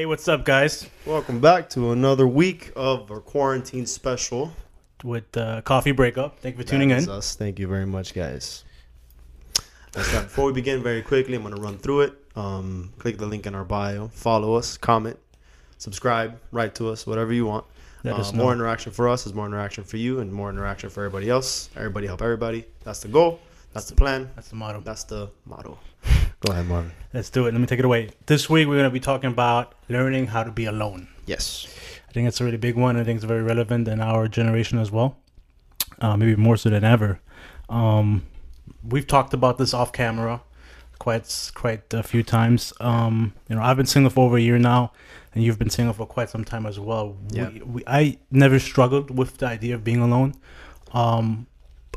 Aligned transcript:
Hey, 0.00 0.06
what's 0.06 0.26
up, 0.28 0.46
guys? 0.46 0.88
Welcome 1.04 1.40
back 1.40 1.68
to 1.76 1.90
another 1.90 2.26
week 2.26 2.72
of 2.74 3.10
our 3.10 3.20
quarantine 3.20 3.84
special. 3.84 4.50
With 5.04 5.36
uh, 5.36 5.60
Coffee 5.60 5.92
Breakup. 5.92 6.38
Thank 6.38 6.56
you 6.56 6.62
for 6.62 6.66
tuning 6.66 6.88
in. 6.88 7.06
us. 7.06 7.34
Thank 7.34 7.58
you 7.58 7.66
very 7.68 7.84
much, 7.84 8.14
guys. 8.14 8.64
That's 9.92 10.10
right. 10.14 10.22
Before 10.22 10.46
we 10.46 10.54
begin, 10.54 10.82
very 10.82 11.02
quickly, 11.02 11.34
I'm 11.34 11.42
going 11.42 11.54
to 11.54 11.60
run 11.60 11.76
through 11.76 12.00
it. 12.00 12.14
Um, 12.34 12.94
click 12.96 13.18
the 13.18 13.26
link 13.26 13.44
in 13.46 13.54
our 13.54 13.62
bio, 13.66 14.08
follow 14.08 14.54
us, 14.54 14.78
comment, 14.78 15.18
subscribe, 15.76 16.40
write 16.50 16.74
to 16.76 16.88
us, 16.88 17.06
whatever 17.06 17.34
you 17.34 17.44
want. 17.44 17.66
Let 18.02 18.14
Uh, 18.14 18.20
us 18.20 18.32
know. 18.32 18.44
more 18.44 18.54
interaction 18.54 18.92
for 18.92 19.06
us 19.06 19.26
is 19.26 19.34
more 19.34 19.44
interaction 19.44 19.84
for 19.84 19.98
you, 19.98 20.20
and 20.20 20.32
more 20.32 20.48
interaction 20.48 20.88
for 20.88 21.04
everybody 21.04 21.28
else. 21.28 21.68
Everybody 21.76 22.06
help 22.06 22.22
everybody. 22.22 22.64
That's 22.84 23.00
the 23.00 23.08
goal. 23.08 23.38
That's 23.74 23.90
the 23.90 23.96
plan. 23.96 24.30
That's 24.34 24.48
the 24.48 24.56
motto. 24.56 24.80
That's 24.80 25.04
the 25.04 25.28
motto. 25.44 25.78
Go 26.40 26.52
ahead, 26.52 26.66
Marvin. 26.66 26.92
Let's 27.12 27.28
do 27.28 27.46
it. 27.46 27.52
Let 27.52 27.60
me 27.60 27.66
take 27.66 27.78
it 27.78 27.84
away. 27.84 28.10
This 28.26 28.48
week, 28.48 28.66
we're 28.66 28.74
going 28.76 28.84
to 28.84 28.90
be 28.90 29.00
talking 29.00 29.30
about 29.30 29.74
learning 29.88 30.28
how 30.28 30.42
to 30.42 30.50
be 30.50 30.64
alone. 30.64 31.08
Yes. 31.26 31.66
I 32.08 32.12
think 32.12 32.28
it's 32.28 32.40
a 32.40 32.44
really 32.44 32.56
big 32.56 32.76
one. 32.76 32.96
I 32.96 33.04
think 33.04 33.16
it's 33.16 33.24
very 33.24 33.42
relevant 33.42 33.86
in 33.88 34.00
our 34.00 34.26
generation 34.26 34.78
as 34.78 34.90
well, 34.90 35.18
uh, 36.00 36.16
maybe 36.16 36.36
more 36.36 36.56
so 36.56 36.70
than 36.70 36.82
ever. 36.82 37.20
Um, 37.68 38.26
we've 38.82 39.06
talked 39.06 39.34
about 39.34 39.58
this 39.58 39.74
off 39.74 39.92
camera 39.92 40.42
quite 41.00 41.50
quite 41.54 41.92
a 41.92 42.04
few 42.04 42.22
times. 42.22 42.72
Um, 42.78 43.32
you 43.48 43.56
know, 43.56 43.62
I've 43.62 43.76
been 43.76 43.86
single 43.86 44.10
for 44.10 44.26
over 44.26 44.36
a 44.36 44.40
year 44.40 44.58
now, 44.58 44.92
and 45.34 45.42
you've 45.42 45.58
been 45.58 45.70
single 45.70 45.94
for 45.94 46.06
quite 46.06 46.30
some 46.30 46.44
time 46.44 46.64
as 46.66 46.78
well. 46.78 47.16
Yeah. 47.30 47.48
We, 47.48 47.60
we, 47.60 47.82
I 47.88 48.18
never 48.30 48.60
struggled 48.60 49.16
with 49.16 49.38
the 49.38 49.46
idea 49.46 49.74
of 49.74 49.82
being 49.82 50.00
alone. 50.00 50.34
Um, 50.92 51.48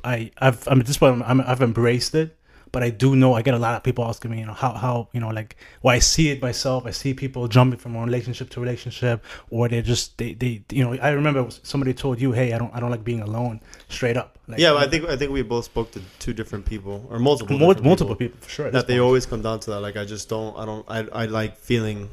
I 0.04 0.32
I've 0.40 0.68
I'm 0.68 0.80
at 0.80 0.88
this 0.88 0.98
point 0.98 1.22
I'm, 1.26 1.42
I've 1.42 1.62
embraced 1.62 2.16
it, 2.16 2.36
but 2.74 2.84
I 2.84 2.90
do 2.90 3.16
know 3.16 3.36
I 3.36 3.42
get 3.44 3.54
a 3.54 3.60
lot 3.60 3.76
of 3.76 3.84
people 3.84 4.04
asking 4.04 4.32
me, 4.32 4.40
you 4.40 4.46
know, 4.46 4.54
how 4.64 4.74
how 4.74 5.08
you 5.14 5.22
know 5.22 5.30
like 5.30 5.56
well 5.84 5.96
I 5.96 6.00
see 6.00 6.30
it 6.32 6.42
myself. 6.42 6.86
I 6.86 6.92
see 6.92 7.14
people 7.14 7.48
jumping 7.48 7.80
from 7.80 7.94
one 7.94 8.06
relationship 8.06 8.50
to 8.50 8.60
relationship, 8.60 9.24
or 9.50 9.70
they 9.70 9.82
just 9.82 10.18
they 10.18 10.34
they 10.34 10.64
you 10.72 10.84
know 10.84 10.94
I 11.02 11.10
remember 11.12 11.48
somebody 11.64 11.94
told 11.94 12.20
you, 12.20 12.32
hey, 12.34 12.52
I 12.54 12.58
don't 12.58 12.74
I 12.76 12.80
don't 12.82 12.92
like 12.92 13.04
being 13.06 13.22
alone, 13.22 13.62
straight 13.90 14.18
up. 14.18 14.30
Like, 14.48 14.60
Yeah, 14.60 14.76
I 14.76 14.88
think 14.88 15.06
I 15.06 15.16
think 15.16 15.32
we 15.32 15.42
both 15.44 15.66
spoke 15.66 15.92
to 15.92 16.02
two 16.20 16.34
different 16.34 16.66
people 16.66 17.06
or 17.10 17.18
multiple 17.20 17.58
Mul- 17.58 17.70
different 17.70 17.86
multiple 17.86 18.16
people 18.16 18.38
for 18.42 18.50
sure. 18.50 18.72
that 18.72 18.88
they 18.88 18.96
point. 18.96 19.06
always 19.08 19.26
come 19.26 19.42
down 19.42 19.60
to 19.62 19.70
that. 19.72 19.80
Like 19.80 19.96
I 19.96 20.06
just 20.06 20.28
don't. 20.28 20.58
I 20.58 20.66
don't. 20.66 20.84
I, 20.90 21.00
I 21.24 21.26
like 21.28 21.58
feeling, 21.58 22.10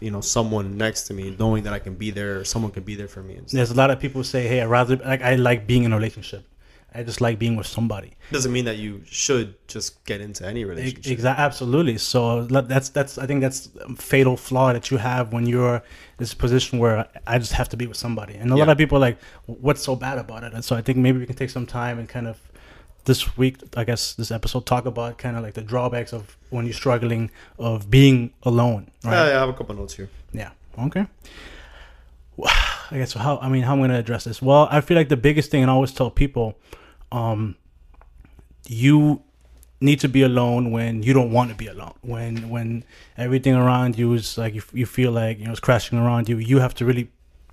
you 0.00 0.10
know, 0.10 0.20
someone 0.22 0.76
next 0.78 1.02
to 1.08 1.14
me, 1.14 1.36
knowing 1.38 1.62
that 1.64 1.72
I 1.74 1.78
can 1.78 1.94
be 1.94 2.10
there. 2.10 2.40
or 2.40 2.44
Someone 2.44 2.72
can 2.72 2.82
be 2.82 2.94
there 2.96 3.06
for 3.08 3.22
me. 3.22 3.38
There's 3.52 3.70
a 3.70 3.74
lot 3.82 3.90
of 3.90 4.00
people 4.00 4.24
say, 4.24 4.48
hey, 4.48 4.62
I 4.62 4.66
rather 4.66 4.96
like 4.96 5.22
I 5.22 5.34
like 5.36 5.66
being 5.66 5.84
in 5.84 5.92
a 5.92 5.96
relationship. 5.96 6.42
I 6.94 7.02
just 7.02 7.20
like 7.20 7.38
being 7.38 7.56
with 7.56 7.66
somebody. 7.66 8.14
Doesn't 8.32 8.52
mean 8.52 8.64
that 8.64 8.78
you 8.78 9.02
should 9.04 9.54
just 9.68 10.04
get 10.04 10.20
into 10.20 10.46
any 10.46 10.64
relationship. 10.64 11.12
Exactly, 11.12 11.44
absolutely. 11.44 11.98
So 11.98 12.44
that's 12.44 12.88
that's 12.88 13.18
I 13.18 13.26
think 13.26 13.40
that's 13.40 13.68
a 13.80 13.94
fatal 13.94 14.36
flaw 14.36 14.72
that 14.72 14.90
you 14.90 14.96
have 14.96 15.32
when 15.32 15.46
you're 15.46 15.76
in 15.76 15.82
this 16.18 16.34
position 16.34 16.78
where 16.78 17.08
I 17.26 17.38
just 17.38 17.52
have 17.52 17.68
to 17.70 17.76
be 17.76 17.86
with 17.86 17.96
somebody. 17.96 18.34
And 18.34 18.50
a 18.50 18.56
lot 18.56 18.68
of 18.68 18.78
people 18.78 18.98
are 18.98 19.00
like, 19.00 19.18
what's 19.46 19.82
so 19.82 19.94
bad 19.94 20.18
about 20.18 20.42
it? 20.44 20.52
And 20.52 20.64
so 20.64 20.74
I 20.74 20.82
think 20.82 20.98
maybe 20.98 21.18
we 21.18 21.26
can 21.26 21.36
take 21.36 21.50
some 21.50 21.66
time 21.66 21.98
and 21.98 22.08
kind 22.08 22.26
of 22.26 22.38
this 23.04 23.36
week, 23.36 23.56
I 23.76 23.84
guess 23.84 24.14
this 24.14 24.30
episode 24.30 24.66
talk 24.66 24.84
about 24.86 25.18
kind 25.18 25.36
of 25.36 25.42
like 25.42 25.54
the 25.54 25.62
drawbacks 25.62 26.12
of 26.12 26.36
when 26.50 26.66
you're 26.66 26.74
struggling 26.74 27.30
of 27.58 27.90
being 27.90 28.32
alone. 28.42 28.90
Yeah, 29.04 29.10
Right? 29.10 29.18
Uh, 29.18 29.26
yeah, 29.26 29.36
I 29.36 29.40
have 29.40 29.48
a 29.48 29.54
couple 29.54 29.74
notes 29.74 29.94
here. 29.94 30.10
Yeah. 30.32 30.50
Okay. 30.78 31.06
I 32.92 32.98
guess 32.98 33.12
how 33.12 33.38
I 33.38 33.48
mean 33.48 33.62
how 33.62 33.72
am 33.72 33.80
I'm 33.80 33.84
gonna 33.88 33.98
address 33.98 34.24
this. 34.24 34.42
Well, 34.42 34.68
I 34.70 34.80
feel 34.80 34.96
like 34.96 35.08
the 35.08 35.16
biggest 35.16 35.50
thing, 35.50 35.62
and 35.62 35.70
I 35.70 35.74
always 35.74 35.92
tell 35.92 36.10
people, 36.10 36.56
um, 37.12 37.56
you 38.66 39.22
need 39.80 40.00
to 40.00 40.08
be 40.08 40.22
alone 40.22 40.70
when 40.70 41.02
you 41.02 41.12
don't 41.14 41.32
want 41.32 41.50
to 41.50 41.56
be 41.56 41.66
alone. 41.66 41.94
When 42.02 42.48
when 42.50 42.84
everything 43.16 43.54
around 43.54 43.98
you 43.98 44.12
is 44.14 44.36
like 44.38 44.54
you, 44.54 44.62
you 44.72 44.86
feel 44.86 45.12
like 45.12 45.38
you 45.38 45.46
know 45.46 45.50
it's 45.52 45.60
crashing 45.60 45.98
around 45.98 46.28
you. 46.28 46.38
You 46.38 46.58
have 46.58 46.74
to 46.76 46.84
really 46.84 47.10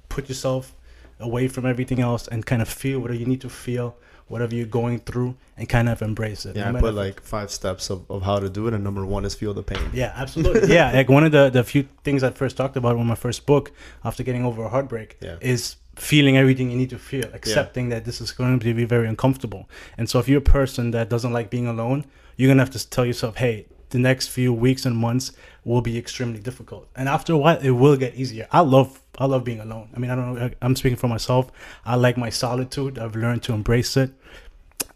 put 0.10 0.28
yourself 0.30 0.74
away 1.20 1.48
from 1.48 1.66
everything 1.66 2.00
else 2.00 2.28
and 2.28 2.46
kind 2.46 2.62
of 2.62 2.68
feel 2.70 3.00
whatever 3.00 3.20
you 3.20 3.26
need 3.26 3.42
to 3.42 3.50
feel, 3.50 3.96
whatever 4.28 4.54
you're 4.54 4.66
going 4.68 5.00
through, 5.00 5.36
and 5.58 5.68
kind 5.68 5.90
of 5.90 6.02
embrace 6.02 6.46
it. 6.46 6.56
Yeah, 6.56 6.70
No 6.72 6.78
I 6.78 6.82
put 6.82 6.94
like 6.94 7.22
five 7.22 7.50
steps 7.50 7.90
of, 7.90 8.06
of 8.12 8.22
how 8.24 8.40
to 8.40 8.50
do 8.50 8.68
it, 8.68 8.74
and 8.74 8.84
number 8.84 9.06
one 9.06 9.26
is 9.26 9.34
feel 9.34 9.54
the 9.54 9.64
pain. 9.64 9.90
yeah, 9.94 10.12
absolutely. 10.16 10.74
yeah, 10.74 10.92
like 11.00 11.10
one 11.10 11.24
of 11.24 11.32
the 11.32 11.50
the 11.50 11.64
few 11.64 11.88
things 12.04 12.24
I 12.24 12.30
first 12.32 12.58
talked 12.58 12.76
about 12.78 12.98
in 12.98 13.06
my 13.08 13.16
first 13.16 13.46
book 13.46 13.72
after 14.04 14.22
getting 14.24 14.44
over 14.46 14.64
a 14.64 14.70
heartbreak 14.70 15.18
Yeah. 15.22 15.38
is 15.42 15.78
feeling 15.98 16.38
everything 16.38 16.70
you 16.70 16.78
need 16.78 16.90
to 16.92 17.00
feel, 17.00 17.26
accepting 17.34 17.90
that 17.90 18.06
this 18.06 18.22
is 18.22 18.32
going 18.32 18.60
to 18.60 18.74
be 18.74 18.86
very 18.86 19.08
uncomfortable. 19.08 19.68
And 19.98 20.10
so 20.10 20.20
if 20.20 20.28
you're 20.28 20.40
a 20.40 20.42
person 20.60 20.92
that 20.92 21.10
doesn't 21.10 21.34
like 21.34 21.50
being 21.50 21.68
alone, 21.68 22.06
you're 22.36 22.48
going 22.48 22.58
to 22.58 22.64
have 22.64 22.72
to 22.72 22.90
tell 22.90 23.06
yourself, 23.06 23.38
"Hey, 23.38 23.66
the 23.90 24.00
next 24.00 24.28
few 24.28 24.54
weeks 24.54 24.86
and 24.86 24.96
months 24.96 25.32
will 25.64 25.82
be 25.82 25.98
extremely 25.98 26.40
difficult." 26.40 26.88
And 26.96 27.10
after 27.10 27.34
a 27.34 27.38
while, 27.38 27.58
it 27.58 27.72
will 27.72 27.98
get 27.98 28.16
easier. 28.16 28.48
I 28.52 28.62
love 28.62 29.02
I 29.18 29.26
love 29.26 29.44
being 29.44 29.60
alone. 29.60 29.90
I 29.96 30.00
mean, 30.00 30.12
I 30.12 30.16
don't 30.16 30.36
know, 30.36 30.52
I'm 30.62 30.76
speaking 30.76 30.98
for 30.98 31.08
myself. 31.08 31.52
I 31.86 31.96
like 31.96 32.18
my 32.18 32.30
solitude. 32.30 33.00
I've 33.00 33.16
learned 33.16 33.44
to 33.44 33.54
embrace 33.54 33.98
it. 33.98 34.12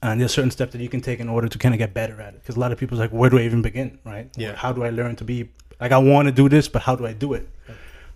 And 0.03 0.19
there's 0.19 0.33
certain 0.33 0.51
steps 0.51 0.71
that 0.73 0.81
you 0.81 0.89
can 0.89 1.01
take 1.01 1.19
in 1.19 1.29
order 1.29 1.47
to 1.47 1.57
kind 1.57 1.73
of 1.73 1.79
get 1.79 1.93
better 1.93 2.19
at 2.21 2.33
it. 2.33 2.41
Because 2.41 2.55
a 2.55 2.59
lot 2.59 2.71
of 2.71 2.77
people's 2.77 2.99
like, 2.99 3.11
where 3.11 3.29
do 3.29 3.37
I 3.37 3.41
even 3.41 3.61
begin, 3.61 3.99
right? 4.03 4.29
Yeah. 4.35 4.55
How 4.55 4.71
do 4.71 4.83
I 4.83 4.89
learn 4.89 5.15
to 5.17 5.23
be 5.23 5.49
like 5.79 5.91
I 5.91 5.97
want 5.97 6.27
to 6.27 6.31
do 6.31 6.47
this, 6.47 6.67
but 6.67 6.83
how 6.83 6.95
do 6.95 7.05
I 7.07 7.13
do 7.13 7.33
it? 7.33 7.49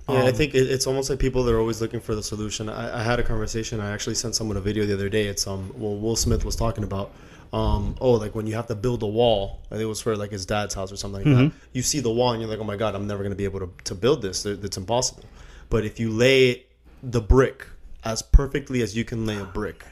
Yeah, 0.08 0.24
I 0.24 0.28
Um, 0.30 0.34
think 0.36 0.54
it, 0.54 0.70
it's 0.70 0.86
almost 0.86 1.10
like 1.10 1.18
people 1.20 1.44
they're 1.44 1.60
always 1.60 1.82
looking 1.82 2.00
for 2.00 2.14
the 2.16 2.22
solution. 2.24 2.70
I, 2.70 3.00
I 3.00 3.04
had 3.04 3.20
a 3.20 3.24
conversation. 3.24 3.80
I 3.80 3.92
actually 3.92 4.16
sent 4.16 4.36
someone 4.36 4.56
a 4.58 4.62
video 4.62 4.86
the 4.86 4.94
other 4.94 5.10
day. 5.10 5.26
It's 5.28 5.48
um, 5.48 5.74
well, 5.76 5.96
Will 5.98 6.16
Smith 6.16 6.46
was 6.46 6.56
talking 6.56 6.84
about, 6.84 7.12
um, 7.54 7.96
oh, 8.00 8.12
like 8.12 8.36
when 8.36 8.46
you 8.46 8.54
have 8.56 8.68
to 8.68 8.76
build 8.76 9.02
a 9.02 9.08
wall. 9.08 9.62
I 9.68 9.76
think 9.76 9.82
it 9.82 9.86
was 9.88 10.02
for 10.02 10.16
like 10.16 10.32
his 10.32 10.46
dad's 10.46 10.76
house 10.76 10.92
or 10.92 10.96
something 10.96 11.24
like 11.26 11.36
that. 11.36 11.52
You 11.74 11.82
see 11.82 12.02
the 12.02 12.12
wall 12.12 12.32
and 12.34 12.42
you're 12.42 12.50
like, 12.50 12.60
oh 12.60 12.64
my 12.64 12.76
god, 12.76 12.94
I'm 12.94 13.08
never 13.08 13.24
gonna 13.24 13.36
be 13.36 13.46
able 13.46 13.62
to 13.62 13.70
to 13.86 13.96
build 13.96 14.22
this. 14.22 14.46
It- 14.46 14.64
It's 14.64 14.78
impossible. 14.78 15.24
But 15.70 15.86
if 15.86 16.00
you 16.00 16.12
lay 16.12 16.66
the 17.02 17.22
brick 17.22 17.68
as 18.04 18.22
perfectly 18.22 18.82
as 18.84 18.96
you 18.96 19.04
can 19.04 19.26
lay 19.26 19.38
a 19.40 19.46
brick, 19.46 19.84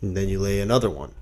and 0.00 0.16
then 0.16 0.28
you 0.28 0.38
lay 0.38 0.60
another 0.60 0.88
one 0.90 1.12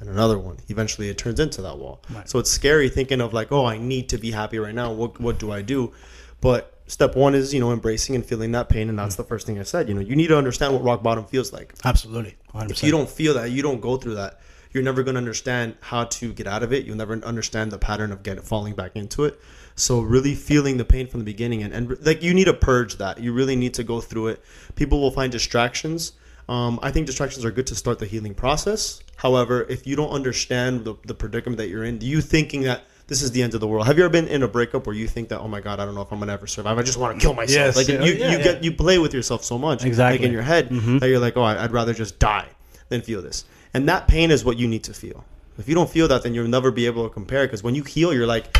and 0.00 0.08
another 0.08 0.38
one. 0.38 0.56
Eventually, 0.68 1.08
it 1.10 1.18
turns 1.18 1.38
into 1.40 1.60
that 1.62 1.78
wall. 1.78 2.00
Right. 2.10 2.28
So 2.28 2.38
it's 2.38 2.50
scary 2.50 2.88
thinking 2.88 3.20
of 3.20 3.32
like, 3.34 3.52
oh, 3.52 3.66
I 3.66 3.76
need 3.78 4.08
to 4.10 4.18
be 4.18 4.30
happy 4.30 4.58
right 4.58 4.74
now. 4.74 4.92
What 4.92 5.20
what 5.20 5.38
do 5.38 5.50
I 5.52 5.60
do? 5.62 5.92
But 6.40 6.73
step 6.86 7.16
one 7.16 7.34
is 7.34 7.54
you 7.54 7.60
know 7.60 7.72
embracing 7.72 8.14
and 8.14 8.24
feeling 8.24 8.52
that 8.52 8.68
pain, 8.68 8.88
and 8.88 8.98
that's 8.98 9.16
the 9.16 9.24
first 9.24 9.46
thing 9.46 9.58
I 9.58 9.62
said. 9.62 9.88
You 9.88 9.94
know, 9.94 10.00
you 10.00 10.16
need 10.16 10.28
to 10.28 10.38
understand 10.38 10.72
what 10.72 10.82
rock 10.82 11.02
bottom 11.02 11.24
feels 11.24 11.52
like. 11.52 11.74
Absolutely, 11.84 12.36
100%. 12.54 12.70
If 12.70 12.82
you 12.82 12.90
don't 12.90 13.08
feel 13.08 13.34
that, 13.34 13.50
you 13.50 13.62
don't 13.62 13.80
go 13.80 13.96
through 13.96 14.14
that. 14.14 14.40
You're 14.72 14.82
never 14.82 15.04
going 15.04 15.14
to 15.14 15.18
understand 15.18 15.76
how 15.80 16.04
to 16.04 16.32
get 16.32 16.48
out 16.48 16.64
of 16.64 16.72
it. 16.72 16.84
You'll 16.84 16.96
never 16.96 17.14
understand 17.24 17.70
the 17.70 17.78
pattern 17.78 18.10
of 18.10 18.24
getting 18.24 18.42
falling 18.42 18.74
back 18.74 18.96
into 18.96 19.24
it. 19.24 19.40
So 19.76 20.00
really 20.00 20.34
feeling 20.34 20.78
the 20.78 20.84
pain 20.84 21.06
from 21.06 21.20
the 21.20 21.24
beginning 21.24 21.62
and, 21.62 21.72
and 21.72 22.04
like 22.04 22.22
you 22.24 22.34
need 22.34 22.46
to 22.46 22.54
purge 22.54 22.96
that. 22.96 23.20
You 23.20 23.32
really 23.32 23.54
need 23.54 23.74
to 23.74 23.84
go 23.84 24.00
through 24.00 24.28
it. 24.28 24.44
People 24.74 25.00
will 25.00 25.12
find 25.12 25.30
distractions. 25.30 26.12
Um, 26.48 26.80
I 26.82 26.90
think 26.90 27.06
distractions 27.06 27.44
are 27.44 27.52
good 27.52 27.68
to 27.68 27.76
start 27.76 28.00
the 28.00 28.06
healing 28.06 28.34
process. 28.34 29.00
However, 29.16 29.64
if 29.68 29.86
you 29.86 29.94
don't 29.94 30.10
understand 30.10 30.84
the, 30.84 30.96
the 31.04 31.14
predicament 31.14 31.58
that 31.58 31.68
you're 31.68 31.84
in, 31.84 32.00
you 32.00 32.20
thinking 32.20 32.62
that 32.62 32.82
this 33.06 33.22
is 33.22 33.32
the 33.32 33.42
end 33.42 33.54
of 33.54 33.60
the 33.60 33.68
world. 33.68 33.86
Have 33.86 33.98
you 33.98 34.04
ever 34.04 34.10
been 34.10 34.28
in 34.28 34.42
a 34.42 34.48
breakup 34.48 34.86
where 34.86 34.96
you 34.96 35.06
think 35.06 35.28
that, 35.28 35.40
oh 35.40 35.48
my 35.48 35.60
god, 35.60 35.80
I 35.80 35.84
don't 35.84 35.94
know 35.94 36.02
if 36.02 36.12
I'm 36.12 36.18
gonna 36.18 36.32
ever 36.32 36.46
survive. 36.46 36.78
I 36.78 36.82
just 36.82 36.98
want 36.98 37.18
to 37.18 37.24
kill 37.24 37.34
myself. 37.34 37.76
Yes, 37.76 37.76
like 37.76 37.88
yeah, 37.88 38.02
you, 38.02 38.12
yeah, 38.12 38.30
you 38.30 38.38
yeah. 38.38 38.44
get 38.44 38.64
you 38.64 38.72
play 38.72 38.98
with 38.98 39.12
yourself 39.12 39.44
so 39.44 39.58
much, 39.58 39.84
Exactly. 39.84 40.18
like 40.18 40.26
in 40.26 40.32
your 40.32 40.42
head, 40.42 40.70
mm-hmm. 40.70 40.98
that 40.98 41.08
you're 41.08 41.18
like, 41.18 41.36
oh, 41.36 41.42
I'd 41.42 41.72
rather 41.72 41.92
just 41.92 42.18
die 42.18 42.48
than 42.88 43.02
feel 43.02 43.20
this. 43.22 43.44
And 43.74 43.88
that 43.88 44.08
pain 44.08 44.30
is 44.30 44.44
what 44.44 44.56
you 44.56 44.68
need 44.68 44.84
to 44.84 44.94
feel. 44.94 45.24
If 45.58 45.68
you 45.68 45.74
don't 45.74 45.90
feel 45.90 46.08
that, 46.08 46.22
then 46.22 46.34
you'll 46.34 46.48
never 46.48 46.70
be 46.70 46.86
able 46.86 47.06
to 47.06 47.12
compare. 47.12 47.46
Because 47.46 47.62
when 47.62 47.74
you 47.74 47.82
heal, 47.82 48.12
you're 48.12 48.26
like, 48.26 48.56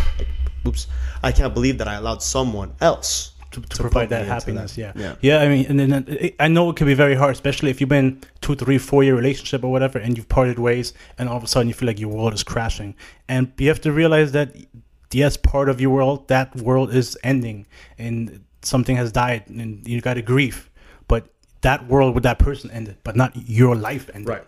oops, 0.66 0.86
I 1.22 1.32
can't 1.32 1.54
believe 1.54 1.78
that 1.78 1.88
I 1.88 1.94
allowed 1.94 2.22
someone 2.22 2.74
else 2.80 3.32
to, 3.54 3.60
to, 3.60 3.68
To 3.68 3.82
provide 3.82 4.08
that 4.10 4.26
happiness. 4.26 4.74
that. 4.74 4.80
Yeah. 4.80 4.92
Yeah. 5.04 5.14
yeah, 5.20 5.38
I 5.44 5.48
mean, 5.48 5.66
and 5.68 5.78
then 5.80 6.04
it, 6.08 6.34
I 6.38 6.48
know 6.48 6.70
it 6.70 6.76
can 6.76 6.86
be 6.86 6.94
very 6.94 7.14
hard, 7.14 7.32
especially 7.32 7.70
if 7.70 7.80
you've 7.80 7.88
been 7.88 8.20
two, 8.40 8.54
three, 8.54 8.78
four 8.78 9.02
year 9.04 9.16
relationship 9.16 9.64
or 9.64 9.70
whatever, 9.72 9.98
and 9.98 10.16
you've 10.16 10.28
parted 10.28 10.58
ways, 10.58 10.92
and 11.18 11.28
all 11.28 11.36
of 11.36 11.44
a 11.44 11.46
sudden 11.46 11.68
you 11.68 11.74
feel 11.74 11.86
like 11.86 12.00
your 12.00 12.10
world 12.10 12.34
is 12.34 12.42
crashing, 12.42 12.94
and 13.28 13.52
you 13.58 13.68
have 13.68 13.80
to 13.82 13.92
realize 13.92 14.32
that 14.32 14.54
yes, 15.12 15.36
part 15.36 15.68
of 15.68 15.80
your 15.80 15.90
world, 15.90 16.28
that 16.28 16.54
world 16.56 16.92
is 16.94 17.16
ending, 17.22 17.66
and 17.98 18.44
something 18.62 18.96
has 18.96 19.12
died, 19.12 19.44
and 19.48 19.86
you 19.86 20.00
got 20.00 20.14
to 20.14 20.22
grieve, 20.22 20.70
but 21.08 21.28
that 21.60 21.86
world 21.86 22.14
with 22.14 22.24
that 22.24 22.38
person 22.38 22.70
ended, 22.70 22.96
but 23.04 23.14
not 23.16 23.32
your 23.48 23.74
life 23.76 24.10
ended. 24.14 24.28
Right. 24.28 24.44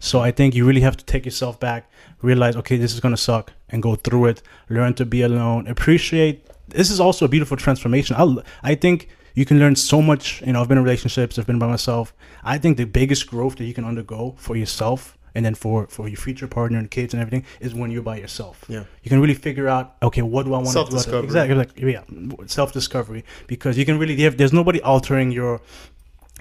So 0.00 0.20
I 0.20 0.30
think 0.30 0.54
you 0.54 0.64
really 0.64 0.80
have 0.82 0.96
to 0.96 1.04
take 1.04 1.24
yourself 1.24 1.58
back, 1.58 1.90
realize, 2.22 2.54
okay, 2.56 2.76
this 2.76 2.92
is 2.94 3.00
gonna 3.00 3.16
suck, 3.16 3.52
and 3.68 3.82
go 3.82 3.94
through 3.96 4.26
it. 4.26 4.42
Learn 4.68 4.94
to 4.94 5.04
be 5.04 5.22
alone. 5.22 5.66
Appreciate. 5.66 6.46
This 6.68 6.90
is 6.90 7.00
also 7.00 7.24
a 7.24 7.28
beautiful 7.28 7.56
transformation. 7.56 8.16
I 8.16 8.24
I 8.62 8.74
think 8.74 9.08
you 9.34 9.44
can 9.44 9.58
learn 9.58 9.76
so 9.76 10.02
much. 10.02 10.42
You 10.46 10.52
know, 10.52 10.60
I've 10.60 10.68
been 10.68 10.78
in 10.78 10.84
relationships. 10.84 11.38
I've 11.38 11.46
been 11.46 11.58
by 11.58 11.68
myself. 11.68 12.14
I 12.44 12.58
think 12.58 12.76
the 12.76 12.84
biggest 12.84 13.26
growth 13.28 13.56
that 13.56 13.64
you 13.64 13.74
can 13.74 13.84
undergo 13.84 14.34
for 14.38 14.56
yourself 14.56 15.16
and 15.34 15.44
then 15.44 15.54
for 15.54 15.86
for 15.88 16.08
your 16.08 16.16
future 16.16 16.48
partner 16.48 16.78
and 16.78 16.90
kids 16.90 17.14
and 17.14 17.20
everything 17.20 17.44
is 17.60 17.74
when 17.74 17.90
you're 17.90 18.02
by 18.02 18.16
yourself. 18.16 18.64
Yeah. 18.68 18.84
You 19.02 19.08
can 19.08 19.20
really 19.20 19.34
figure 19.34 19.68
out, 19.68 19.96
okay, 20.02 20.22
what 20.22 20.44
do 20.44 20.54
I 20.54 20.58
want 20.58 20.68
to 20.68 20.72
do? 20.72 20.74
Self-discovery. 20.74 21.24
Exactly. 21.24 21.54
Like 21.54 21.78
yeah, 21.78 22.02
self 22.46 22.72
discovery 22.72 23.24
because 23.46 23.78
you 23.78 23.84
can 23.84 23.98
really. 23.98 24.28
There's 24.28 24.52
nobody 24.52 24.80
altering 24.82 25.30
your 25.30 25.60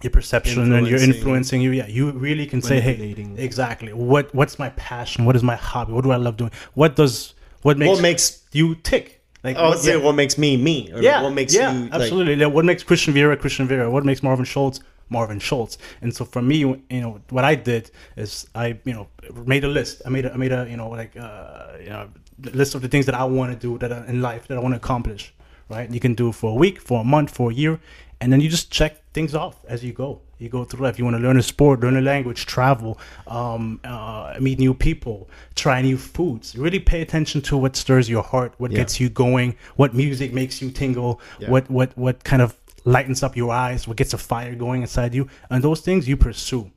your 0.03 0.12
perception 0.12 0.71
and 0.74 0.88
you're 0.88 1.00
Influencing. 1.00 1.13
influencing 1.15 1.62
you. 1.62 1.71
Yeah, 1.71 1.88
you 1.88 2.12
really 2.12 2.45
can 2.45 2.62
say, 2.62 2.79
hey, 2.79 3.15
exactly. 3.38 3.94
What 3.94 4.33
what's 4.33 4.57
my 4.59 4.69
passion? 4.69 5.25
What 5.25 5.35
is 5.35 5.44
my 5.44 5.56
hobby? 5.56 5.94
What 5.94 6.03
do 6.03 6.12
I 6.12 6.18
love 6.18 6.38
doing? 6.38 6.51
What 6.74 6.95
does 6.95 7.33
what 7.62 7.77
makes 7.77 7.89
What 7.89 8.01
makes 8.01 8.44
you 8.51 8.75
tick? 8.75 9.17
Like 9.44 9.57
would 9.57 9.80
say 9.80 9.98
yeah. 9.98 10.04
what 10.04 10.13
makes 10.13 10.38
me 10.38 10.57
me. 10.57 10.92
Or 10.94 11.01
yeah, 11.01 11.22
What 11.22 11.34
makes 11.34 11.54
yeah, 11.54 11.72
you 11.72 11.89
absolutely. 11.92 12.36
Like, 12.36 12.54
what 12.54 12.66
makes 12.66 12.84
Christian 12.84 13.13
Vera 13.13 13.38
Christian 13.38 13.68
Vera? 13.68 13.89
What 13.89 14.06
makes 14.06 14.24
Marvin 14.24 14.45
Schultz 14.45 14.80
Marvin 15.10 15.39
Schultz? 15.39 15.78
And 16.01 16.16
so 16.16 16.25
for 16.25 16.42
me, 16.42 16.57
you 16.57 17.01
know, 17.01 17.22
what 17.30 17.45
I 17.45 17.56
did 17.56 17.92
is 18.16 18.48
I 18.56 18.80
you 18.84 18.94
know 18.94 19.07
made 19.45 19.63
a 19.63 19.68
list. 19.68 20.01
I 20.06 20.10
made 20.10 20.25
a 20.25 20.34
I 20.34 20.38
made 20.38 20.51
a 20.51 20.68
you 20.69 20.78
know 20.78 20.89
like 20.89 21.16
uh, 21.16 21.78
you 21.80 21.89
know 21.89 22.10
list 22.54 22.75
of 22.75 22.81
the 22.81 22.88
things 22.88 23.06
that 23.06 23.16
I 23.16 23.24
want 23.24 23.51
to 23.54 23.57
do 23.57 23.78
that 23.78 23.92
I, 23.92 24.06
in 24.07 24.22
life 24.22 24.48
that 24.48 24.57
I 24.57 24.62
want 24.62 24.74
to 24.74 24.78
accomplish. 24.78 25.34
Right? 25.69 25.89
You 25.92 26.00
can 26.00 26.13
do 26.13 26.30
it 26.30 26.36
for 26.36 26.51
a 26.51 26.56
week, 26.56 26.80
for 26.80 27.01
a 27.01 27.04
month, 27.04 27.30
for 27.30 27.51
a 27.51 27.54
year, 27.54 27.78
and 28.22 28.31
then 28.31 28.42
you 28.42 28.50
just 28.50 28.72
check 28.72 29.04
things 29.14 29.36
off 29.36 29.56
as 29.68 29.84
you 29.84 29.94
go. 29.94 30.22
You 30.40 30.50
go 30.50 30.64
through 30.66 30.84
life. 30.86 31.00
You 31.00 31.06
want 31.06 31.18
to 31.18 31.22
learn 31.24 31.38
a 31.38 31.44
sport, 31.44 31.80
learn 31.80 31.98
a 31.98 32.02
language, 32.02 32.46
travel, 32.46 33.00
um, 33.25 33.80
uh, 33.84 34.36
meet 34.40 34.60
new 34.60 34.74
people, 34.75 35.28
try 35.56 35.81
new 35.81 35.98
foods. 35.98 36.56
Really 36.56 36.80
pay 36.80 37.02
attention 37.02 37.42
to 37.44 37.58
what 37.58 37.75
stirs 37.75 38.08
your 38.08 38.22
heart, 38.24 38.54
what 38.60 38.72
Yeah. 38.72 38.78
gets 38.78 39.00
you 39.00 39.10
going, 39.10 39.56
what 39.78 39.96
music 39.96 40.34
makes 40.34 40.62
you 40.62 40.69
tingle, 40.72 41.19
Yeah. 41.40 41.50
what 41.50 41.69
what 41.72 41.98
what 41.98 42.24
kind 42.24 42.42
of 42.44 42.56
lightens 42.86 43.24
up 43.24 43.36
your 43.36 43.52
eyes, 43.52 43.88
what 43.88 43.98
gets 43.98 44.14
a 44.14 44.18
fire 44.18 44.54
going 44.56 44.81
inside 44.84 45.13
you, 45.16 45.28
and 45.50 45.63
those 45.63 45.81
things 45.81 46.08
you 46.08 46.16
pursue, 46.18 46.70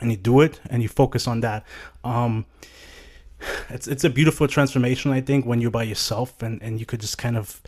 and 0.00 0.10
you 0.10 0.16
do 0.18 0.40
it, 0.42 0.60
and 0.70 0.82
you 0.82 0.88
focus 0.88 1.26
on 1.26 1.40
that. 1.40 1.64
Um, 2.04 2.44
it's 3.70 3.88
it's 3.88 4.04
a 4.04 4.10
beautiful 4.10 4.46
transformation, 4.46 5.12
I 5.12 5.20
think, 5.20 5.46
when 5.46 5.60
you're 5.60 5.70
by 5.70 5.84
yourself 5.84 6.42
and 6.42 6.62
and 6.62 6.78
you 6.78 6.86
could 6.86 7.00
just 7.00 7.16
kind 7.18 7.36
of 7.36 7.60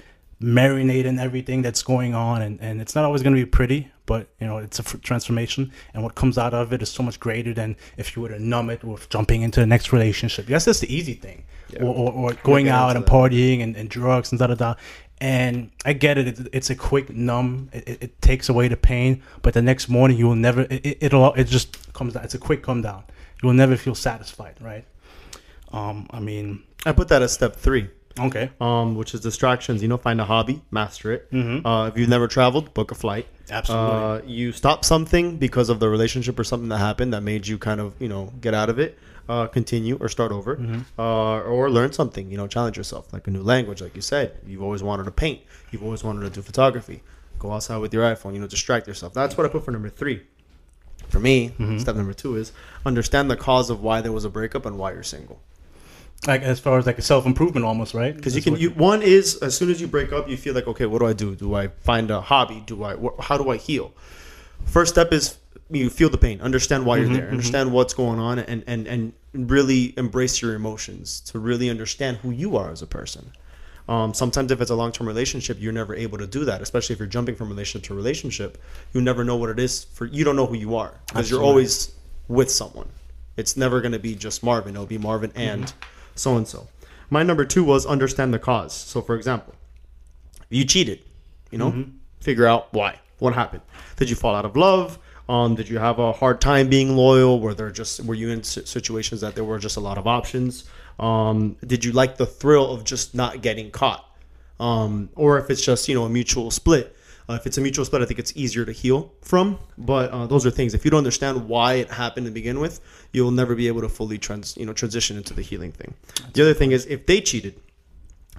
marinate 0.45 1.05
in 1.07 1.19
everything 1.19 1.63
that's 1.63 1.83
going 1.83 2.15
on, 2.15 2.43
and 2.43 2.61
and 2.61 2.81
it's 2.81 2.95
not 2.95 3.05
always 3.05 3.23
going 3.23 3.35
to 3.35 3.41
be 3.41 3.47
pretty, 3.51 3.91
but 4.07 4.29
you 4.41 4.47
know 4.47 4.59
it's 4.59 4.79
a 4.79 4.83
f- 4.83 5.01
transformation, 5.01 5.73
and 5.95 6.03
what 6.03 6.15
comes 6.15 6.37
out 6.39 6.53
of 6.55 6.73
it 6.73 6.83
is 6.83 6.91
so 6.91 7.03
much 7.03 7.19
greater 7.19 7.55
than 7.55 7.77
if 7.97 8.15
you 8.15 8.23
were 8.23 8.29
to 8.29 8.39
numb 8.39 8.71
it 8.71 8.85
with 8.85 9.09
jumping 9.09 9.43
into 9.43 9.61
the 9.61 9.67
next 9.67 9.93
relationship. 9.93 10.49
Yes 10.49 10.65
that's 10.67 10.81
the 10.81 10.95
easy 10.95 11.15
thing, 11.15 11.45
Yeah. 11.71 11.83
or, 11.85 11.95
or, 11.95 12.13
or 12.13 12.33
going 12.43 12.69
out 12.69 12.97
and 12.97 13.05
that. 13.05 13.11
partying 13.11 13.63
and, 13.63 13.77
and 13.77 13.89
drugs 13.89 14.31
and 14.33 14.39
da 14.39 14.47
da 14.49 14.55
da. 14.55 14.75
And 15.21 15.71
I 15.87 15.93
get 15.93 16.19
it. 16.19 16.27
It's, 16.27 16.41
it's 16.53 16.71
a 16.71 16.75
quick 16.75 17.09
numb. 17.09 17.71
It, 17.73 17.89
it, 17.89 18.03
it 18.03 18.21
takes 18.21 18.49
away 18.49 18.69
the 18.69 18.77
pain, 18.77 19.23
but 19.43 19.55
the 19.55 19.63
next 19.63 19.89
morning 19.89 20.19
you 20.19 20.27
will 20.27 20.35
never. 20.35 20.63
It, 20.63 20.85
it, 20.85 20.99
it'll. 21.01 21.33
It 21.35 21.45
just 21.45 21.93
comes 21.95 22.15
down. 22.15 22.25
It's 22.25 22.35
a 22.35 22.39
quick 22.39 22.63
come 22.63 22.83
down. 22.83 23.05
You 23.41 23.47
will 23.47 23.55
never 23.55 23.77
feel 23.77 23.95
satisfied, 23.95 24.57
right? 24.61 24.85
Um, 25.73 26.09
I 26.11 26.21
mean, 26.21 26.65
I 26.85 26.93
put 26.93 27.09
that 27.09 27.23
as 27.23 27.33
step 27.33 27.55
three. 27.57 27.89
Okay, 28.19 28.51
Um, 28.61 28.95
which 28.95 29.15
is 29.15 29.21
distractions. 29.21 29.83
You 29.83 29.89
know, 29.89 29.97
find 29.97 30.21
a 30.21 30.25
hobby, 30.25 30.63
master 30.71 31.13
it. 31.13 31.31
Mhm. 31.33 31.63
Uh, 31.65 31.89
if 31.89 31.99
you've 31.99 32.09
never 32.09 32.29
traveled, 32.29 32.73
book 32.75 32.91
a 32.91 32.95
flight. 32.95 33.27
absolutely. 33.51 33.97
Uh, 33.97 34.21
you 34.27 34.53
stop 34.53 34.85
something 34.85 35.37
because 35.37 35.69
of 35.69 35.79
the 35.81 35.89
relationship 35.89 36.39
or 36.39 36.45
something 36.45 36.69
that 36.71 36.79
happened 36.79 37.13
that 37.13 37.23
made 37.23 37.47
you 37.47 37.59
kind 37.59 37.81
of 37.81 37.93
you 38.01 38.09
know 38.09 38.33
get 38.41 38.55
out 38.55 38.69
of 38.71 38.79
it. 38.79 38.99
Uh, 39.27 39.47
continue 39.47 39.97
or 40.03 40.09
start 40.11 40.31
over, 40.33 40.57
Mm-hmm. 40.57 40.81
uh, 41.01 41.41
or 41.41 41.71
learn 41.71 41.91
something. 41.93 42.31
You 42.31 42.37
know, 42.37 42.47
challenge 42.47 42.77
yourself, 42.77 43.11
like 43.11 43.27
a 43.27 43.31
new 43.31 43.43
language, 43.43 43.81
like 43.81 43.97
you 43.97 44.03
said. 44.03 44.33
You've 44.47 44.63
always 44.63 44.83
wanted 44.83 45.05
to 45.05 45.11
paint. 45.13 45.41
You've 45.71 45.83
always 45.83 46.05
wanted 46.05 46.21
to 46.25 46.31
do 46.31 46.43
photography. 46.43 47.03
Go 47.39 47.51
outside 47.53 47.79
with 47.79 47.95
your 47.95 48.03
iPhone. 48.05 48.35
You 48.35 48.41
know, 48.41 48.47
distract 48.47 48.87
yourself. 48.87 49.15
That's 49.15 49.35
what 49.37 49.47
I 49.47 49.49
put 49.49 49.65
for 49.65 49.71
number 49.71 49.89
three. 49.89 50.21
For 51.09 51.21
me, 51.21 51.53
Mm-hmm. 51.59 51.79
step 51.79 51.97
number 51.97 52.13
two 52.13 52.37
is 52.37 52.53
understand 52.85 53.31
the 53.31 53.37
cause 53.37 53.71
of 53.71 53.81
why 53.83 54.03
there 54.03 54.13
was 54.13 54.27
a 54.27 54.31
breakup 54.31 54.67
and 54.67 54.77
why 54.77 54.93
you're 54.93 55.03
single. 55.03 55.41
Like 56.27 56.43
as 56.43 56.61
far 56.61 56.79
as 56.79 56.87
like 56.87 56.99
a 56.99 57.03
self 57.03 57.27
improvement, 57.27 57.67
almost, 57.67 57.95
right? 57.95 58.15
Because 58.15 58.35
you 58.35 58.43
can. 58.43 58.57
You, 58.57 58.71
one 58.71 59.03
is 59.03 59.37
as 59.37 59.57
soon 59.57 59.71
as 59.71 59.81
you 59.81 59.87
break 59.87 60.13
up, 60.13 60.29
you 60.29 60.37
feel 60.37 60.55
like, 60.55 60.67
okay, 60.67 60.87
what 60.87 61.01
do 61.01 61.07
I 61.07 61.13
do? 61.13 61.35
Do 61.35 61.55
I 61.55 61.69
find 61.69 62.11
a 62.11 62.21
hobby? 62.21 62.63
Do 62.67 62.85
I? 62.85 62.95
Wh- 62.95 63.21
how 63.21 63.37
do 63.39 63.51
I 63.51 63.57
heal? 63.57 63.93
First 64.65 64.93
step 64.93 65.13
is 65.13 65.37
you 65.71 65.91
feel 65.91 66.11
the 66.11 66.19
pain, 66.19 66.41
understand 66.41 66.87
why 66.87 66.97
you're 66.97 67.07
mm-hmm, 67.07 67.15
there, 67.15 67.23
mm-hmm. 67.25 67.33
understand 67.33 67.73
what's 67.73 67.95
going 67.95 68.19
on, 68.19 68.39
and 68.39 68.65
and 68.67 68.87
and 68.87 69.13
really 69.33 69.95
embrace 69.97 70.41
your 70.41 70.55
emotions 70.55 71.21
to 71.21 71.39
really 71.39 71.69
understand 71.69 72.19
who 72.19 72.31
you 72.31 72.57
are 72.57 72.71
as 72.71 72.83
a 72.83 72.87
person. 72.87 73.33
Um, 73.87 74.15
sometimes 74.15 74.51
if 74.51 74.63
it's 74.63 74.71
a 74.71 74.75
long-term 74.75 75.07
relationship, 75.07 75.59
you're 75.61 75.73
never 75.73 75.95
able 75.95 76.17
to 76.19 76.27
do 76.27 76.47
that. 76.47 76.63
Especially 76.63 76.95
if 76.95 76.99
you're 76.99 77.09
jumping 77.09 77.37
from 77.37 77.49
relationship 77.49 77.87
to 77.89 77.95
relationship, 77.95 78.63
you 78.93 79.01
never 79.01 79.25
know 79.25 79.37
what 79.37 79.51
it 79.51 79.59
is 79.59 79.85
for. 79.85 80.07
You 80.07 80.25
don't 80.25 80.37
know 80.37 80.47
who 80.47 80.57
you 80.57 80.77
are 80.77 80.95
because 81.07 81.31
you're 81.31 81.43
always 81.43 81.93
with 82.29 82.51
someone. 82.51 82.89
It's 83.37 83.57
never 83.57 83.81
going 83.81 83.93
to 83.93 83.99
be 83.99 84.15
just 84.15 84.43
Marvin. 84.43 84.75
It'll 84.75 84.87
be 84.87 84.99
Marvin 84.99 85.33
and 85.35 85.65
mm-hmm. 85.65 85.79
So 86.15 86.37
and 86.37 86.47
so. 86.47 86.69
My 87.11 87.23
number 87.23 87.45
two 87.45 87.65
was 87.65 87.87
understand 87.87 88.33
the 88.33 88.39
cause. 88.39 88.73
So, 88.73 89.01
for 89.01 89.15
example, 89.15 89.55
you 90.49 90.65
cheated. 90.65 91.01
You 91.51 91.59
know, 91.59 91.71
figure 92.21 92.47
out 92.47 92.73
why. 92.73 92.99
What 93.19 93.35
happened? 93.35 93.63
Did 93.97 94.11
you 94.11 94.17
fall 94.17 94.35
out 94.35 94.45
of 94.45 94.57
love? 94.57 94.99
Um, 95.29 95.55
did 95.55 95.69
you 95.69 95.79
have 95.79 95.99
a 95.99 96.13
hard 96.13 96.41
time 96.41 96.69
being 96.69 96.97
loyal? 96.97 97.41
Were 97.41 97.55
there 97.55 97.71
just 97.71 98.05
were 98.05 98.15
you 98.15 98.31
in 98.31 98.43
situations 98.43 99.21
that 99.21 99.35
there 99.35 99.45
were 99.45 99.59
just 99.59 99.77
a 99.77 99.81
lot 99.81 99.97
of 99.99 100.07
options? 100.07 100.65
Um, 100.99 101.57
did 101.65 101.85
you 101.85 101.93
like 101.93 102.17
the 102.17 102.27
thrill 102.27 102.73
of 102.73 102.85
just 102.85 103.15
not 103.15 103.41
getting 103.41 103.71
caught? 103.71 104.05
Um, 104.61 105.11
or 105.15 105.39
if 105.39 105.51
it's 105.51 105.65
just 105.65 105.89
you 105.89 105.95
know 105.95 106.05
a 106.05 106.11
mutual 106.11 106.51
split. 106.51 106.94
Uh, 107.29 107.35
if 107.35 107.47
it's 107.47 107.57
a 107.57 107.61
mutual 107.61 107.85
split, 107.85 108.03
I 108.03 108.05
think 108.05 108.19
it's 108.19 108.37
easier 108.37 108.65
to 108.65 108.73
heal 108.73 109.13
from. 109.23 109.59
But 109.79 110.11
uh, 110.11 110.27
those 110.27 110.45
are 110.45 110.51
things. 110.51 110.75
If 110.75 110.85
you 110.85 110.91
don't 110.91 110.99
understand 110.99 111.49
why 111.49 111.75
it 111.75 111.91
happened 111.91 112.27
to 112.27 112.33
begin 112.33 112.61
with, 112.61 112.81
you'll 113.13 113.31
never 113.31 113.55
be 113.55 113.69
able 113.69 113.81
to 113.81 113.89
fully 113.89 114.19
trans 114.19 114.57
you 114.57 114.67
know 114.67 114.73
transition 114.73 115.17
into 115.17 115.35
the 115.35 115.43
healing 115.43 115.73
thing. 115.73 115.95
The 116.35 116.43
other 116.43 116.55
thing 116.55 116.73
is 116.73 116.87
if 116.87 117.07
they 117.07 117.21
cheated, 117.21 117.61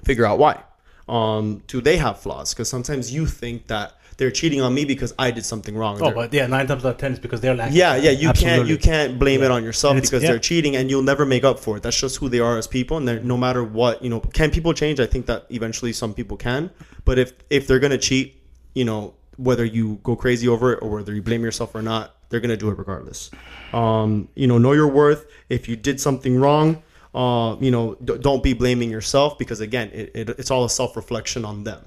figure 0.04 0.26
out 0.26 0.40
why. 0.40 0.64
Um, 1.08 1.62
do 1.68 1.82
they 1.82 1.98
have 1.98 2.20
flaws? 2.20 2.54
Because 2.54 2.68
sometimes 2.68 3.14
you 3.14 3.28
think 3.28 3.68
that 3.68 3.94
they're 4.18 4.32
cheating 4.32 4.62
on 4.62 4.74
me 4.74 4.86
because 4.86 5.14
I 5.20 5.32
did 5.32 5.46
something 5.46 5.76
wrong. 5.76 6.02
Oh, 6.02 6.12
but 6.12 6.34
yeah, 6.34 6.48
nine 6.48 6.68
times 6.68 6.86
out 6.86 6.94
of 6.94 6.98
ten 6.98 7.14
is 7.14 7.20
because 7.20 7.42
they're 7.42 7.56
lacking. 7.56 7.76
yeah, 7.76 7.96
yeah, 7.96 8.12
you 8.12 8.32
can't 8.34 8.68
you 8.68 8.78
can't 8.78 9.20
blame 9.20 9.44
it 9.44 9.52
on 9.52 9.64
yourself 9.64 9.96
because 9.96 10.24
yeah. 10.24 10.30
they're 10.30 10.40
cheating, 10.40 10.76
and 10.76 10.90
you'll 10.90 11.04
never 11.04 11.26
make 11.26 11.44
up 11.44 11.60
for 11.60 11.78
it. 11.78 11.84
That's 11.84 12.00
just 12.00 12.18
who 12.18 12.30
they 12.30 12.40
are 12.40 12.58
as 12.58 12.68
people, 12.68 12.98
and 12.98 13.26
no 13.26 13.38
matter 13.38 13.64
what, 13.64 14.04
you 14.04 14.10
know, 14.10 14.20
can 14.20 14.52
people 14.52 14.74
change? 14.74 15.00
I 15.00 15.06
think 15.06 15.26
that 15.26 15.46
eventually 15.50 15.92
some 15.92 16.14
people 16.14 16.38
can, 16.38 16.72
but 17.04 17.20
if 17.20 17.34
if 17.50 17.68
they're 17.68 17.80
gonna 17.80 17.98
cheat, 17.98 18.42
you 18.76 18.86
know, 18.86 19.16
whether 19.38 19.66
you 19.66 20.00
go 20.04 20.16
crazy 20.16 20.48
over 20.48 20.74
it 20.74 20.80
or 20.82 20.90
whether 20.90 21.14
you 21.14 21.22
blame 21.24 21.44
yourself 21.44 21.74
or 21.74 21.82
not, 21.82 22.16
they're 22.30 22.40
gonna 22.40 22.56
do 22.58 22.70
it 22.70 22.78
regardless. 22.78 23.32
Um, 23.74 24.30
you 24.36 24.46
know, 24.48 24.58
know 24.60 24.74
your 24.74 24.88
worth. 24.88 25.26
If 25.50 25.68
you 25.68 25.76
did 25.76 26.00
something 26.00 26.40
wrong, 26.40 26.84
uh, 27.14 27.56
you 27.62 27.72
know, 27.72 27.96
d- 28.04 28.18
don't 28.20 28.44
be 28.44 28.54
blaming 28.54 28.90
yourself 28.92 29.38
because 29.38 29.62
again, 29.62 29.90
it, 29.94 30.12
it, 30.14 30.30
it's 30.32 30.52
all 30.52 30.66
a 30.66 30.70
self 30.70 30.96
reflection 30.96 31.46
on 31.46 31.64
them. 31.64 31.84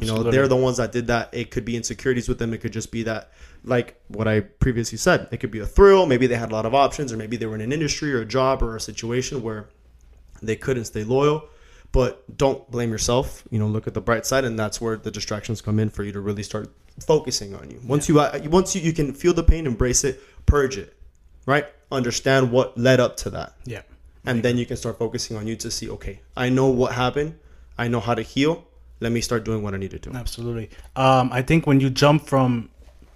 You 0.00 0.06
know, 0.06 0.22
they're 0.32 0.48
the 0.48 0.56
ones 0.56 0.76
that 0.78 0.92
did 0.92 1.08
that. 1.08 1.30
It 1.32 1.50
could 1.50 1.64
be 1.64 1.76
insecurities 1.76 2.28
with 2.28 2.38
them. 2.38 2.54
It 2.54 2.58
could 2.58 2.72
just 2.72 2.90
be 2.92 3.02
that, 3.02 3.32
like 3.64 4.00
what 4.08 4.26
I 4.28 4.40
previously 4.40 4.98
said, 4.98 5.28
it 5.30 5.38
could 5.38 5.50
be 5.50 5.58
a 5.58 5.66
thrill. 5.66 6.06
Maybe 6.06 6.26
they 6.26 6.36
had 6.36 6.50
a 6.50 6.54
lot 6.54 6.64
of 6.64 6.74
options, 6.74 7.12
or 7.12 7.16
maybe 7.16 7.36
they 7.36 7.46
were 7.46 7.54
in 7.56 7.60
an 7.60 7.72
industry 7.72 8.14
or 8.14 8.20
a 8.20 8.24
job 8.24 8.62
or 8.62 8.76
a 8.76 8.80
situation 8.80 9.42
where 9.42 9.68
they 10.42 10.56
couldn't 10.56 10.84
stay 10.86 11.04
loyal. 11.04 11.44
But 11.92 12.36
don't 12.36 12.68
blame 12.70 12.90
yourself. 12.90 13.44
You 13.50 13.58
know, 13.58 13.66
look 13.66 13.86
at 13.86 13.94
the 13.94 14.00
bright 14.00 14.24
side, 14.26 14.44
and 14.44 14.58
that's 14.58 14.80
where 14.80 14.96
the 14.96 15.10
distractions 15.10 15.60
come 15.60 15.78
in 15.78 15.90
for 15.90 16.02
you 16.04 16.12
to 16.12 16.20
really 16.20 16.42
start 16.42 16.70
focusing 17.06 17.54
on 17.54 17.70
you. 17.70 17.80
Once 17.86 18.08
you, 18.08 18.18
uh, 18.18 18.40
once 18.46 18.74
you, 18.74 18.80
you 18.80 18.92
can 18.92 19.12
feel 19.12 19.34
the 19.34 19.42
pain, 19.42 19.66
embrace 19.66 20.02
it, 20.04 20.20
purge 20.46 20.78
it, 20.78 20.96
right? 21.46 21.66
Understand 21.90 22.50
what 22.50 22.76
led 22.78 23.00
up 23.00 23.16
to 23.18 23.30
that 23.30 23.52
yeah. 23.66 23.82
and 24.24 24.42
then 24.42 24.56
you 24.56 24.64
can 24.64 24.76
start 24.76 24.98
focusing 24.98 25.36
on 25.36 25.46
you 25.46 25.56
to 25.56 25.70
see 25.70 25.90
okay 25.90 26.20
i 26.36 26.48
know 26.48 26.68
what 26.68 26.92
happened 26.92 27.38
i 27.76 27.86
know 27.86 28.00
how 28.00 28.14
to 28.14 28.22
heal 28.22 28.64
let 29.00 29.12
me 29.12 29.20
start 29.20 29.44
doing 29.44 29.62
what 29.62 29.74
i 29.74 29.76
need 29.76 29.90
to 29.90 29.98
do 29.98 30.10
Absolutely. 30.14 30.70
Um, 30.96 31.30
I 31.32 31.42
think 31.42 31.66
when 31.66 31.80
you 31.80 31.90
jump 31.90 32.26
from 32.26 32.70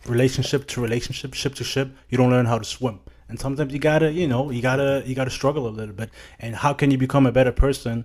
relationship 0.06 0.66
to 0.68 0.80
relationship, 0.80 1.34
ship 1.34 1.54
to 1.56 1.64
ship, 1.64 1.90
you 2.08 2.18
don't 2.18 2.30
learn 2.30 2.46
how 2.46 2.58
to 2.58 2.64
swim. 2.64 3.00
And 3.28 3.38
sometimes 3.40 3.72
you 3.72 3.78
gotta, 3.78 4.12
you 4.12 4.28
know, 4.28 4.50
you 4.50 4.62
gotta, 4.62 5.02
you 5.04 5.14
gotta 5.14 5.30
struggle 5.30 5.66
a 5.66 5.70
little 5.70 5.94
bit. 5.94 6.10
And 6.38 6.54
how 6.54 6.72
can 6.72 6.90
you 6.90 6.98
become 6.98 7.26
a 7.26 7.32
better 7.32 7.52
person 7.52 8.04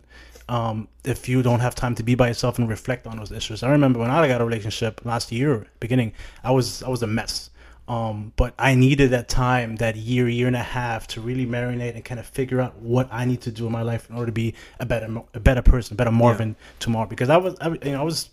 um, 0.50 0.88
if 1.04 1.30
you 1.30 1.42
don't 1.42 1.60
have 1.60 1.76
time 1.76 1.96
to 1.96 2.04
be 2.04 2.16
by 2.16 2.28
yourself 2.28 2.60
and 2.60 2.70
reflect 2.70 3.08
on 3.08 3.18
those 3.18 3.32
issues. 3.32 3.64
I 3.64 3.70
remember 3.70 4.00
when 4.00 4.12
I 4.12 4.28
got 4.28 4.42
a 4.42 4.46
relationship 4.46 5.02
last 5.06 5.32
year, 5.32 5.68
beginning, 5.80 6.14
I 6.44 6.52
was 6.52 6.84
I 6.84 6.90
was 6.90 7.04
a 7.04 7.08
mess. 7.08 7.50
Um, 7.88 8.32
but 8.38 8.54
I 8.58 8.76
needed 8.76 9.10
that 9.10 9.28
time, 9.28 9.76
that 9.78 9.98
year, 9.98 10.30
year 10.30 10.48
and 10.48 10.56
a 10.56 10.60
half, 10.60 11.08
to 11.08 11.20
really 11.20 11.46
marinate 11.46 11.96
and 11.96 12.06
kind 12.06 12.20
of 12.22 12.26
figure 12.26 12.62
out 12.62 12.78
what 12.78 13.10
I 13.12 13.26
need 13.26 13.42
to 13.42 13.52
do 13.52 13.66
in 13.66 13.72
my 13.72 13.82
life 13.82 14.10
in 14.10 14.16
order 14.16 14.28
to 14.28 14.32
be 14.32 14.54
a 14.80 14.86
better, 14.86 15.22
a 15.34 15.40
better 15.42 15.62
person, 15.62 15.96
a 15.96 15.98
better 15.98 16.12
Marvin 16.12 16.56
tomorrow. 16.80 17.08
Because 17.08 17.30
I 17.30 17.36
was, 17.36 17.56
I, 17.60 17.70
you 17.70 17.92
know, 17.92 18.00
I 18.00 18.04
was, 18.04 18.30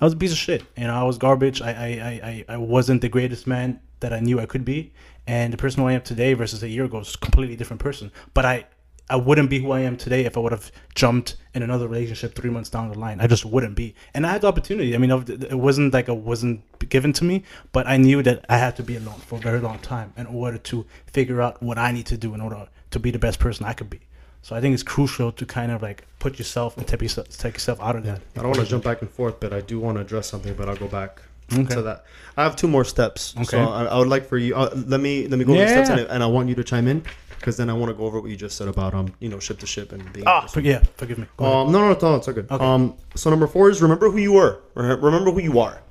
I 0.00 0.04
was 0.04 0.14
a 0.14 0.16
piece 0.16 0.32
of 0.32 0.38
shit. 0.38 0.62
You 0.78 0.84
know, 0.84 0.94
I 0.94 1.02
was 1.02 1.18
garbage. 1.18 1.60
I, 1.60 1.70
I, 1.70 1.84
I, 2.28 2.44
I 2.48 2.56
wasn't 2.56 3.02
the 3.02 3.10
greatest 3.10 3.46
man 3.46 3.78
that 4.00 4.12
I 4.12 4.20
knew 4.20 4.40
I 4.40 4.46
could 4.46 4.64
be. 4.64 4.94
And 5.26 5.52
the 5.52 5.58
person 5.58 5.82
who 5.82 5.88
I 5.88 5.92
am 5.92 6.02
today 6.02 6.32
versus 6.32 6.62
a 6.62 6.68
year 6.68 6.84
ago 6.84 7.00
is 7.00 7.14
a 7.14 7.18
completely 7.18 7.56
different 7.56 7.80
person. 7.80 8.10
But 8.32 8.46
I, 8.46 8.66
I 9.12 9.16
wouldn't 9.16 9.50
be 9.50 9.58
who 9.58 9.72
I 9.72 9.80
am 9.80 9.98
today 9.98 10.24
if 10.24 10.38
I 10.38 10.40
would 10.40 10.52
have 10.52 10.72
jumped 10.94 11.36
in 11.52 11.62
another 11.62 11.86
relationship 11.86 12.34
three 12.34 12.48
months 12.48 12.70
down 12.70 12.90
the 12.90 12.98
line. 12.98 13.20
I 13.20 13.26
just 13.26 13.44
wouldn't 13.44 13.74
be. 13.74 13.94
And 14.14 14.26
I 14.26 14.30
had 14.32 14.40
the 14.40 14.46
opportunity. 14.46 14.94
I 14.94 14.98
mean, 14.98 15.10
it 15.10 15.58
wasn't 15.58 15.92
like 15.92 16.08
it 16.08 16.16
wasn't 16.16 16.62
given 16.88 17.12
to 17.12 17.24
me, 17.24 17.42
but 17.72 17.86
I 17.86 17.98
knew 17.98 18.22
that 18.22 18.46
I 18.48 18.56
had 18.56 18.74
to 18.76 18.82
be 18.82 18.96
alone 18.96 19.20
for 19.20 19.36
a 19.36 19.38
very 19.38 19.60
long 19.60 19.80
time 19.80 20.14
in 20.16 20.24
order 20.24 20.56
to 20.56 20.86
figure 21.08 21.42
out 21.42 21.62
what 21.62 21.76
I 21.76 21.92
need 21.92 22.06
to 22.06 22.16
do 22.16 22.32
in 22.32 22.40
order 22.40 22.66
to 22.90 22.98
be 22.98 23.10
the 23.10 23.18
best 23.18 23.38
person 23.38 23.66
I 23.66 23.74
could 23.74 23.90
be. 23.90 24.00
So 24.40 24.56
I 24.56 24.62
think 24.62 24.72
it's 24.72 24.82
crucial 24.82 25.30
to 25.30 25.44
kind 25.44 25.70
of 25.70 25.82
like 25.82 26.06
put 26.18 26.38
yourself 26.38 26.78
and 26.78 26.88
take 26.88 27.02
yourself, 27.02 27.28
take 27.36 27.52
yourself 27.52 27.82
out 27.82 27.96
of 27.96 28.04
that. 28.04 28.22
I 28.34 28.40
don't 28.40 28.52
want 28.52 28.60
to 28.60 28.66
jump 28.66 28.84
back 28.84 29.02
and 29.02 29.10
forth, 29.10 29.40
but 29.40 29.52
I 29.52 29.60
do 29.60 29.78
want 29.78 29.98
to 29.98 30.00
address 30.00 30.26
something. 30.26 30.54
But 30.54 30.70
I'll 30.70 30.76
go 30.76 30.88
back 30.88 31.20
okay. 31.52 31.74
to 31.74 31.82
that. 31.82 32.06
I 32.36 32.44
have 32.44 32.56
two 32.56 32.66
more 32.66 32.84
steps. 32.84 33.34
Okay. 33.36 33.44
So 33.44 33.58
I, 33.58 33.84
I 33.84 33.98
would 33.98 34.08
like 34.08 34.26
for 34.26 34.38
you. 34.38 34.54
Uh, 34.54 34.70
let 34.86 35.00
me 35.00 35.28
let 35.28 35.38
me 35.38 35.44
go 35.44 35.52
yeah. 35.52 35.64
over 35.64 35.68
the 35.68 35.84
steps, 35.84 36.00
and, 36.00 36.10
and 36.10 36.22
I 36.22 36.26
want 36.26 36.48
you 36.48 36.54
to 36.54 36.64
chime 36.64 36.88
in 36.88 37.04
because 37.42 37.56
then 37.56 37.68
I 37.68 37.72
want 37.72 37.90
to 37.90 37.94
go 37.94 38.04
over 38.04 38.20
what 38.20 38.30
you 38.30 38.36
just 38.36 38.56
said 38.56 38.68
about 38.68 38.94
um 38.94 39.12
you 39.18 39.28
know 39.28 39.40
ship 39.40 39.58
to 39.58 39.66
ship 39.66 39.90
and 39.92 40.10
being. 40.12 40.26
Ah, 40.26 40.46
for, 40.46 40.60
yeah, 40.60 40.82
forgive 40.96 41.18
me. 41.18 41.26
Um, 41.38 41.72
no, 41.72 41.80
no, 41.80 41.86
no, 41.88 41.90
it's 41.90 42.28
all 42.28 42.34
good. 42.34 42.50
Okay. 42.50 42.64
Um, 42.64 42.94
so 43.16 43.30
number 43.30 43.48
four 43.48 43.68
is 43.68 43.82
remember 43.82 44.08
who 44.10 44.18
you 44.18 44.32
were. 44.32 44.60
Remember 44.74 45.32
who 45.32 45.40
you 45.40 45.58
are. 45.58 45.82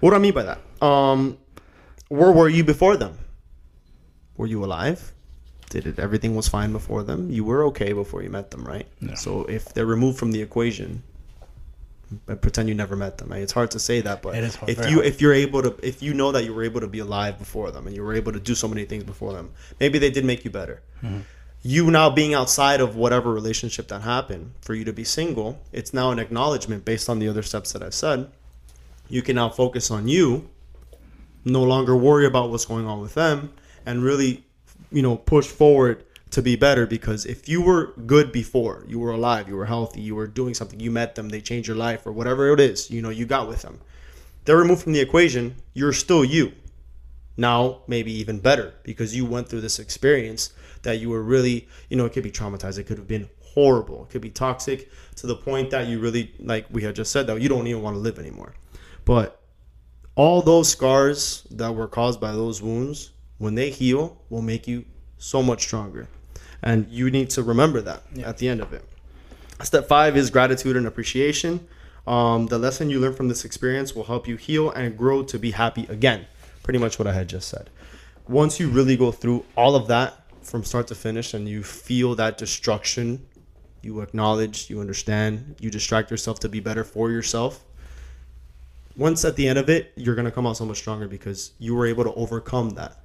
What 0.00 0.10
do 0.10 0.16
I 0.16 0.20
mean 0.20 0.32
by 0.32 0.44
that? 0.44 0.60
Um, 0.80 1.38
where 2.08 2.30
were 2.30 2.48
you 2.48 2.62
before 2.62 2.96
them? 2.96 3.18
Were 4.36 4.46
you 4.46 4.64
alive? 4.64 5.12
Did 5.70 5.86
it 5.86 5.98
everything 5.98 6.36
was 6.36 6.46
fine 6.48 6.72
before 6.72 7.02
them? 7.02 7.28
You 7.30 7.44
were 7.44 7.64
okay 7.66 7.92
before 7.92 8.22
you 8.22 8.30
met 8.30 8.52
them, 8.52 8.64
right? 8.64 8.86
Yeah. 9.00 9.14
So 9.14 9.44
if 9.44 9.74
they're 9.74 9.84
removed 9.84 10.18
from 10.18 10.30
the 10.30 10.40
equation, 10.40 11.02
pretend 12.26 12.68
you 12.68 12.74
never 12.74 12.96
met 12.96 13.18
them. 13.18 13.32
It's 13.32 13.52
hard 13.52 13.70
to 13.72 13.78
say 13.78 14.00
that, 14.00 14.22
but 14.22 14.34
if 14.34 14.54
you 14.88 14.96
hard. 14.96 15.06
if 15.06 15.20
you're 15.20 15.34
able 15.34 15.62
to 15.62 15.76
if 15.82 16.02
you 16.02 16.14
know 16.14 16.32
that 16.32 16.44
you 16.44 16.54
were 16.54 16.62
able 16.62 16.80
to 16.80 16.88
be 16.88 17.00
alive 17.00 17.38
before 17.38 17.70
them 17.70 17.86
and 17.86 17.94
you 17.94 18.02
were 18.02 18.14
able 18.14 18.32
to 18.32 18.40
do 18.40 18.54
so 18.54 18.68
many 18.68 18.84
things 18.84 19.04
before 19.04 19.32
them, 19.32 19.50
maybe 19.78 19.98
they 19.98 20.10
did 20.10 20.24
make 20.24 20.44
you 20.44 20.50
better. 20.50 20.82
Mm-hmm. 21.02 21.20
You 21.62 21.90
now 21.90 22.08
being 22.08 22.34
outside 22.34 22.80
of 22.80 22.96
whatever 22.96 23.32
relationship 23.32 23.88
that 23.88 24.02
happened 24.02 24.52
for 24.60 24.74
you 24.74 24.84
to 24.84 24.92
be 24.92 25.04
single, 25.04 25.60
it's 25.72 25.92
now 25.92 26.10
an 26.10 26.18
acknowledgement 26.18 26.84
based 26.84 27.08
on 27.08 27.18
the 27.18 27.28
other 27.28 27.42
steps 27.42 27.72
that 27.72 27.82
I've 27.82 27.94
said. 27.94 28.30
You 29.08 29.22
can 29.22 29.36
now 29.36 29.48
focus 29.48 29.90
on 29.90 30.06
you, 30.06 30.48
no 31.44 31.62
longer 31.62 31.96
worry 31.96 32.26
about 32.26 32.50
what's 32.50 32.64
going 32.64 32.86
on 32.86 33.00
with 33.00 33.14
them, 33.14 33.52
and 33.84 34.04
really, 34.04 34.44
you 34.92 35.02
know, 35.02 35.16
push 35.16 35.46
forward 35.46 36.04
to 36.30 36.42
be 36.42 36.56
better 36.56 36.86
because 36.86 37.24
if 37.24 37.48
you 37.48 37.62
were 37.62 37.94
good 38.06 38.32
before, 38.32 38.84
you 38.86 38.98
were 38.98 39.10
alive, 39.10 39.48
you 39.48 39.56
were 39.56 39.66
healthy, 39.66 40.00
you 40.00 40.14
were 40.14 40.26
doing 40.26 40.54
something, 40.54 40.80
you 40.80 40.90
met 40.90 41.14
them, 41.14 41.30
they 41.30 41.40
changed 41.40 41.68
your 41.68 41.76
life 41.76 42.06
or 42.06 42.12
whatever 42.12 42.52
it 42.52 42.60
is, 42.60 42.90
you 42.90 43.00
know, 43.00 43.08
you 43.08 43.24
got 43.24 43.48
with 43.48 43.62
them. 43.62 43.80
They're 44.44 44.56
removed 44.56 44.82
from 44.82 44.92
the 44.92 45.00
equation, 45.00 45.56
you're 45.74 45.92
still 45.92 46.24
you. 46.24 46.52
Now, 47.36 47.82
maybe 47.86 48.12
even 48.12 48.40
better 48.40 48.74
because 48.82 49.14
you 49.14 49.24
went 49.24 49.48
through 49.48 49.60
this 49.60 49.78
experience 49.78 50.52
that 50.82 50.98
you 50.98 51.08
were 51.08 51.22
really, 51.22 51.68
you 51.88 51.96
know, 51.96 52.04
it 52.04 52.12
could 52.12 52.24
be 52.24 52.30
traumatized, 52.30 52.78
it 52.78 52.84
could 52.84 52.98
have 52.98 53.08
been 53.08 53.28
horrible, 53.40 54.04
it 54.04 54.10
could 54.10 54.22
be 54.22 54.30
toxic 54.30 54.90
to 55.16 55.26
the 55.26 55.36
point 55.36 55.70
that 55.70 55.86
you 55.86 55.98
really, 55.98 56.34
like 56.40 56.66
we 56.70 56.82
had 56.82 56.94
just 56.94 57.12
said, 57.12 57.26
that 57.26 57.40
you 57.40 57.48
don't 57.48 57.66
even 57.66 57.82
want 57.82 57.94
to 57.94 58.00
live 58.00 58.18
anymore. 58.18 58.54
But 59.04 59.40
all 60.14 60.42
those 60.42 60.68
scars 60.68 61.46
that 61.52 61.74
were 61.74 61.88
caused 61.88 62.20
by 62.20 62.32
those 62.32 62.60
wounds, 62.60 63.12
when 63.38 63.54
they 63.54 63.70
heal, 63.70 64.20
will 64.28 64.42
make 64.42 64.66
you 64.66 64.84
so 65.16 65.42
much 65.42 65.62
stronger 65.62 66.08
and 66.62 66.88
you 66.88 67.10
need 67.10 67.30
to 67.30 67.42
remember 67.42 67.80
that 67.80 68.02
yeah. 68.14 68.28
at 68.28 68.38
the 68.38 68.48
end 68.48 68.60
of 68.60 68.72
it. 68.72 68.84
Step 69.62 69.88
five 69.88 70.16
is 70.16 70.30
gratitude 70.30 70.76
and 70.76 70.86
appreciation. 70.86 71.66
Um, 72.06 72.46
the 72.46 72.58
lesson 72.58 72.90
you 72.90 73.00
learn 73.00 73.14
from 73.14 73.28
this 73.28 73.44
experience 73.44 73.94
will 73.94 74.04
help 74.04 74.26
you 74.26 74.36
heal 74.36 74.70
and 74.70 74.96
grow 74.96 75.22
to 75.24 75.38
be 75.38 75.50
happy 75.50 75.86
again. 75.88 76.26
Pretty 76.62 76.78
much 76.78 76.98
what 76.98 77.06
I 77.06 77.12
had 77.12 77.28
just 77.28 77.48
said. 77.48 77.70
Once 78.28 78.60
you 78.60 78.68
really 78.68 78.96
go 78.96 79.10
through 79.10 79.44
all 79.56 79.74
of 79.74 79.88
that 79.88 80.14
from 80.42 80.64
start 80.64 80.86
to 80.88 80.94
finish 80.94 81.34
and 81.34 81.48
you 81.48 81.62
feel 81.62 82.14
that 82.14 82.38
destruction, 82.38 83.26
you 83.82 84.00
acknowledge, 84.00 84.70
you 84.70 84.80
understand, 84.80 85.56
you 85.60 85.70
distract 85.70 86.10
yourself 86.10 86.40
to 86.40 86.48
be 86.48 86.60
better 86.60 86.84
for 86.84 87.10
yourself. 87.10 87.64
Once 88.96 89.24
at 89.24 89.36
the 89.36 89.46
end 89.46 89.58
of 89.58 89.68
it, 89.68 89.92
you're 89.96 90.14
going 90.14 90.24
to 90.24 90.30
come 90.30 90.46
out 90.46 90.56
so 90.56 90.64
much 90.64 90.78
stronger 90.78 91.08
because 91.08 91.52
you 91.58 91.74
were 91.74 91.86
able 91.86 92.04
to 92.04 92.12
overcome 92.14 92.70
that. 92.70 93.00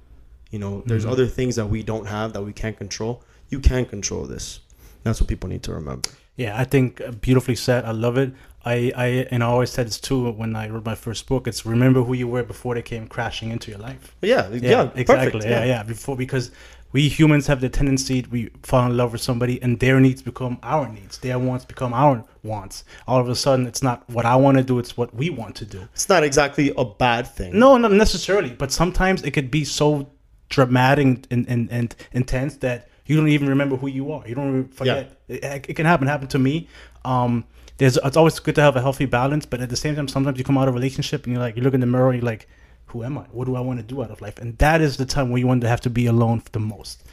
You 0.50 0.58
know, 0.58 0.82
there's 0.86 1.02
mm-hmm. 1.02 1.12
other 1.12 1.26
things 1.26 1.56
that 1.56 1.66
we 1.66 1.82
don't 1.82 2.06
have 2.06 2.32
that 2.32 2.42
we 2.42 2.52
can't 2.52 2.76
control 2.76 3.22
you 3.48 3.60
can 3.60 3.84
control 3.84 4.24
this. 4.24 4.60
That's 5.02 5.20
what 5.20 5.28
people 5.28 5.48
need 5.48 5.62
to 5.64 5.74
remember. 5.74 6.08
Yeah, 6.36 6.58
I 6.58 6.64
think 6.64 7.00
uh, 7.00 7.12
beautifully 7.12 7.54
said. 7.54 7.84
I 7.84 7.92
love 7.92 8.18
it. 8.18 8.32
I, 8.64 8.92
I 8.96 9.06
and 9.30 9.44
I 9.44 9.46
always 9.46 9.70
said 9.70 9.86
this 9.86 10.00
too 10.00 10.30
when 10.32 10.56
I 10.56 10.68
wrote 10.68 10.84
my 10.84 10.94
first 10.94 11.26
book. 11.26 11.46
It's 11.46 11.66
remember 11.66 12.02
who 12.02 12.14
you 12.14 12.26
were 12.26 12.42
before 12.42 12.74
they 12.74 12.82
came 12.82 13.06
crashing 13.06 13.50
into 13.50 13.70
your 13.70 13.80
life. 13.80 14.16
Yeah, 14.22 14.48
yeah, 14.50 14.58
yeah 14.62 14.90
exactly. 14.94 15.32
Perfect, 15.32 15.44
yeah. 15.44 15.60
yeah, 15.60 15.64
yeah. 15.64 15.82
Before 15.82 16.16
because 16.16 16.50
we 16.92 17.08
humans 17.08 17.46
have 17.46 17.60
the 17.60 17.68
tendency 17.68 18.24
we 18.30 18.50
fall 18.62 18.86
in 18.86 18.96
love 18.96 19.12
with 19.12 19.20
somebody 19.20 19.60
and 19.62 19.78
their 19.80 20.00
needs 20.00 20.22
become 20.22 20.58
our 20.62 20.88
needs. 20.88 21.18
Their 21.18 21.38
wants 21.38 21.64
become 21.64 21.92
our 21.92 22.24
wants. 22.42 22.84
All 23.06 23.20
of 23.20 23.28
a 23.28 23.36
sudden, 23.36 23.66
it's 23.66 23.82
not 23.82 24.08
what 24.08 24.24
I 24.24 24.36
want 24.36 24.56
to 24.56 24.64
do; 24.64 24.78
it's 24.78 24.96
what 24.96 25.14
we 25.14 25.28
want 25.28 25.54
to 25.56 25.66
do. 25.66 25.86
It's 25.92 26.08
not 26.08 26.24
exactly 26.24 26.72
a 26.76 26.84
bad 26.84 27.26
thing. 27.26 27.58
No, 27.58 27.76
not 27.76 27.92
necessarily. 27.92 28.50
But 28.50 28.72
sometimes 28.72 29.22
it 29.22 29.32
could 29.32 29.50
be 29.50 29.64
so 29.64 30.10
dramatic 30.48 31.26
and, 31.30 31.46
and, 31.48 31.70
and 31.70 31.94
intense 32.12 32.56
that 32.58 32.88
you 33.06 33.16
don't 33.16 33.28
even 33.28 33.48
remember 33.48 33.76
who 33.76 33.88
you 33.88 34.12
are. 34.12 34.26
You 34.26 34.34
don't 34.34 34.68
forget. 34.68 35.18
Yeah. 35.28 35.36
It, 35.36 35.70
it, 35.70 35.74
can 35.74 35.86
happen. 35.86 36.08
It 36.08 36.10
happened 36.10 36.30
to 36.30 36.38
me. 36.38 36.68
Um, 37.04 37.44
there's 37.76 37.98
it's 38.04 38.16
always 38.16 38.38
good 38.38 38.54
to 38.54 38.62
have 38.62 38.76
a 38.76 38.80
healthy 38.80 39.06
balance, 39.06 39.46
but 39.46 39.60
at 39.60 39.68
the 39.68 39.76
same 39.76 39.96
time, 39.96 40.08
sometimes 40.08 40.38
you 40.38 40.44
come 40.44 40.56
out 40.56 40.68
of 40.68 40.74
a 40.74 40.76
relationship 40.76 41.24
and 41.24 41.32
you're 41.32 41.42
like, 41.42 41.56
you 41.56 41.62
look 41.62 41.74
in 41.74 41.80
the 41.80 41.86
mirror, 41.86 42.10
and 42.10 42.22
you're 42.22 42.26
like, 42.26 42.48
who 42.86 43.02
am 43.02 43.18
I? 43.18 43.22
What 43.32 43.46
do 43.46 43.56
I 43.56 43.60
want 43.60 43.80
to 43.80 43.84
do 43.84 44.02
out 44.02 44.10
of 44.10 44.20
life? 44.20 44.38
And 44.38 44.56
that 44.58 44.80
is 44.80 44.96
the 44.96 45.04
time 45.04 45.30
where 45.30 45.38
you 45.38 45.46
want 45.46 45.60
to 45.62 45.68
have 45.68 45.80
to 45.82 45.90
be 45.90 46.06
alone 46.06 46.42
the 46.52 46.60
most. 46.60 47.04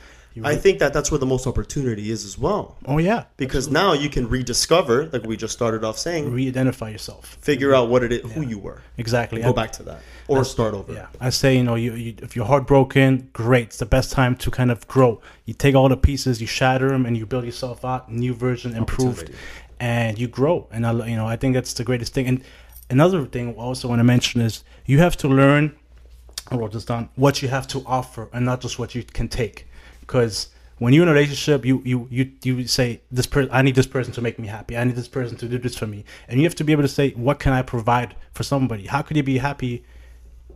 I 0.43 0.55
think 0.55 0.79
that 0.79 0.93
that's 0.93 1.11
where 1.11 1.19
the 1.19 1.25
most 1.25 1.45
opportunity 1.45 2.09
is 2.09 2.23
as 2.23 2.37
well. 2.37 2.77
Oh 2.85 2.97
yeah, 2.97 3.25
because 3.35 3.67
absolutely. 3.67 3.97
now 3.97 4.01
you 4.01 4.09
can 4.09 4.29
rediscover, 4.29 5.07
like 5.07 5.23
we 5.25 5.35
just 5.35 5.53
started 5.53 5.83
off 5.83 5.97
saying, 5.97 6.31
re-identify 6.31 6.89
yourself, 6.89 7.37
figure 7.41 7.75
out 7.75 7.89
what 7.89 8.01
it 8.03 8.13
is, 8.13 8.21
yeah. 8.23 8.29
who 8.29 8.41
you 8.41 8.57
were. 8.57 8.81
Exactly. 8.97 9.41
Go 9.41 9.49
I, 9.49 9.53
back 9.53 9.71
to 9.73 9.83
that, 9.83 10.01
or 10.29 10.39
I, 10.39 10.43
start 10.43 10.73
over. 10.73 10.93
Yeah, 10.93 11.07
I 11.19 11.31
say, 11.31 11.57
you 11.57 11.63
know, 11.63 11.75
you, 11.75 11.95
you, 11.95 12.15
if 12.21 12.35
you're 12.35 12.45
heartbroken, 12.45 13.29
great. 13.33 13.67
It's 13.67 13.77
the 13.77 13.85
best 13.85 14.13
time 14.13 14.35
to 14.37 14.49
kind 14.49 14.71
of 14.71 14.87
grow. 14.87 15.21
You 15.45 15.53
take 15.53 15.75
all 15.75 15.89
the 15.89 15.97
pieces, 15.97 16.39
you 16.39 16.47
shatter 16.47 16.89
them, 16.89 17.05
and 17.05 17.17
you 17.17 17.25
build 17.25 17.43
yourself 17.43 17.83
out, 17.83 18.09
new 18.09 18.33
version, 18.33 18.73
improved, 18.73 19.31
and 19.81 20.17
you 20.17 20.29
grow. 20.29 20.67
And 20.71 20.85
I, 20.85 20.93
you 21.07 21.17
know, 21.17 21.27
I 21.27 21.35
think 21.35 21.55
that's 21.55 21.73
the 21.73 21.83
greatest 21.83 22.13
thing. 22.13 22.27
And 22.27 22.41
another 22.89 23.25
thing 23.25 23.49
I 23.49 23.61
also 23.61 23.89
want 23.89 23.99
to 23.99 24.05
mention 24.05 24.39
is 24.39 24.63
you 24.85 24.99
have 24.99 25.17
to 25.17 25.27
learn. 25.27 25.75
I 26.49 26.55
wrote 26.55 26.71
this 26.71 26.85
down. 26.85 27.09
What 27.15 27.41
you 27.41 27.49
have 27.49 27.67
to 27.67 27.83
offer, 27.85 28.29
and 28.31 28.45
not 28.45 28.61
just 28.61 28.79
what 28.79 28.95
you 28.95 29.03
can 29.03 29.27
take, 29.27 29.67
because 30.11 30.49
when 30.77 30.93
you're 30.93 31.03
in 31.03 31.09
a 31.09 31.13
relationship, 31.13 31.65
you 31.65 31.81
you 31.85 32.07
you 32.11 32.31
you 32.43 32.67
say 32.67 33.01
this 33.11 33.25
person, 33.25 33.49
I 33.53 33.61
need 33.61 33.75
this 33.75 33.87
person 33.87 34.11
to 34.13 34.21
make 34.21 34.37
me 34.37 34.47
happy. 34.47 34.75
I 34.75 34.83
need 34.83 34.95
this 34.95 35.07
person 35.07 35.37
to 35.37 35.47
do 35.47 35.57
this 35.57 35.77
for 35.77 35.87
me, 35.87 36.03
and 36.27 36.37
you 36.37 36.45
have 36.45 36.55
to 36.55 36.65
be 36.65 36.73
able 36.73 36.83
to 36.83 36.89
say, 36.89 37.11
what 37.11 37.39
can 37.39 37.53
I 37.53 37.61
provide 37.61 38.15
for 38.33 38.43
somebody? 38.43 38.87
How 38.87 39.01
could 39.01 39.15
you 39.15 39.23
be 39.23 39.37
happy? 39.37 39.85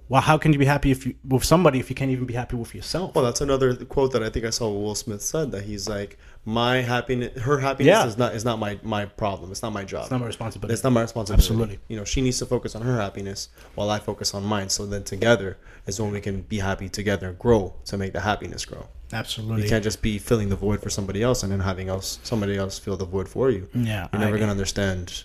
Well, 0.08 0.22
how 0.22 0.38
can 0.38 0.54
you 0.54 0.60
be 0.60 0.66
happy 0.66 0.92
if 0.92 1.06
you 1.06 1.16
with 1.28 1.44
somebody 1.44 1.80
if 1.80 1.90
you 1.90 1.96
can't 1.96 2.12
even 2.12 2.26
be 2.26 2.34
happy 2.34 2.56
with 2.56 2.76
yourself? 2.76 3.16
Well, 3.16 3.26
that's 3.26 3.42
another 3.42 3.76
quote 3.76 4.12
that 4.12 4.22
I 4.22 4.30
think 4.30 4.46
I 4.46 4.52
saw 4.52 4.70
Will 4.70 4.94
Smith 4.94 5.22
said 5.22 5.52
that 5.52 5.64
he's 5.64 5.90
like, 5.90 6.18
my 6.46 6.78
happiness, 6.78 7.42
her 7.42 7.58
happiness 7.58 7.92
yeah. 7.92 8.06
is 8.06 8.18
not 8.18 8.36
is 8.36 8.46
not 8.46 8.60
my 8.60 8.80
my 8.84 9.06
problem. 9.06 9.52
It's 9.52 9.64
not 9.64 9.74
my 9.74 9.84
job. 9.84 10.04
It's 10.04 10.12
not 10.12 10.22
my 10.22 10.28
responsibility. 10.28 10.74
It's 10.74 10.84
not 10.84 10.92
my 10.92 11.02
responsibility. 11.02 11.42
Absolutely. 11.42 11.80
You 11.88 11.98
know, 11.98 12.06
she 12.06 12.22
needs 12.22 12.38
to 12.40 12.46
focus 12.46 12.76
on 12.76 12.84
her 12.84 12.98
happiness 12.98 13.50
while 13.74 13.90
I 13.90 13.98
focus 13.98 14.36
on 14.36 14.44
mine. 14.44 14.70
So 14.70 14.86
then 14.86 15.04
together 15.04 15.58
is 15.88 16.00
when 16.00 16.12
we 16.12 16.22
can 16.22 16.42
be 16.42 16.60
happy 16.60 16.88
together, 16.88 17.34
grow 17.34 17.74
to 17.86 17.98
make 17.98 18.14
the 18.14 18.22
happiness 18.22 18.64
grow. 18.64 18.88
Absolutely. 19.12 19.64
You 19.64 19.70
can't 19.70 19.84
just 19.84 20.02
be 20.02 20.20
filling 20.20 20.50
the 20.50 20.56
void 20.56 20.82
for 20.82 20.90
somebody 20.90 21.24
else 21.24 21.42
and 21.42 21.52
then 21.52 21.62
having 21.62 21.90
else 21.90 22.20
somebody 22.24 22.58
else 22.58 22.78
fill 22.78 22.98
the 22.98 23.06
void 23.06 23.28
for 23.28 23.50
you. 23.50 23.68
Yeah. 23.74 24.08
You're 24.14 24.20
never 24.20 24.36
I, 24.36 24.40
gonna 24.40 24.52
understand 24.52 25.24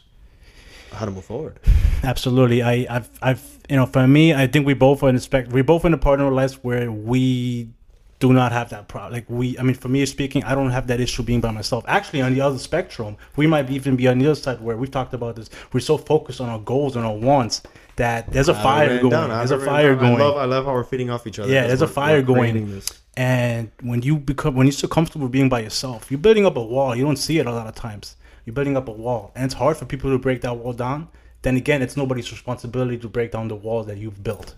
how 0.92 1.04
to 1.04 1.10
move 1.10 1.24
forward. 1.24 1.58
Absolutely. 2.02 2.62
I, 2.62 2.86
I've 2.88 3.10
I've 3.22 3.58
you 3.68 3.76
know, 3.76 3.86
for 3.86 4.06
me, 4.06 4.34
I 4.34 4.46
think 4.46 4.66
we 4.66 4.74
both 4.74 5.02
are 5.02 5.08
in 5.08 5.14
the 5.14 5.20
spec 5.20 5.50
we 5.50 5.62
both 5.62 5.84
in 5.84 5.94
a 5.94 5.98
partner 5.98 6.30
life 6.30 6.62
where 6.64 6.90
we 6.90 7.68
do 8.20 8.32
not 8.34 8.52
have 8.52 8.68
that 8.68 8.86
problem. 8.86 9.14
Like 9.14 9.24
we, 9.28 9.58
I 9.58 9.62
mean, 9.62 9.74
for 9.74 9.88
me 9.88 10.04
speaking, 10.06 10.44
I 10.44 10.54
don't 10.54 10.70
have 10.70 10.86
that 10.88 11.00
issue 11.00 11.22
being 11.22 11.40
by 11.40 11.50
myself. 11.50 11.84
Actually, 11.88 12.20
on 12.20 12.34
the 12.34 12.42
other 12.42 12.58
spectrum, 12.58 13.16
we 13.36 13.46
might 13.46 13.70
even 13.70 13.96
be 13.96 14.06
on 14.08 14.18
the 14.18 14.26
other 14.26 14.34
side 14.34 14.60
where 14.60 14.76
we've 14.76 14.90
talked 14.90 15.14
about 15.14 15.36
this. 15.36 15.48
We're 15.72 15.80
so 15.80 15.96
focused 15.96 16.40
on 16.40 16.48
our 16.48 16.58
goals 16.58 16.96
and 16.96 17.04
our 17.04 17.16
wants 17.16 17.62
that 17.96 18.30
there's 18.30 18.48
a 18.48 18.54
fire 18.54 18.98
going. 18.98 19.10
Down. 19.10 19.30
There's 19.30 19.50
a 19.50 19.58
fire 19.58 19.96
going. 19.96 20.20
I 20.20 20.24
love, 20.24 20.36
I 20.36 20.44
love 20.44 20.66
how 20.66 20.72
we're 20.72 20.84
feeding 20.84 21.10
off 21.10 21.26
each 21.26 21.38
other. 21.38 21.50
Yeah, 21.50 21.66
there's 21.66 21.82
a 21.82 21.88
fire 21.88 22.22
going. 22.22 22.82
And 23.16 23.70
when 23.82 24.02
you 24.02 24.16
become 24.16 24.54
when 24.54 24.66
you're 24.66 24.72
so 24.72 24.86
comfortable 24.86 25.28
being 25.28 25.48
by 25.48 25.60
yourself, 25.60 26.10
you're 26.10 26.18
building 26.18 26.46
up 26.46 26.56
a 26.56 26.62
wall. 26.62 26.94
You 26.94 27.04
don't 27.04 27.16
see 27.16 27.38
it 27.38 27.46
a 27.46 27.52
lot 27.52 27.66
of 27.66 27.74
times. 27.74 28.16
You're 28.50 28.54
building 28.54 28.76
up 28.76 28.88
a 28.88 28.92
wall, 28.92 29.30
and 29.36 29.44
it's 29.44 29.54
hard 29.54 29.76
for 29.76 29.84
people 29.84 30.10
to 30.10 30.18
break 30.18 30.40
that 30.40 30.56
wall 30.56 30.72
down. 30.72 31.06
Then 31.42 31.56
again, 31.56 31.82
it's 31.82 31.96
nobody's 31.96 32.30
responsibility 32.32 32.98
to 32.98 33.08
break 33.08 33.30
down 33.30 33.46
the 33.48 33.54
walls 33.54 33.86
that 33.86 33.96
you've 33.96 34.22
built. 34.24 34.54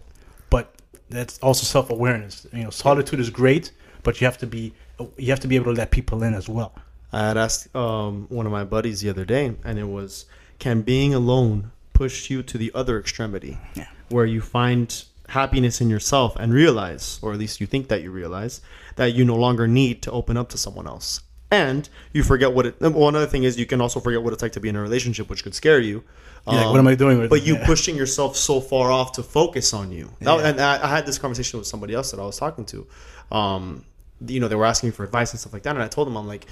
But 0.49 0.75
that's 1.11 1.39
also 1.41 1.65
self 1.65 1.91
awareness. 1.91 2.47
You 2.55 2.65
know, 2.65 2.71
solitude 2.71 3.21
is 3.21 3.29
great, 3.29 3.71
but 4.03 4.19
you 4.21 4.25
have 4.27 4.39
to 4.39 4.47
be 4.47 4.73
you 5.19 5.29
have 5.29 5.41
to 5.41 5.49
be 5.49 5.57
able 5.57 5.67
to 5.75 5.79
let 5.79 5.91
people 5.91 6.23
in 6.23 6.33
as 6.33 6.49
well. 6.49 6.73
I 7.13 7.29
had 7.29 7.37
asked 7.37 7.75
um, 7.77 8.27
one 8.31 8.47
of 8.47 8.53
my 8.53 8.65
buddies 8.65 9.03
the 9.03 9.11
other 9.11 9.27
day, 9.27 9.55
and 9.65 9.79
it 9.79 9.89
was, 9.89 10.25
"Can 10.59 10.81
being 10.81 11.13
alone 11.13 11.71
push 11.93 12.31
you 12.31 12.43
to 12.45 12.57
the 12.57 12.71
other 12.75 12.99
extremity, 12.99 13.59
Yeah. 13.75 13.87
where 14.09 14.25
you 14.25 14.41
find 14.41 15.05
happiness 15.29 15.81
in 15.83 15.91
yourself 15.91 16.35
and 16.41 16.53
realize, 16.55 17.19
or 17.23 17.33
at 17.35 17.39
least 17.39 17.61
you 17.61 17.67
think 17.67 17.89
that 17.89 18.03
you 18.03 18.11
realize, 18.11 18.61
that 18.97 19.13
you 19.15 19.25
no 19.25 19.37
longer 19.37 19.69
need 19.69 20.01
to 20.03 20.11
open 20.11 20.37
up 20.39 20.49
to 20.49 20.59
someone 20.59 20.87
else, 20.87 21.21
and 21.53 21.89
you 22.13 22.23
forget 22.23 22.53
what 22.55 22.65
it. 22.67 22.81
One 22.81 23.15
other 23.15 23.27
thing 23.27 23.45
is 23.45 23.59
you 23.59 23.67
can 23.67 23.81
also 23.81 24.01
forget 24.01 24.23
what 24.23 24.33
it's 24.33 24.43
like 24.43 24.53
to 24.53 24.61
be 24.61 24.69
in 24.71 24.77
a 24.77 24.81
relationship, 24.83 25.29
which 25.31 25.43
could 25.45 25.55
scare 25.55 25.79
you. 25.81 26.03
Um, 26.47 26.55
Yeah, 26.57 26.61
like, 26.63 26.71
what 26.73 26.79
am 26.81 26.89
I 26.89 26.95
doing 26.97 27.19
with 27.21 27.31
But 27.31 27.41
it? 27.41 27.45
you 27.47 27.55
Yeah. 27.55 27.67
pushing 27.67 27.95
yourself 27.95 28.37
so 28.37 28.61
far 28.61 28.91
off 28.91 29.13
to 29.13 29.23
focus 29.23 29.73
on 29.75 29.93
you. 29.93 30.11
That- 30.21 30.39
Yeah. 30.39 30.47
And 30.49 30.61
I, 30.61 30.83
I 30.83 30.89
had 30.89 31.05
this 31.07 31.19
conversation 31.19 31.59
with 31.61 31.69
somebody 31.69 31.95
else 31.95 32.11
that 32.11 32.19
I 32.19 32.25
was 32.25 32.37
talking 32.39 32.65
to. 32.73 32.87
Um, 33.31 33.85
you 34.27 34.41
know, 34.41 34.49
they 34.49 34.55
were 34.57 34.67
asking 34.67 34.93
for 34.93 35.05
advice 35.05 35.33
and 35.33 35.41
stuff 35.41 35.53
like 35.53 35.63
that, 35.65 35.75
and 35.77 35.83
I 35.85 35.89
told 35.89 36.07
them, 36.09 36.17
I'm 36.17 36.27
like, 36.27 36.47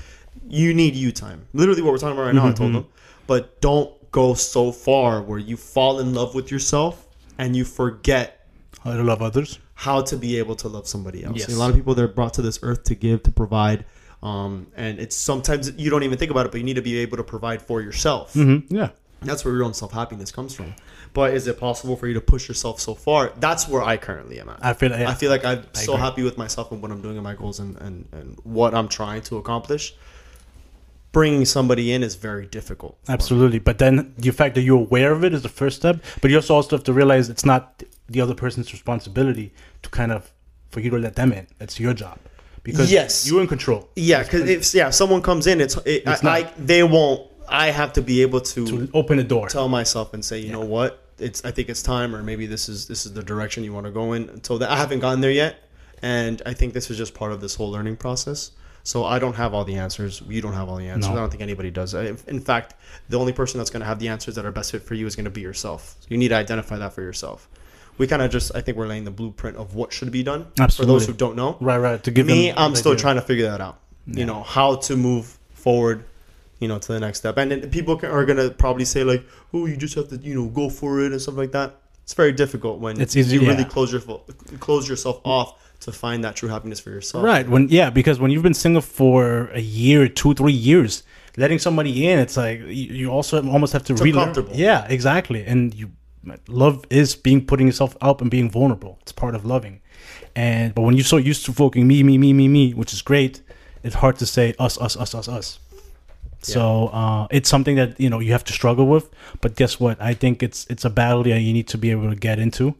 you 0.49 0.75
need 0.75 0.95
you 0.95 1.11
time. 1.12 1.47
Literally, 1.54 1.83
what 1.83 1.92
we're 1.92 1.99
talking 1.99 2.12
about 2.16 2.26
right 2.26 2.35
now. 2.35 2.42
I 2.42 2.49
Mm-hmm. 2.49 2.54
told 2.62 2.75
them, 2.75 2.87
but 3.26 3.61
don't 3.61 3.90
go 4.12 4.35
so 4.35 4.71
far 4.73 5.23
where 5.23 5.38
you 5.38 5.57
fall 5.57 6.00
in 6.00 6.14
love 6.14 6.35
with 6.35 6.50
yourself 6.50 7.07
and 7.38 7.54
you 7.57 7.64
forget 7.64 8.47
How 8.85 8.97
to 8.97 9.02
love 9.02 9.23
others. 9.23 9.59
how 9.75 10.02
to 10.02 10.16
be 10.16 10.37
able 10.38 10.57
to 10.57 10.69
love 10.69 10.87
somebody 10.88 11.25
else. 11.25 11.38
Yes. 11.38 11.49
A 11.54 11.59
lot 11.59 11.71
of 11.71 11.76
people 11.76 11.95
they're 11.95 12.09
brought 12.09 12.35
to 12.35 12.42
this 12.42 12.59
earth 12.62 12.85
to 12.85 12.95
give, 12.95 13.23
to 13.25 13.30
provide. 13.30 13.85
Um, 14.23 14.67
and 14.77 14.99
it's 14.99 15.17
sometimes 15.17 15.73
you 15.79 15.91
don't 15.91 16.03
even 16.03 16.19
think 16.19 16.31
about 16.31 16.47
it, 16.47 16.53
but 16.53 16.59
you 16.59 16.65
need 16.65 16.75
to 16.75 16.83
be 16.83 16.99
able 16.99 17.17
to 17.17 17.25
provide 17.25 17.62
for 17.62 17.81
yourself. 17.81 18.35
Mm-hmm. 18.35 18.75
Yeah. 18.75 18.91
That's 19.23 19.45
where 19.45 19.55
your 19.55 19.65
own 19.65 19.75
self 19.75 19.93
happiness 19.93 20.33
comes 20.33 20.55
from. 20.55 20.75
But 21.12 21.35
is 21.35 21.47
it 21.47 21.59
possible 21.59 21.97
for 21.97 22.07
you 22.07 22.15
to 22.15 22.21
push 22.21 22.49
yourself 22.49 22.81
so 22.81 22.95
far? 22.95 23.33
That's 23.39 23.69
where 23.69 23.83
I 23.83 23.97
currently 23.97 24.41
am 24.41 24.49
at. 24.49 24.65
I 24.65 24.73
feel- 24.73 24.91
yeah. 24.91 25.11
I 25.11 25.15
feel 25.15 25.31
like 25.31 25.45
I'm 25.45 25.65
so 25.73 25.93
agree. 25.93 26.03
happy 26.05 26.23
with 26.23 26.39
myself 26.39 26.73
and 26.73 26.81
what 26.81 26.91
I'm 26.91 27.03
doing 27.03 27.17
in 27.17 27.23
my 27.23 27.35
goals 27.35 27.59
and, 27.61 27.77
and, 27.79 28.09
and 28.12 28.39
what 28.45 28.75
I'm 28.75 28.89
trying 28.89 29.23
to 29.23 29.37
accomplish. 29.37 29.95
Bringing 31.12 31.45
somebody 31.45 31.93
in 31.93 32.05
is 32.05 32.15
very 32.15 32.47
difficult. 32.47 32.97
Absolutely. 33.09 33.59
But 33.59 33.79
then 33.79 34.15
the 34.17 34.31
fact 34.31 34.55
that 34.55 34.62
you're 34.62 34.79
aware 34.79 35.12
of 35.12 35.25
it 35.25 35.35
is 35.35 35.43
the 35.43 35.49
first 35.49 35.77
step. 35.77 36.03
But 36.23 36.31
you 36.31 36.37
also 36.37 36.55
also 36.55 36.77
have 36.77 36.85
to 36.85 36.93
realize 36.93 37.29
it's 37.29 37.45
not 37.45 37.83
the 38.09 38.21
other 38.21 38.35
person's 38.35 38.73
responsibility 38.73 39.53
to 39.83 39.91
kind 39.91 40.12
of 40.12 40.31
for 40.71 40.79
you 40.79 40.91
to 40.91 40.99
let 40.99 41.17
them 41.17 41.33
in. 41.33 41.49
It's 41.59 41.81
your 41.81 41.95
job 41.95 42.19
because 42.62 42.90
Yes. 42.93 43.26
you're 43.29 43.40
in 43.40 43.47
control. 43.47 43.88
Yeah, 43.97 44.23
because 44.23 44.49
if 44.49 44.75
yeah, 44.75 44.90
someone 44.90 45.23
comes 45.23 45.47
in, 45.47 45.61
it's, 45.61 45.76
it, 45.79 46.02
It's 46.07 46.23
I, 46.25 46.40
not- 46.43 46.47
I 46.49 46.52
they 46.59 46.83
won't. 46.83 47.26
I 47.49 47.71
have 47.71 47.93
to 47.95 48.02
be 48.02 48.23
able 48.23 48.40
to, 48.40 48.64
To 48.67 48.90
open 48.95 49.17
the 49.19 49.25
door. 49.25 49.49
tell 49.49 49.69
myself 49.69 50.14
and 50.14 50.25
say, 50.25 50.38
you 50.38 50.52
know 50.52 50.61
what, 50.61 51.02
it's 51.19 51.45
I 51.45 51.50
think 51.50 51.69
it's 51.69 51.83
time, 51.83 52.14
or 52.14 52.23
maybe 52.23 52.47
this 52.47 52.69
is 52.69 52.87
this 52.87 53.07
is 53.07 53.12
the 53.12 53.23
direction 53.25 53.64
you 53.64 53.73
want 53.73 53.87
to 53.87 53.93
go 53.93 54.12
in. 54.12 54.29
Until 54.29 54.59
that, 54.59 54.71
I 54.71 54.76
haven't 54.76 55.00
gotten 55.00 55.21
there 55.21 55.33
yet, 55.33 55.57
and 56.00 56.40
I 56.47 56.55
think 56.55 56.75
this 56.75 56.90
is 56.90 56.97
just 56.97 57.12
part 57.12 57.33
of 57.33 57.40
this 57.40 57.57
whole 57.57 57.71
learning 57.71 57.97
process. 57.97 58.52
So 58.83 59.05
I 59.05 59.19
don't 59.19 59.35
have 59.35 59.52
all 59.52 59.64
the 59.64 59.75
answers. 59.76 60.23
You 60.26 60.40
don't 60.40 60.55
have 60.55 60.69
all 60.69 60.76
the 60.76 60.88
answers. 60.88 61.09
No. 61.11 61.17
I 61.17 61.21
don't 61.21 61.29
think 61.31 61.43
anybody 61.43 61.71
does. 61.71 61.93
In 61.93 62.40
fact, 62.40 62.75
the 63.11 63.19
only 63.19 63.33
person 63.33 63.59
that's 63.59 63.69
going 63.69 63.81
to 63.81 63.87
have 63.87 63.99
the 63.99 64.09
answers 64.09 64.37
that 64.37 64.47
are 64.47 64.52
best 64.52 64.71
fit 64.73 64.83
for 64.83 64.95
you 64.95 65.07
is 65.07 65.14
going 65.17 65.26
to 65.26 65.31
be 65.31 65.43
yourself. 65.43 65.97
You 66.09 66.17
need 66.17 66.29
to 66.29 66.37
identify 66.37 66.79
that 66.79 66.95
for 66.95 67.02
yourself. 67.02 67.47
We 67.99 68.07
kind 68.07 68.23
of 68.23 68.31
just, 68.31 68.51
I 68.55 68.61
think, 68.63 68.79
we're 68.79 68.87
laying 68.87 69.05
the 69.05 69.11
blueprint 69.11 69.57
of 69.59 69.75
what 69.75 69.93
should 69.93 70.11
be 70.11 70.23
done 70.23 70.47
for 70.75 70.85
those 70.87 71.07
who 71.07 71.13
don't 71.13 71.37
know 71.37 71.57
Right, 71.61 71.79
right. 71.79 72.03
To 72.05 72.11
give 72.11 72.27
me 72.27 72.53
i'm 72.53 72.75
still 72.75 72.93
idea. 72.93 73.03
trying 73.03 73.17
to 73.17 73.23
figure 73.23 73.47
that 73.51 73.61
out 73.61 73.79
you 74.07 74.25
know 74.25 74.43
how 74.43 74.77
to 74.77 74.97
move 74.97 75.39
forward 75.53 76.05
you 76.59 76.69
know 76.69 76.79
to 76.79 76.93
the 76.93 77.01
next 77.01 77.19
step 77.19 77.37
and 77.37 77.51
then 77.51 77.71
people 77.71 77.99
are 78.03 78.25
gonna 78.25 78.51
probably 78.51 78.85
say 78.85 79.05
like 79.05 79.23
oh 79.53 79.67
you 79.67 79.77
just 79.77 79.95
have 79.95 80.09
to 80.09 80.17
you 80.17 80.35
know 80.35 80.47
go 80.49 80.69
for 80.71 81.01
it 81.01 81.13
and 81.13 81.21
stuff 81.21 81.37
like 81.37 81.53
that 81.53 81.77
it's 82.03 82.15
very 82.15 82.33
difficult 82.33 82.81
when 82.81 83.01
It's 83.01 83.15
easy- 83.17 83.37
you 83.37 83.47
really 83.47 83.65
close 83.65 83.93
your 83.93 84.01
close 84.59 84.89
yourself 84.89 85.21
off 85.25 85.55
to 85.81 85.93
find 85.93 86.25
that 86.25 86.37
true 86.37 86.49
happiness 86.49 86.81
for 86.81 86.91
yourself 86.91 87.25
Right. 87.25 87.49
When 87.49 87.69
yeah, 87.69 87.89
because 87.91 88.19
when 88.21 88.31
you've 88.31 88.43
been 88.43 88.53
single 88.67 88.83
for 88.83 89.49
a 89.55 89.61
year, 89.61 90.09
two, 90.09 90.35
three 90.35 90.53
years, 90.53 91.03
letting 91.39 91.59
somebody 91.59 92.07
in, 92.07 92.19
it's 92.19 92.37
like 92.37 92.61
you, 92.67 93.09
also 93.11 93.43
almost 93.49 93.73
have 93.73 93.85
to 93.85 93.95
relearn. 93.95 94.29
uncomfortable. 94.29 94.53
Yeah, 94.55 94.87
exactly. 94.89 95.43
And 95.47 95.73
you 95.75 95.93
love 96.49 96.85
is 96.91 97.17
being 97.17 97.45
putting 97.45 97.67
yourself 97.67 97.97
up 98.00 98.21
and 98.21 98.30
being 98.30 98.50
vulnerable. 98.50 98.99
It's 99.02 99.13
part 99.13 99.35
of 99.35 99.45
loving. 99.45 99.80
And 100.37 100.75
but 100.75 100.83
when 100.83 100.97
you're 100.97 101.04
so 101.04 101.17
used 101.17 101.45
to 101.47 101.52
focusing 101.52 101.87
me, 101.87 102.02
me, 102.02 102.19
me, 102.19 102.33
me, 102.33 102.49
me, 102.49 102.73
which 102.73 102.93
is 102.93 103.02
great, 103.02 103.43
it's 103.83 103.97
hard 103.97 104.17
to 104.19 104.26
say 104.26 104.54
us, 104.59 104.78
us, 104.80 104.97
us, 104.97 105.15
us, 105.15 105.28
us. 105.28 105.59
So 106.43 106.89
uh, 106.89 107.26
it's 107.30 107.49
something 107.49 107.76
that 107.76 108.00
you 108.00 108.09
know 108.09 108.19
you 108.19 108.33
have 108.33 108.45
to 108.45 108.52
struggle 108.52 108.87
with. 108.87 109.11
But 109.41 109.56
guess 109.56 109.78
what? 109.78 110.00
I 110.00 110.15
think 110.15 110.43
it's 110.43 110.67
it's 110.71 110.85
a 110.85 110.91
battle 110.91 111.23
that 111.25 111.41
you 111.41 111.52
need 111.52 111.69
to 111.69 111.78
be 111.78 111.91
able 111.91 112.09
to 112.09 112.17
get 112.17 112.39
into. 112.39 112.75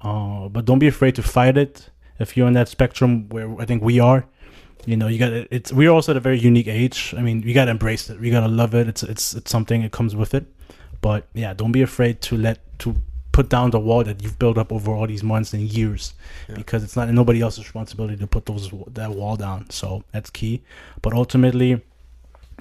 Uh, 0.00 0.48
but 0.48 0.64
don't 0.64 0.78
be 0.78 0.88
afraid 0.88 1.14
to 1.16 1.22
fight 1.22 1.56
it. 1.56 1.90
If 2.18 2.36
you're 2.36 2.46
on 2.46 2.52
that 2.52 2.68
spectrum 2.68 3.28
where 3.30 3.60
I 3.60 3.64
think 3.64 3.82
we 3.82 3.98
are, 3.98 4.26
you 4.86 4.96
know, 4.96 5.08
you 5.08 5.18
got 5.18 5.32
it's 5.32 5.72
we're 5.72 5.90
also 5.90 6.12
at 6.12 6.16
a 6.16 6.20
very 6.20 6.38
unique 6.38 6.68
age. 6.68 7.14
I 7.16 7.22
mean, 7.22 7.42
we 7.42 7.52
got 7.52 7.64
to 7.64 7.70
embrace 7.72 8.08
it. 8.10 8.20
We 8.20 8.30
got 8.30 8.40
to 8.40 8.48
love 8.48 8.74
it. 8.74 8.88
It's 8.88 9.02
it's 9.02 9.34
it's 9.34 9.50
something. 9.50 9.82
It 9.82 9.92
comes 9.92 10.14
with 10.14 10.34
it. 10.34 10.46
But 11.02 11.28
yeah, 11.34 11.52
don't 11.52 11.72
be 11.72 11.82
afraid 11.82 12.22
to 12.22 12.36
let 12.38 12.78
to 12.78 12.96
put 13.32 13.48
down 13.48 13.70
the 13.70 13.80
wall 13.80 14.04
that 14.04 14.22
you've 14.22 14.38
built 14.38 14.58
up 14.58 14.72
over 14.72 14.92
all 14.92 15.06
these 15.06 15.22
months 15.22 15.52
and 15.52 15.62
years, 15.62 16.14
because 16.54 16.84
it's 16.84 16.96
not 16.96 17.08
nobody 17.10 17.40
else's 17.42 17.64
responsibility 17.64 18.16
to 18.16 18.26
put 18.26 18.46
those 18.46 18.70
that 18.88 19.10
wall 19.10 19.36
down. 19.36 19.68
So 19.70 20.04
that's 20.12 20.30
key. 20.30 20.62
But 21.00 21.12
ultimately, 21.12 21.82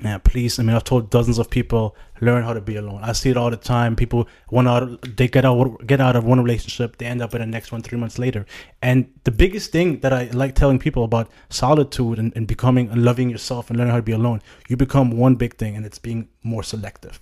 yeah, 0.02 0.18
please. 0.18 0.58
I 0.58 0.64
mean, 0.64 0.76
I've 0.76 0.84
told 0.84 1.10
dozens 1.12 1.38
of 1.38 1.50
people 1.50 1.96
learn 2.22 2.44
how 2.44 2.54
to 2.54 2.62
be 2.62 2.78
alone. 2.78 3.02
I 3.04 3.12
see 3.12 3.30
it 3.30 3.38
all 3.38 3.52
the 3.52 3.58
time. 3.58 3.96
People 3.96 4.28
want 4.50 4.68
out, 4.68 5.18
they 5.18 5.28
get 5.28 5.46
out, 5.46 5.86
get 5.86 6.02
out 6.02 6.16
of 6.16 6.24
one 6.24 6.42
relationship, 6.42 6.98
they 6.98 7.06
end 7.06 7.22
up 7.22 7.36
in 7.36 7.42
the 7.42 7.48
next 7.48 7.72
one 7.72 7.82
three 7.82 8.00
months 8.00 8.18
later. 8.18 8.46
And 8.82 9.12
the 9.26 9.32
biggest 9.32 9.72
thing 9.72 10.00
that 10.00 10.14
I 10.14 10.30
like 10.32 10.56
telling 10.56 10.80
people 10.80 11.04
about 11.04 11.30
solitude 11.50 12.18
and, 12.18 12.32
and 12.36 12.48
becoming 12.48 12.90
and 12.90 13.04
loving 13.04 13.30
yourself 13.30 13.70
and 13.70 13.78
learning 13.78 13.92
how 13.92 13.98
to 13.98 14.04
be 14.04 14.14
alone, 14.14 14.42
you 14.68 14.78
become 14.78 15.12
one 15.12 15.36
big 15.36 15.58
thing, 15.58 15.76
and 15.76 15.86
it's 15.86 16.00
being 16.00 16.30
more 16.42 16.64
selective. 16.64 17.20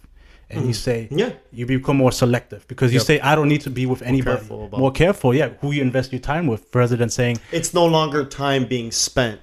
And 0.51 0.61
you 0.61 0.67
hmm. 0.67 0.73
say, 0.73 1.07
Yeah. 1.11 1.33
you 1.51 1.65
become 1.65 1.97
more 1.97 2.11
selective 2.11 2.67
because 2.67 2.91
you 2.91 2.99
Yep. 2.99 3.05
say, 3.05 3.19
I 3.19 3.35
don't 3.35 3.49
need 3.49 3.61
to 3.61 3.69
be 3.69 3.85
with 3.85 4.01
anybody. 4.01 4.37
careful 4.37 4.65
about- 4.65 4.79
more 4.79 4.91
careful, 4.91 5.33
yeah, 5.33 5.49
who 5.61 5.71
you 5.71 5.81
invest 5.81 6.11
your 6.11 6.21
time 6.21 6.47
with, 6.47 6.63
rather 6.73 6.95
than 6.95 7.09
saying, 7.09 7.37
it's 7.51 7.73
no 7.73 7.85
longer 7.85 8.25
time 8.25 8.65
being 8.65 8.91
spent 8.91 9.39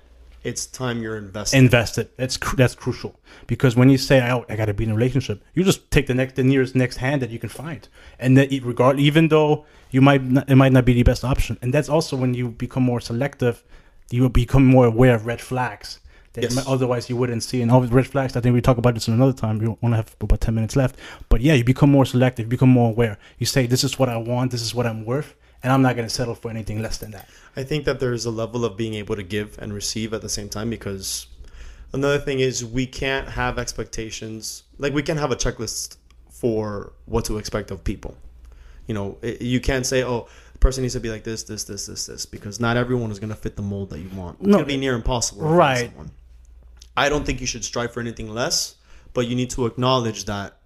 it's 0.46 0.64
time 0.64 1.02
you're 1.02 1.16
investing 1.16 1.58
invested. 1.58 2.08
That's 2.16 2.38
that's 2.54 2.76
crucial 2.76 3.18
because 3.48 3.74
when 3.74 3.88
you 3.90 3.98
say, 3.98 4.16
"Oh, 4.30 4.44
I 4.48 4.54
got 4.54 4.66
to 4.66 4.74
be 4.74 4.84
in 4.84 4.90
a 4.90 4.94
relationship," 4.94 5.42
you 5.54 5.64
just 5.64 5.90
take 5.90 6.06
the 6.06 6.14
next, 6.14 6.36
the 6.36 6.44
nearest 6.44 6.76
next 6.76 6.98
hand 6.98 7.20
that 7.22 7.30
you 7.30 7.40
can 7.40 7.48
find, 7.48 7.88
and 8.20 8.38
that 8.38 8.52
it 8.52 8.64
regard 8.64 9.00
even 9.00 9.26
though 9.26 9.66
you 9.90 10.00
might 10.00 10.22
not, 10.22 10.48
it 10.48 10.54
might 10.54 10.72
not 10.72 10.84
be 10.84 10.94
the 10.94 11.02
best 11.02 11.24
option, 11.24 11.58
and 11.62 11.74
that's 11.74 11.88
also 11.88 12.16
when 12.16 12.32
you 12.32 12.48
become 12.48 12.84
more 12.84 13.00
selective, 13.00 13.64
you 14.12 14.22
will 14.22 14.36
become 14.44 14.64
more 14.64 14.86
aware 14.86 15.16
of 15.16 15.26
red 15.26 15.40
flags 15.40 15.98
that 16.36 16.52
Yes. 16.54 16.64
otherwise 16.66 17.10
you 17.10 17.16
wouldn't 17.16 17.42
see. 17.42 17.60
And 17.62 17.70
all 17.70 17.80
the 17.80 17.88
red 17.88 18.06
flags, 18.06 18.36
I 18.36 18.40
think 18.40 18.54
we 18.54 18.60
talk 18.60 18.78
about 18.78 18.94
this 18.94 19.08
in 19.08 19.14
another 19.14 19.32
time. 19.32 19.58
We 19.58 19.66
only 19.82 19.96
have 19.96 20.14
about 20.20 20.40
ten 20.40 20.54
minutes 20.54 20.76
left, 20.76 20.96
but 21.28 21.40
yeah, 21.40 21.54
you 21.54 21.64
become 21.64 21.90
more 21.90 22.06
selective, 22.06 22.46
you 22.46 22.50
become 22.50 22.68
more 22.70 22.90
aware. 22.90 23.18
You 23.38 23.46
say, 23.46 23.66
"This 23.66 23.82
is 23.84 23.98
what 23.98 24.08
I 24.08 24.16
want. 24.16 24.50
This 24.52 24.62
is 24.62 24.74
what 24.74 24.86
I'm 24.86 25.04
worth." 25.04 25.34
And 25.62 25.72
I'm 25.72 25.82
not 25.82 25.96
going 25.96 26.06
to 26.06 26.14
settle 26.14 26.34
for 26.36 26.48
anything 26.50 26.80
less 26.80 26.98
than 26.98 27.10
that. 27.12 27.28
I 27.56 27.64
think 27.64 27.86
that 27.86 27.98
there's 27.98 28.24
a 28.26 28.30
level 28.30 28.64
of 28.64 28.76
being 28.76 28.94
able 28.94 29.16
to 29.16 29.22
give 29.24 29.58
and 29.58 29.72
receive 29.72 30.12
at 30.14 30.20
the 30.22 30.28
same 30.28 30.48
time 30.48 30.70
because 30.70 31.26
another 31.92 32.18
thing 32.18 32.38
is 32.40 32.64
we 32.64 32.86
can't 32.86 33.28
have 33.30 33.58
expectations 33.58 34.62
like 34.78 34.92
we 34.92 35.02
can't 35.02 35.18
have 35.18 35.32
a 35.32 35.36
checklist 35.36 35.96
for 36.30 36.92
what 37.06 37.24
to 37.24 37.38
expect 37.38 37.70
of 37.70 37.82
people. 37.82 38.16
You 38.86 38.94
know, 38.94 39.18
it, 39.22 39.42
you 39.42 39.60
can't 39.60 39.84
say, 39.86 40.04
"Oh, 40.04 40.28
person 40.60 40.82
needs 40.82 40.94
to 40.94 41.00
be 41.00 41.10
like 41.10 41.24
this, 41.24 41.42
this, 41.44 41.64
this, 41.64 41.86
this, 41.86 42.06
this," 42.06 42.26
because 42.26 42.60
not 42.60 42.76
everyone 42.76 43.10
is 43.10 43.18
going 43.18 43.30
to 43.30 43.34
fit 43.36 43.56
the 43.56 43.62
mold 43.62 43.90
that 43.90 43.98
you 43.98 44.10
want. 44.14 44.36
It's 44.38 44.46
No, 44.46 44.58
going 44.58 44.64
to 44.64 44.68
be 44.68 44.76
near 44.76 44.94
impossible. 44.94 45.42
right. 45.48 45.90
I 46.96 47.08
don't 47.08 47.24
think 47.24 47.40
you 47.40 47.46
should 47.46 47.64
strive 47.64 47.92
for 47.92 48.00
anything 48.00 48.32
less, 48.32 48.76
but 49.12 49.26
you 49.26 49.36
need 49.36 49.50
to 49.50 49.66
acknowledge 49.66 50.24
that 50.24 50.56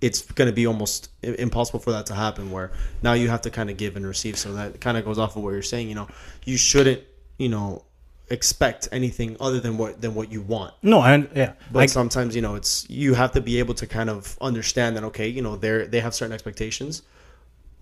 it's 0.00 0.22
going 0.22 0.46
to 0.46 0.52
be 0.52 0.66
almost 0.66 1.10
impossible 1.22 1.80
for 1.80 1.90
that 1.92 2.06
to 2.06 2.14
happen 2.14 2.50
where 2.50 2.70
now 3.02 3.14
you 3.14 3.28
have 3.28 3.40
to 3.40 3.50
kind 3.50 3.70
of 3.70 3.76
give 3.76 3.96
and 3.96 4.06
receive. 4.06 4.36
So 4.36 4.52
that 4.54 4.80
kind 4.80 4.96
of 4.96 5.04
goes 5.04 5.18
off 5.18 5.36
of 5.36 5.42
what 5.42 5.50
you're 5.50 5.62
saying 5.62 5.88
you 5.88 5.94
know 5.94 6.08
you 6.44 6.56
shouldn't 6.56 7.02
you 7.38 7.48
know 7.48 7.84
expect 8.28 8.88
anything 8.90 9.36
other 9.40 9.60
than 9.60 9.78
what 9.78 10.00
than 10.00 10.14
what 10.14 10.30
you 10.30 10.42
want. 10.42 10.74
No, 10.82 11.02
and 11.02 11.28
yeah, 11.34 11.52
but 11.72 11.80
I, 11.80 11.86
sometimes 11.86 12.34
you 12.34 12.42
know 12.42 12.54
it's 12.54 12.88
you 12.90 13.14
have 13.14 13.32
to 13.32 13.40
be 13.40 13.58
able 13.58 13.74
to 13.74 13.86
kind 13.86 14.10
of 14.10 14.36
understand 14.40 14.96
that 14.96 15.04
okay 15.04 15.28
you 15.28 15.42
know 15.42 15.56
they're 15.56 15.86
they 15.86 16.00
have 16.00 16.14
certain 16.14 16.32
expectations. 16.32 17.02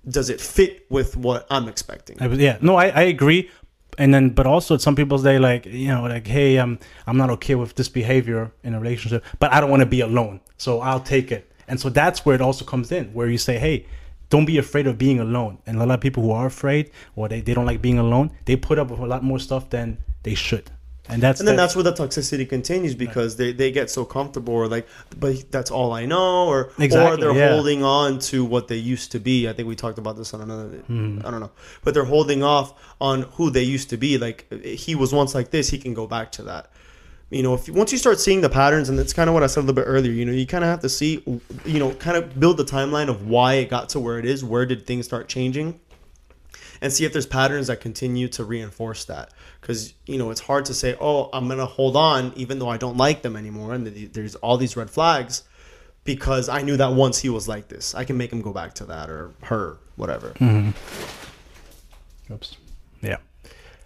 Does 0.06 0.28
it 0.28 0.38
fit 0.38 0.84
with 0.90 1.16
what 1.16 1.46
i'm 1.48 1.66
expecting? 1.66 2.20
I 2.20 2.26
yeah, 2.26 2.58
no, 2.60 2.76
I, 2.76 2.88
I 2.88 3.02
agree. 3.02 3.50
And 3.98 4.12
then, 4.12 4.30
but 4.30 4.46
also 4.46 4.76
some 4.76 4.96
people 4.96 5.18
say 5.18 5.38
like, 5.38 5.66
you 5.66 5.88
know, 5.88 6.02
like, 6.02 6.26
hey, 6.26 6.58
um, 6.58 6.78
I'm 7.06 7.16
not 7.16 7.30
okay 7.30 7.54
with 7.54 7.74
this 7.74 7.88
behavior 7.88 8.50
in 8.62 8.74
a 8.74 8.80
relationship, 8.80 9.24
but 9.38 9.52
I 9.52 9.60
don't 9.60 9.70
want 9.70 9.80
to 9.80 9.86
be 9.86 10.00
alone, 10.00 10.40
so 10.56 10.80
I'll 10.80 11.00
take 11.00 11.30
it. 11.30 11.50
And 11.68 11.80
so 11.80 11.88
that's 11.88 12.26
where 12.26 12.34
it 12.34 12.40
also 12.40 12.64
comes 12.64 12.92
in, 12.92 13.12
where 13.14 13.28
you 13.28 13.38
say, 13.38 13.58
hey, 13.58 13.86
don't 14.30 14.44
be 14.44 14.58
afraid 14.58 14.86
of 14.86 14.98
being 14.98 15.20
alone. 15.20 15.58
And 15.66 15.80
a 15.80 15.86
lot 15.86 15.94
of 15.94 16.00
people 16.00 16.22
who 16.22 16.32
are 16.32 16.46
afraid 16.46 16.90
or 17.14 17.28
they, 17.28 17.40
they 17.40 17.54
don't 17.54 17.66
like 17.66 17.80
being 17.80 17.98
alone, 17.98 18.32
they 18.44 18.56
put 18.56 18.78
up 18.78 18.90
with 18.90 19.00
a 19.00 19.06
lot 19.06 19.22
more 19.22 19.38
stuff 19.38 19.70
than 19.70 19.98
they 20.24 20.34
should. 20.34 20.70
And 21.08 21.22
that's 21.22 21.40
and 21.40 21.46
then 21.46 21.56
that- 21.56 21.62
that's 21.64 21.76
where 21.76 21.82
the 21.82 21.92
toxicity 21.92 22.48
continues 22.48 22.94
because 22.94 23.36
they, 23.36 23.52
they 23.52 23.70
get 23.70 23.90
so 23.90 24.04
comfortable 24.04 24.54
or 24.54 24.68
like 24.68 24.86
but 25.18 25.50
that's 25.50 25.70
all 25.70 25.92
i 25.92 26.06
know 26.06 26.46
or 26.46 26.70
or 27.12 27.16
they're 27.20 27.34
yeah. 27.36 27.50
holding 27.50 27.82
on 27.84 28.18
to 28.18 28.44
what 28.44 28.68
they 28.68 28.76
used 28.76 29.12
to 29.12 29.18
be. 29.18 29.48
I 29.48 29.52
think 29.52 29.68
we 29.68 29.76
talked 29.76 29.98
about 29.98 30.16
this 30.16 30.32
on 30.34 30.40
another 30.40 30.68
Hmm. 30.86 31.20
i 31.24 31.30
don't 31.30 31.40
know. 31.40 31.50
But 31.82 31.92
they're 31.94 32.04
holding 32.16 32.42
off 32.42 32.72
on 33.00 33.22
who 33.36 33.50
they 33.50 33.62
used 33.62 33.90
to 33.90 33.96
be. 33.98 34.16
Like 34.18 34.50
he 34.64 34.94
was 34.94 35.12
once 35.12 35.34
like 35.34 35.50
this 35.50 35.68
he 35.70 35.78
can 35.78 35.92
go 35.94 36.06
back 36.06 36.32
to 36.32 36.42
that. 36.44 36.70
You 37.30 37.42
know 37.42 37.54
if 37.54 37.68
once 37.68 37.90
you 37.90 37.98
start 37.98 38.20
seeing 38.20 38.40
the 38.42 38.48
patterns 38.50 38.88
and 38.88 38.96
that's 38.98 39.12
kind 39.12 39.28
of 39.28 39.34
what 39.34 39.42
i 39.42 39.46
said 39.48 39.60
a 39.60 39.62
little 39.66 39.74
bit 39.74 39.86
earlier 39.88 40.12
you 40.12 40.24
know 40.24 40.30
you 40.32 40.46
kind 40.46 40.62
of 40.62 40.70
have 40.70 40.80
to 40.80 40.88
see 40.88 41.22
you 41.64 41.78
know 41.80 41.90
kind 41.94 42.16
of 42.16 42.38
build 42.38 42.58
the 42.58 42.64
timeline 42.64 43.08
of 43.08 43.26
why 43.26 43.54
it 43.54 43.68
got 43.70 43.88
to 43.90 43.98
where 43.98 44.18
it 44.20 44.24
is 44.24 44.44
where 44.44 44.64
did 44.66 44.86
things 44.86 45.04
start 45.06 45.26
changing 45.26 45.80
and 46.84 46.92
see 46.92 47.06
if 47.06 47.12
there's 47.14 47.24
patterns 47.26 47.68
that 47.68 47.80
continue 47.80 48.28
to 48.28 48.44
reinforce 48.44 49.06
that 49.06 49.30
because 49.60 49.94
you 50.04 50.18
know 50.18 50.30
it's 50.30 50.42
hard 50.42 50.66
to 50.66 50.74
say 50.74 50.94
oh 51.00 51.30
i'm 51.32 51.48
gonna 51.48 51.64
hold 51.64 51.96
on 51.96 52.30
even 52.36 52.58
though 52.58 52.68
i 52.68 52.76
don't 52.76 52.98
like 52.98 53.22
them 53.22 53.36
anymore 53.36 53.72
and 53.72 53.86
there's 54.12 54.34
all 54.36 54.58
these 54.58 54.76
red 54.76 54.90
flags 54.90 55.44
because 56.04 56.48
i 56.50 56.60
knew 56.60 56.76
that 56.76 56.92
once 56.92 57.18
he 57.18 57.30
was 57.30 57.48
like 57.48 57.68
this 57.68 57.94
i 57.94 58.04
can 58.04 58.18
make 58.18 58.30
him 58.30 58.42
go 58.42 58.52
back 58.52 58.74
to 58.74 58.84
that 58.84 59.08
or 59.08 59.32
her 59.44 59.78
whatever 59.96 60.34
Oops. 62.30 62.56
Yeah. 63.00 63.16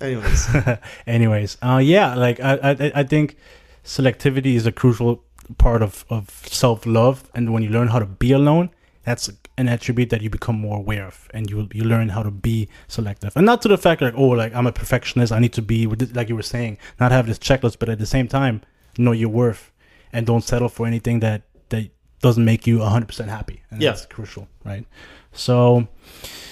anyways 0.01 0.49
Anyways, 1.07 1.57
uh, 1.63 1.81
yeah, 1.83 2.15
like 2.15 2.41
I, 2.41 2.53
I, 2.71 2.93
I 2.97 3.03
think 3.05 3.37
selectivity 3.85 4.55
is 4.55 4.67
a 4.67 4.73
crucial 4.73 5.23
part 5.57 5.83
of, 5.83 6.05
of 6.11 6.29
self 6.47 6.85
love, 6.87 7.31
and 7.35 7.53
when 7.53 7.63
you 7.63 7.71
learn 7.71 7.89
how 7.89 7.99
to 7.99 8.07
be 8.07 8.33
alone, 8.33 8.71
that's 9.05 9.31
an 9.57 9.69
attribute 9.69 10.11
that 10.11 10.21
you 10.23 10.31
become 10.31 10.59
more 10.59 10.79
aware 10.79 11.07
of, 11.07 11.29
and 11.33 11.51
you 11.51 11.69
you 11.73 11.85
learn 11.85 12.11
how 12.11 12.23
to 12.23 12.31
be 12.31 12.69
selective, 12.89 13.37
and 13.37 13.47
not 13.47 13.63
to 13.63 13.69
the 13.69 13.79
fact 13.79 14.03
like 14.03 14.15
oh, 14.17 14.29
like 14.29 14.55
I'm 14.55 14.67
a 14.67 14.73
perfectionist, 14.73 15.33
I 15.33 15.39
need 15.39 15.53
to 15.55 15.63
be 15.63 15.87
like 15.87 16.29
you 16.29 16.37
were 16.37 16.43
saying, 16.43 16.79
not 17.01 17.13
have 17.13 17.27
this 17.27 17.39
checklist, 17.39 17.79
but 17.79 17.89
at 17.89 17.99
the 17.99 18.07
same 18.07 18.29
time, 18.29 18.63
know 18.97 19.13
your 19.13 19.29
worth, 19.31 19.73
and 20.13 20.27
don't 20.27 20.43
settle 20.43 20.69
for 20.69 20.87
anything 20.87 21.21
that 21.21 21.43
that 21.71 21.91
doesn't 22.21 22.45
make 22.45 22.67
you 22.67 22.79
100% 22.79 23.29
happy, 23.29 23.63
and 23.71 23.81
Yeah. 23.81 23.91
that's 23.91 24.07
crucial, 24.07 24.49
right? 24.65 24.85
So 25.33 25.87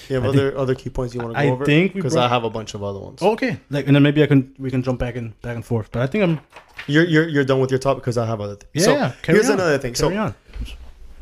you 0.07 0.15
have 0.15 0.25
other 0.25 0.57
other 0.57 0.75
key 0.75 0.89
points 0.89 1.13
you 1.13 1.21
want 1.21 1.35
to 1.35 1.41
go 1.41 1.47
I 1.47 1.51
over 1.51 1.65
think 1.65 1.93
because 1.93 2.15
i 2.15 2.27
have 2.29 2.45
a 2.45 2.49
bunch 2.49 2.73
of 2.73 2.81
other 2.83 2.99
ones 2.99 3.21
okay, 3.21 3.59
like 3.69 3.87
and 3.87 3.95
then 3.95 4.03
maybe 4.03 4.23
I 4.23 4.27
can 4.27 4.53
we 4.57 4.71
can 4.71 4.81
jump 4.81 4.99
back 4.99 5.15
and 5.15 5.39
back 5.41 5.55
and 5.55 5.65
forth, 5.65 5.91
but 5.91 6.01
I 6.01 6.07
think 6.07 6.23
I'm 6.23 6.39
you're, 6.87 7.03
you're 7.03 7.27
you're 7.27 7.43
done 7.43 7.59
with 7.59 7.71
your 7.71 7.79
topic 7.79 8.03
because 8.03 8.17
i 8.17 8.25
have 8.25 8.39
other 8.39 8.55
things 8.55 8.71
yeah. 8.73 8.83
so 8.83 8.91
yeah, 8.93 9.11
here's 9.25 9.49
on. 9.49 9.55
another 9.55 9.77
thing 9.77 9.95
so 9.95 10.07
Carry 10.07 10.19
on. 10.19 10.35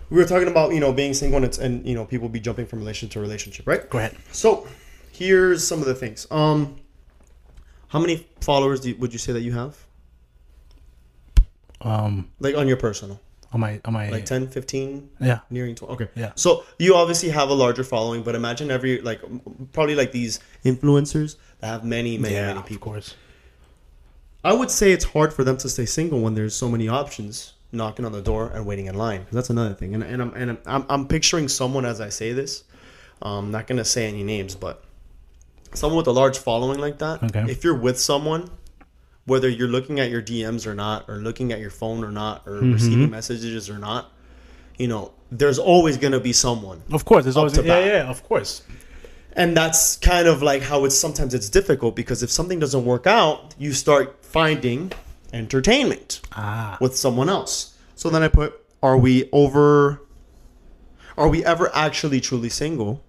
We 0.09 0.17
were 0.17 0.25
talking 0.25 0.47
about 0.47 0.73
you 0.73 0.79
know 0.79 0.93
being 0.93 1.13
single 1.13 1.37
and 1.37 1.45
it's 1.45 1.57
and 1.57 1.85
you 1.85 1.95
know 1.95 2.05
people 2.05 2.29
be 2.29 2.39
jumping 2.39 2.65
from 2.65 2.79
relationship 2.79 3.13
to 3.13 3.19
relationship 3.19 3.67
right 3.67 3.89
Go 3.89 3.97
ahead. 3.97 4.15
So, 4.31 4.67
here's 5.11 5.65
some 5.65 5.79
of 5.79 5.85
the 5.85 5.95
things. 5.95 6.27
Um, 6.31 6.77
how 7.87 7.99
many 7.99 8.27
followers 8.41 8.81
do 8.81 8.89
you, 8.89 8.95
would 8.97 9.13
you 9.13 9.19
say 9.19 9.33
that 9.33 9.41
you 9.41 9.53
have? 9.53 9.77
Um, 11.81 12.31
Like 12.39 12.55
on 12.55 12.67
your 12.67 12.77
personal, 12.77 13.21
on 13.53 13.59
my 13.59 13.79
on 13.85 13.93
my 13.93 14.09
like 14.09 14.25
10, 14.25 14.47
15, 14.47 15.09
yeah 15.21 15.39
nearing 15.49 15.75
12. 15.75 15.93
Okay. 15.93 16.09
Yeah. 16.15 16.31
So 16.35 16.63
you 16.79 16.95
obviously 16.95 17.29
have 17.29 17.49
a 17.49 17.53
larger 17.53 17.83
following, 17.83 18.23
but 18.23 18.35
imagine 18.35 18.71
every 18.71 19.01
like 19.01 19.21
probably 19.71 19.95
like 19.95 20.11
these 20.11 20.39
influencers 20.63 21.37
that 21.59 21.67
have 21.67 21.83
many, 21.83 22.17
many, 22.17 22.33
yeah 22.35 22.53
many 22.53 22.75
of 22.75 22.81
course. 22.81 23.15
I 24.43 24.53
would 24.53 24.69
say 24.69 24.91
it's 24.91 25.05
hard 25.05 25.33
for 25.33 25.43
them 25.43 25.57
to 25.57 25.69
stay 25.69 25.87
single 25.87 26.19
when 26.21 26.35
there's 26.35 26.55
so 26.55 26.69
many 26.69 26.87
options 26.87 27.54
knocking 27.75 28.05
on 28.05 28.11
the 28.11 28.21
door 28.21 28.51
and 28.53 28.65
waiting 28.65 28.85
in 28.87 28.95
line. 28.95 29.25
That's 29.31 29.49
another 29.49 29.73
thing. 29.73 29.93
And, 29.93 30.03
and 30.03 30.21
I'm 30.21 30.33
and 30.33 30.49
I'm, 30.51 30.57
I'm, 30.65 30.85
I'm 30.89 31.07
picturing 31.07 31.47
someone 31.47 31.85
as 31.85 32.01
I 32.01 32.09
say 32.09 32.33
this. 32.33 32.63
I'm 33.21 33.51
not 33.51 33.67
gonna 33.67 33.85
say 33.85 34.07
any 34.07 34.23
names, 34.23 34.55
but 34.55 34.83
someone 35.73 35.97
with 35.97 36.07
a 36.07 36.11
large 36.11 36.37
following 36.37 36.79
like 36.79 36.97
that. 36.99 37.23
Okay. 37.23 37.45
If 37.49 37.63
you're 37.63 37.75
with 37.75 37.99
someone, 37.99 38.49
whether 39.25 39.49
you're 39.49 39.67
looking 39.67 39.99
at 39.99 40.09
your 40.09 40.21
DMs 40.21 40.65
or 40.67 40.75
not, 40.75 41.05
or 41.09 41.15
looking 41.17 41.51
at 41.51 41.59
your 41.59 41.69
phone 41.71 42.03
or 42.03 42.11
not, 42.11 42.43
or 42.47 42.53
Mm-hmm. 42.61 42.73
receiving 42.73 43.09
messages 43.09 43.69
or 43.69 43.77
not, 43.79 44.11
you 44.77 44.87
know, 44.87 45.13
there's 45.31 45.59
always 45.59 45.97
gonna 45.97 46.19
be 46.19 46.33
someone 46.33 46.81
Of 46.91 47.05
course, 47.05 47.23
there's 47.23 47.37
always 47.37 47.55
yeah 47.57 47.63
bat. 47.63 47.85
yeah 47.87 48.09
of 48.09 48.23
course. 48.23 48.61
and 49.33 49.55
that's 49.57 49.97
kind 49.97 50.27
of 50.27 50.41
like 50.41 50.61
how 50.61 50.85
it's 50.85 50.95
sometimes 50.97 51.33
it's 51.33 51.49
difficult 51.49 51.95
because 51.95 52.21
if 52.23 52.29
something 52.29 52.59
doesn't 52.59 52.85
work 52.85 53.05
out 53.07 53.55
you 53.57 53.73
start 53.73 54.23
finding 54.23 54.91
entertainment 55.33 56.21
Ah, 56.33 56.77
with 56.81 56.95
someone 56.97 57.29
else. 57.29 57.75
So 57.95 58.09
then 58.09 58.23
i 58.23 58.27
put 58.27 58.53
are 58.83 58.97
we 58.97 59.29
over 59.31 60.01
are 61.17 61.29
we 61.29 61.43
ever 61.45 61.71
actually 61.75 62.19
truly 62.21 62.49
single? 62.49 63.03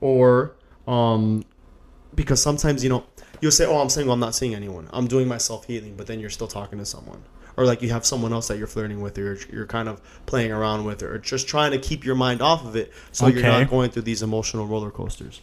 Or 0.00 0.54
um 0.86 1.44
because 2.14 2.40
sometimes 2.40 2.82
you 2.84 2.90
know 2.90 3.04
you'll 3.40 3.50
say 3.50 3.66
oh 3.66 3.78
i'm 3.80 3.88
single 3.88 4.12
i'm 4.12 4.20
not 4.20 4.34
seeing 4.34 4.54
anyone. 4.54 4.88
I'm 4.92 5.06
doing 5.08 5.26
my 5.28 5.38
self-healing 5.38 5.96
but 5.96 6.06
then 6.06 6.20
you're 6.20 6.30
still 6.30 6.46
talking 6.48 6.78
to 6.78 6.84
someone. 6.86 7.22
Or 7.56 7.64
like 7.64 7.82
you 7.82 7.90
have 7.90 8.04
someone 8.04 8.32
else 8.32 8.48
that 8.48 8.58
you're 8.58 8.66
flirting 8.66 9.00
with 9.00 9.16
or 9.16 9.22
you're, 9.22 9.38
you're 9.52 9.66
kind 9.66 9.88
of 9.88 10.00
playing 10.26 10.50
around 10.52 10.84
with 10.84 11.02
or 11.04 11.18
just 11.18 11.46
trying 11.46 11.70
to 11.70 11.78
keep 11.78 12.04
your 12.04 12.16
mind 12.16 12.42
off 12.42 12.64
of 12.66 12.74
it 12.76 12.92
so 13.12 13.26
you're 13.34 13.42
not 13.60 13.70
going 13.70 13.90
through 13.90 14.02
these 14.02 14.22
emotional 14.22 14.66
roller 14.66 14.90
coasters. 14.90 15.40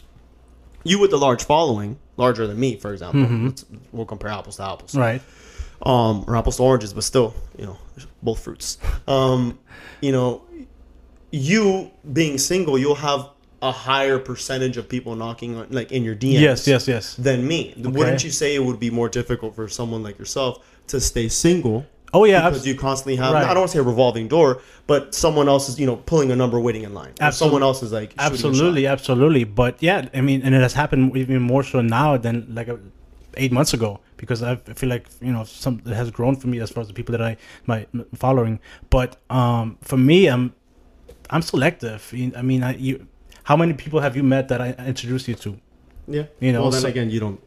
You 0.84 0.98
with 0.98 1.12
a 1.12 1.16
large 1.16 1.44
following 1.44 1.98
larger 2.16 2.46
than 2.46 2.58
me 2.60 2.76
for 2.76 2.92
example. 2.92 3.22
Let's- 3.46 3.64
we'll 3.92 4.06
compare 4.06 4.30
apples 4.30 4.56
to 4.56 4.64
apples. 4.64 4.94
Right. 4.94 5.22
Um, 5.82 6.24
or 6.26 6.36
apples 6.36 6.56
to 6.56 6.62
oranges, 6.62 6.92
but 6.94 7.04
still, 7.04 7.34
you 7.58 7.66
know, 7.66 7.78
both 8.22 8.40
fruits. 8.42 8.78
Um, 9.08 9.58
you 10.00 10.12
know, 10.12 10.42
you 11.30 11.90
being 12.12 12.38
single, 12.38 12.78
you'll 12.78 12.94
have 12.96 13.28
a 13.60 13.70
higher 13.72 14.18
percentage 14.18 14.76
of 14.76 14.88
people 14.88 15.14
knocking 15.14 15.56
on, 15.56 15.68
like 15.70 15.92
in 15.92 16.02
your 16.04 16.16
DMs. 16.16 16.40
Yes, 16.40 16.66
yes, 16.66 16.88
yes. 16.88 17.14
Than 17.16 17.46
me. 17.46 17.74
Wouldn't 17.76 18.24
you 18.24 18.30
say 18.30 18.54
it 18.54 18.64
would 18.64 18.80
be 18.80 18.90
more 18.90 19.08
difficult 19.08 19.54
for 19.54 19.68
someone 19.68 20.02
like 20.02 20.18
yourself 20.18 20.64
to 20.88 21.00
stay 21.00 21.28
single? 21.28 21.86
Oh 22.14 22.24
yeah, 22.24 22.50
because 22.50 22.66
you 22.66 22.74
constantly 22.74 23.16
have 23.16 23.32
Right. 23.32 23.42
I 23.44 23.48
don't 23.54 23.60
want 23.60 23.70
to 23.70 23.72
say 23.72 23.78
a 23.78 23.82
revolving 23.82 24.28
door, 24.28 24.60
but 24.86 25.14
someone 25.14 25.48
else 25.48 25.70
is 25.70 25.80
you 25.80 25.86
know 25.86 25.96
pulling 25.96 26.30
a 26.30 26.36
number 26.36 26.60
waiting 26.60 26.82
in 26.82 26.92
line. 26.92 27.12
Or 27.20 27.24
Absolute- 27.24 27.34
someone 27.48 27.62
else 27.62 27.82
is 27.82 27.90
like 27.92 28.10
shooting 28.10 28.20
a 28.20 28.36
shot. 28.36 28.48
absolutely, 28.48 28.86
absolutely. 28.86 29.44
But 29.44 29.82
yeah, 29.82 30.08
I 30.12 30.20
mean, 30.20 30.42
and 30.42 30.54
it 30.54 30.60
has 30.60 30.74
happened 30.74 31.16
even 31.16 31.40
more 31.40 31.62
so 31.62 31.80
now 31.80 32.18
than 32.18 32.54
like 32.54 32.68
eight 33.38 33.50
months 33.52 33.72
ago 33.72 34.00
because 34.22 34.40
I 34.42 34.56
feel 34.80 34.88
like 34.94 35.04
you 35.20 35.32
know 35.36 35.44
some 35.44 35.74
it 35.84 35.94
has 36.02 36.08
grown 36.18 36.34
for 36.36 36.46
me 36.52 36.58
as 36.64 36.70
far 36.70 36.80
as 36.82 36.88
the 36.88 36.94
people 36.94 37.12
that 37.16 37.22
I 37.30 37.32
my 37.66 37.78
following. 38.24 38.54
But 38.96 39.10
um, 39.40 39.76
for 39.90 39.96
me, 40.10 40.18
I'm 40.34 40.44
I'm 41.34 41.42
selective. 41.42 42.02
I 42.40 42.42
mean, 42.50 42.62
I 42.62 42.70
you. 42.76 43.06
How 43.44 43.56
many 43.62 43.72
people 43.84 43.98
have 44.06 44.14
you 44.18 44.22
met 44.22 44.44
that 44.48 44.60
I 44.60 44.68
introduced 44.92 45.26
you 45.28 45.34
to? 45.44 45.50
Yeah, 46.06 46.26
You 46.40 46.52
know, 46.52 46.62
Well, 46.62 46.70
then 46.70 46.82
so- 46.82 46.88
again, 46.94 47.10
you 47.10 47.20
don't. 47.20 47.40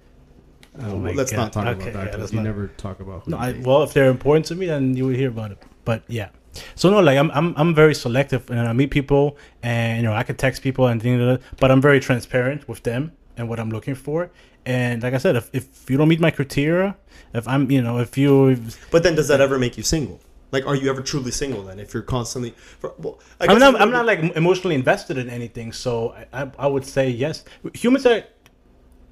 Oh 0.77 0.95
let's 1.19 1.31
God. 1.31 1.37
not 1.41 1.53
talk 1.53 1.67
Okay, 1.67 1.89
about 1.89 1.93
yeah, 1.93 2.03
that. 2.03 2.11
'cause 2.11 2.19
let's 2.19 2.33
you 2.33 2.39
not- 2.39 2.51
never 2.51 2.67
talk 2.85 2.99
about. 2.99 3.23
Who 3.23 3.31
No, 3.31 3.37
you 3.37 3.43
I, 3.43 3.49
well, 3.67 3.81
if 3.83 3.93
they're 3.93 4.09
important 4.17 4.45
to 4.47 4.55
me, 4.55 4.65
then 4.65 4.95
you 4.97 5.05
will 5.07 5.15
hear 5.23 5.29
about 5.29 5.51
it. 5.51 5.59
But 5.85 5.99
yeah, 6.09 6.29
so 6.75 6.89
no, 6.89 6.99
like 6.99 7.17
I'm 7.17 7.31
I'm 7.31 7.53
I'm 7.61 7.73
very 7.73 7.95
selective, 7.95 8.41
and 8.51 8.59
I 8.71 8.73
meet 8.73 8.91
people, 8.91 9.37
and 9.63 9.91
you 9.97 10.03
know 10.07 10.13
I 10.21 10.23
can 10.23 10.35
text 10.35 10.61
people 10.67 10.83
and 10.87 11.01
things 11.01 11.39
but 11.61 11.67
I'm 11.71 11.81
very 11.81 11.99
transparent 12.01 12.67
with 12.67 12.81
them 12.83 13.01
and 13.37 13.47
what 13.49 13.57
I'm 13.61 13.69
looking 13.69 13.95
for. 13.95 14.29
And 14.65 15.03
like 15.03 15.13
I 15.13 15.17
said, 15.17 15.35
if, 15.35 15.49
if 15.53 15.89
you 15.89 15.97
don't 15.97 16.07
meet 16.07 16.19
my 16.19 16.31
criteria, 16.31 16.95
if 17.33 17.47
I'm 17.47 17.69
you 17.69 17.81
know 17.81 17.99
if 17.99 18.17
you 18.17 18.61
But 18.91 19.03
then, 19.03 19.15
does 19.15 19.27
that 19.27 19.41
ever 19.41 19.59
make 19.59 19.77
you 19.77 19.83
single? 19.83 20.19
Like, 20.51 20.65
are 20.65 20.75
you 20.75 20.89
ever 20.89 21.01
truly 21.01 21.31
single 21.31 21.63
then? 21.63 21.79
If 21.79 21.93
you're 21.93 22.03
constantly, 22.03 22.51
for, 22.79 22.93
well, 22.97 23.19
I 23.41 23.47
I 23.47 23.53
am 23.53 23.59
not, 23.59 23.75
I'm 23.75 23.89
would 23.89 23.93
not 23.93 24.05
like 24.05 24.19
emotionally 24.35 24.75
invested 24.75 25.17
in 25.17 25.29
anything, 25.29 25.73
so 25.73 26.15
I, 26.31 26.43
I, 26.43 26.51
I 26.59 26.67
would 26.67 26.85
say 26.85 27.09
yes. 27.09 27.43
Humans 27.73 28.05
are 28.05 28.23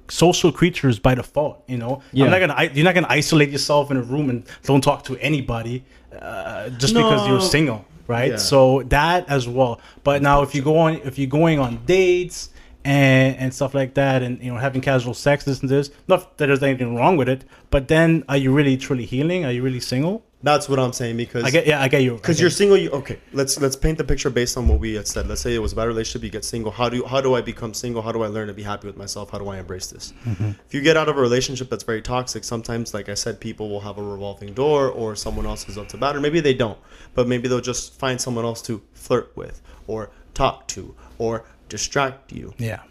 social 0.08 0.52
creatures 0.52 0.98
by 0.98 1.14
default. 1.14 1.62
You 1.68 1.78
know, 1.78 2.02
Yeah. 2.12 2.24
I'm 2.24 2.30
not 2.30 2.40
gonna. 2.40 2.70
You're 2.72 2.84
not 2.84 2.94
gonna 2.94 3.06
isolate 3.10 3.50
yourself 3.50 3.90
in 3.90 3.96
a 3.96 4.02
room 4.02 4.30
and 4.30 4.44
don't 4.64 4.80
talk 4.82 5.04
to 5.04 5.16
anybody 5.18 5.84
uh, 6.18 6.70
just 6.70 6.94
because 6.94 7.26
you're 7.28 7.40
single, 7.40 7.84
right? 8.06 8.32
Yeah. 8.32 8.36
So 8.38 8.82
that 8.84 9.28
as 9.28 9.46
well. 9.46 9.80
But 10.02 10.22
now, 10.22 10.42
if 10.42 10.54
you 10.54 10.62
go 10.62 10.78
on, 10.78 10.94
if 11.04 11.18
you're 11.18 11.28
going 11.28 11.58
on 11.58 11.84
dates 11.84 12.50
and 12.84 13.36
and 13.36 13.54
stuff 13.54 13.74
like 13.74 13.94
that, 13.94 14.22
and 14.22 14.42
you 14.42 14.52
know 14.52 14.58
having 14.58 14.80
casual 14.80 15.14
sex, 15.14 15.44
this 15.44 15.60
and 15.60 15.70
this, 15.70 15.90
not 16.08 16.38
that 16.38 16.46
there's 16.46 16.62
anything 16.62 16.94
wrong 16.96 17.16
with 17.16 17.28
it, 17.28 17.44
but 17.70 17.88
then 17.88 18.24
are 18.28 18.36
you 18.36 18.52
really 18.52 18.76
truly 18.76 19.06
healing? 19.06 19.44
Are 19.44 19.52
you 19.52 19.62
really 19.62 19.80
single? 19.80 20.24
That's 20.44 20.68
what 20.68 20.78
I'm 20.78 20.92
saying 20.92 21.16
because 21.16 21.42
I 21.42 21.50
get, 21.50 21.66
yeah, 21.66 21.80
I 21.80 21.88
get 21.88 22.02
you. 22.02 22.16
Because 22.16 22.38
you're 22.38 22.50
single. 22.50 22.76
You 22.76 22.90
okay? 22.90 23.18
Let's 23.32 23.58
let's 23.58 23.76
paint 23.76 23.96
the 23.96 24.04
picture 24.04 24.28
based 24.28 24.58
on 24.58 24.68
what 24.68 24.78
we 24.78 24.92
had 24.92 25.08
said. 25.08 25.26
Let's 25.26 25.40
say 25.40 25.54
it 25.54 25.58
was 25.58 25.72
about 25.72 25.86
a 25.86 25.88
relationship. 25.88 26.22
You 26.22 26.28
get 26.28 26.44
single. 26.44 26.70
How 26.70 26.90
do 26.90 26.98
you, 26.98 27.06
how 27.06 27.22
do 27.22 27.34
I 27.34 27.40
become 27.40 27.72
single? 27.72 28.02
How 28.02 28.12
do 28.12 28.22
I 28.22 28.26
learn 28.26 28.48
to 28.48 28.52
be 28.52 28.62
happy 28.62 28.86
with 28.86 28.98
myself? 28.98 29.30
How 29.30 29.38
do 29.38 29.48
I 29.48 29.56
embrace 29.56 29.86
this? 29.86 30.12
Mm-hmm. 30.26 30.50
If 30.66 30.74
you 30.74 30.82
get 30.82 30.98
out 30.98 31.08
of 31.08 31.16
a 31.16 31.20
relationship 31.20 31.70
that's 31.70 31.82
very 31.82 32.02
toxic, 32.02 32.44
sometimes, 32.44 32.92
like 32.92 33.08
I 33.08 33.14
said, 33.14 33.40
people 33.40 33.70
will 33.70 33.80
have 33.80 33.96
a 33.96 34.02
revolving 34.02 34.52
door, 34.52 34.90
or 34.90 35.16
someone 35.16 35.46
else 35.46 35.66
is 35.66 35.78
up 35.78 35.88
to 35.88 35.96
bat, 35.96 36.14
or 36.14 36.20
maybe 36.20 36.40
they 36.40 36.52
don't, 36.52 36.78
but 37.14 37.26
maybe 37.26 37.48
they'll 37.48 37.62
just 37.62 37.98
find 37.98 38.20
someone 38.20 38.44
else 38.44 38.60
to 38.62 38.82
flirt 38.92 39.34
with, 39.34 39.62
or 39.86 40.10
talk 40.34 40.68
to, 40.68 40.94
or 41.16 41.46
distract 41.76 42.32
you. 42.32 42.54
yeah. 42.58 42.82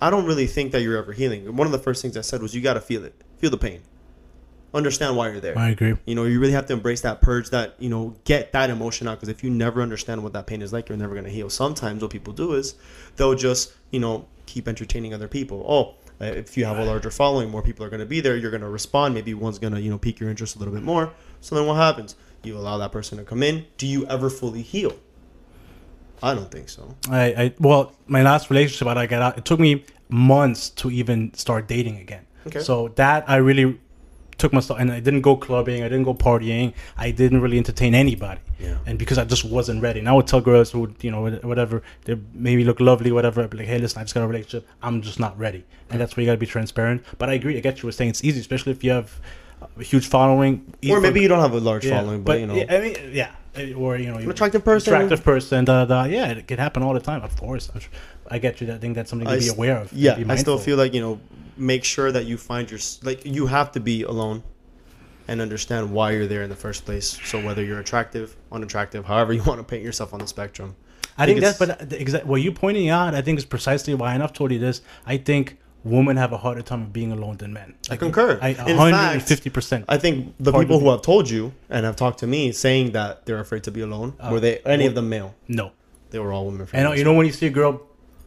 I 0.00 0.10
don't 0.10 0.26
really 0.26 0.48
think 0.48 0.72
that 0.72 0.82
you're 0.82 0.98
ever 0.98 1.12
healing. 1.12 1.54
One 1.54 1.64
of 1.64 1.70
the 1.70 1.78
first 1.78 2.02
things 2.02 2.16
I 2.16 2.22
said 2.22 2.42
was 2.42 2.56
you 2.56 2.60
got 2.60 2.74
to 2.74 2.80
feel 2.80 3.04
it, 3.04 3.14
feel 3.38 3.50
the 3.50 3.56
pain, 3.56 3.82
understand 4.74 5.16
why 5.16 5.30
you're 5.30 5.38
there. 5.38 5.56
I 5.56 5.68
agree. 5.68 5.94
You 6.06 6.16
know, 6.16 6.24
you 6.24 6.40
really 6.40 6.54
have 6.54 6.66
to 6.66 6.72
embrace 6.72 7.02
that 7.02 7.20
purge, 7.20 7.50
that 7.50 7.76
you 7.78 7.88
know, 7.88 8.16
get 8.24 8.50
that 8.50 8.68
emotion 8.68 9.06
out. 9.06 9.18
Because 9.18 9.28
if 9.28 9.44
you 9.44 9.50
never 9.50 9.80
understand 9.80 10.24
what 10.24 10.32
that 10.32 10.48
pain 10.48 10.60
is 10.60 10.72
like, 10.72 10.88
you're 10.88 10.98
never 10.98 11.14
gonna 11.14 11.28
heal. 11.28 11.48
Sometimes 11.48 12.02
what 12.02 12.10
people 12.10 12.32
do 12.32 12.54
is 12.54 12.74
they'll 13.14 13.36
just 13.36 13.74
you 13.92 14.00
know 14.00 14.26
keep 14.46 14.66
entertaining 14.66 15.14
other 15.14 15.28
people. 15.28 15.64
Oh, 15.68 15.94
if 16.20 16.56
you 16.56 16.64
have 16.64 16.78
a 16.78 16.84
larger 16.84 17.10
following, 17.12 17.50
more 17.50 17.62
people 17.62 17.86
are 17.86 17.90
going 17.90 18.00
to 18.00 18.06
be 18.06 18.20
there. 18.20 18.36
You're 18.36 18.50
going 18.50 18.62
to 18.62 18.68
respond. 18.68 19.14
Maybe 19.14 19.34
one's 19.34 19.58
going 19.58 19.72
to 19.74 19.80
you 19.80 19.90
know 19.90 19.98
pique 19.98 20.20
your 20.20 20.30
interest 20.30 20.56
a 20.56 20.58
little 20.58 20.74
bit 20.74 20.82
more. 20.82 21.12
So 21.40 21.54
then 21.54 21.66
what 21.66 21.76
happens? 21.76 22.16
You 22.42 22.56
allow 22.56 22.78
that 22.78 22.90
person 22.90 23.18
to 23.18 23.24
come 23.24 23.42
in. 23.42 23.66
Do 23.76 23.86
you 23.86 24.06
ever 24.06 24.28
fully 24.30 24.62
heal? 24.62 24.96
I 26.22 26.34
don't 26.34 26.50
think 26.50 26.68
so. 26.68 26.94
I, 27.10 27.24
I 27.24 27.54
well, 27.58 27.92
my 28.06 28.22
last 28.22 28.50
relationship, 28.50 28.86
that 28.86 28.98
I 28.98 29.06
got 29.06 29.22
out. 29.22 29.38
It 29.38 29.44
took 29.44 29.60
me 29.60 29.84
months 30.08 30.70
to 30.70 30.90
even 30.90 31.32
start 31.34 31.68
dating 31.68 31.98
again. 31.98 32.26
Okay. 32.46 32.60
So 32.60 32.88
that 32.96 33.28
I 33.28 33.36
really 33.36 33.78
took 34.38 34.52
myself, 34.52 34.80
and 34.80 34.90
I 34.90 35.00
didn't 35.00 35.20
go 35.20 35.36
clubbing, 35.36 35.82
I 35.82 35.88
didn't 35.88 36.02
go 36.02 36.14
partying, 36.14 36.74
I 36.96 37.12
didn't 37.12 37.40
really 37.40 37.58
entertain 37.58 37.94
anybody. 37.94 38.40
Yeah. 38.58 38.78
And 38.86 38.98
because 38.98 39.18
I 39.18 39.24
just 39.24 39.44
wasn't 39.44 39.82
ready, 39.82 40.00
and 40.00 40.08
I 40.08 40.12
would 40.12 40.26
tell 40.26 40.40
girls 40.40 40.72
who 40.72 40.80
would, 40.80 40.96
you 41.00 41.10
know, 41.10 41.30
whatever, 41.42 41.82
they 42.04 42.18
maybe 42.32 42.64
look 42.64 42.80
lovely, 42.80 43.12
whatever, 43.12 43.42
I'd 43.42 43.50
be 43.50 43.58
like, 43.58 43.68
hey, 43.68 43.78
listen, 43.78 44.00
I 44.00 44.02
just 44.04 44.14
got 44.14 44.24
a 44.24 44.26
relationship, 44.26 44.66
I'm 44.82 45.00
just 45.00 45.20
not 45.20 45.38
ready, 45.38 45.64
and 45.90 46.00
that's 46.00 46.16
where 46.16 46.22
you 46.22 46.28
got 46.28 46.32
to 46.32 46.38
be 46.38 46.46
transparent. 46.46 47.04
But 47.18 47.30
I 47.30 47.34
agree, 47.34 47.56
I 47.56 47.60
get 47.60 47.82
you 47.82 47.86
were 47.86 47.92
saying 47.92 48.10
it's 48.10 48.24
easy, 48.24 48.40
especially 48.40 48.72
if 48.72 48.82
you 48.82 48.90
have 48.90 49.20
a 49.78 49.82
huge 49.82 50.08
following, 50.08 50.74
Or 50.90 51.00
maybe 51.00 51.20
you 51.20 51.28
don't 51.28 51.40
have 51.40 51.52
a 51.52 51.60
large 51.60 51.84
yeah, 51.84 52.00
following, 52.00 52.24
but, 52.24 52.40
you 52.40 52.46
know, 52.48 52.54
yeah, 52.54 52.66
I 52.68 52.80
mean, 52.80 52.96
yeah, 53.12 53.32
or 53.76 53.96
you 53.96 54.10
know, 54.10 54.16
an 54.16 54.30
attractive 54.30 54.64
person. 54.64 54.94
attractive 54.94 55.24
person, 55.24 55.64
da, 55.64 55.84
da, 55.84 56.04
yeah, 56.04 56.28
it 56.30 56.48
could 56.48 56.58
happen 56.58 56.82
all 56.82 56.94
the 56.94 57.00
time. 57.00 57.22
Of 57.22 57.36
course, 57.36 57.70
I 58.30 58.38
get 58.38 58.60
you. 58.60 58.72
I 58.72 58.78
think 58.78 58.94
that's 58.94 59.10
something 59.10 59.26
to 59.28 59.34
I 59.34 59.38
be 59.38 59.48
aware 59.48 59.76
of. 59.78 59.92
Yeah, 59.92 60.14
be 60.16 60.24
I 60.28 60.36
still 60.36 60.58
feel 60.58 60.76
like 60.76 60.94
you 60.94 61.00
know, 61.00 61.20
make 61.56 61.84
sure 61.84 62.10
that 62.10 62.24
you 62.24 62.38
find 62.38 62.70
your 62.70 62.80
like 63.02 63.24
you 63.24 63.46
have 63.46 63.72
to 63.72 63.80
be 63.80 64.02
alone, 64.04 64.42
and 65.28 65.40
understand 65.40 65.92
why 65.92 66.12
you're 66.12 66.26
there 66.26 66.42
in 66.42 66.50
the 66.50 66.56
first 66.56 66.84
place. 66.84 67.18
So 67.24 67.44
whether 67.44 67.62
you're 67.62 67.80
attractive, 67.80 68.36
unattractive, 68.50 69.04
however 69.04 69.32
you 69.32 69.42
want 69.46 69.58
to 69.60 69.64
paint 69.64 69.82
yourself 69.82 70.14
on 70.14 70.20
the 70.20 70.26
spectrum. 70.28 70.74
I 71.18 71.26
think 71.26 71.38
it's- 71.38 71.58
that's, 71.58 71.70
but 71.76 71.82
uh, 71.82 71.84
the 71.84 72.00
exact 72.00 72.24
what 72.26 72.40
you're 72.40 72.54
pointing 72.54 72.88
out, 72.88 73.14
I 73.14 73.20
think 73.20 73.38
is 73.38 73.44
precisely 73.44 73.92
why. 73.94 74.14
And 74.14 74.22
I've 74.22 74.32
told 74.32 74.50
you 74.50 74.58
this. 74.58 74.80
I 75.06 75.18
think 75.18 75.58
women 75.84 76.16
have 76.16 76.32
a 76.32 76.36
harder 76.36 76.62
time 76.62 76.82
of 76.82 76.92
being 76.92 77.12
alone 77.12 77.36
than 77.38 77.52
men. 77.52 77.74
I 77.90 77.96
concur. 77.96 78.38
I 78.40 78.50
In 78.50 78.76
150 78.76 79.50
percent. 79.50 79.84
I 79.88 79.98
think 79.98 80.34
the 80.38 80.52
people 80.52 80.78
who 80.80 80.90
have 80.90 81.02
told 81.02 81.28
you 81.28 81.52
and 81.70 81.84
have 81.84 81.96
talked 81.96 82.18
to 82.20 82.26
me 82.26 82.52
saying 82.52 82.92
that 82.92 83.26
they're 83.26 83.40
afraid 83.40 83.62
to 83.64 83.70
be 83.70 83.80
alone, 83.80 84.14
Oh. 84.20 84.32
were 84.32 84.40
they 84.40 84.58
any 84.64 84.86
of 84.86 84.94
them 84.94 85.08
male? 85.08 85.34
No, 85.48 85.72
They 86.10 86.18
were 86.18 86.32
all 86.32 86.46
women. 86.46 86.66
and 86.72 86.96
you 86.98 87.04
know 87.04 87.14
when 87.14 87.26
you 87.26 87.32
see 87.32 87.46
a 87.46 87.50
girl 87.50 87.80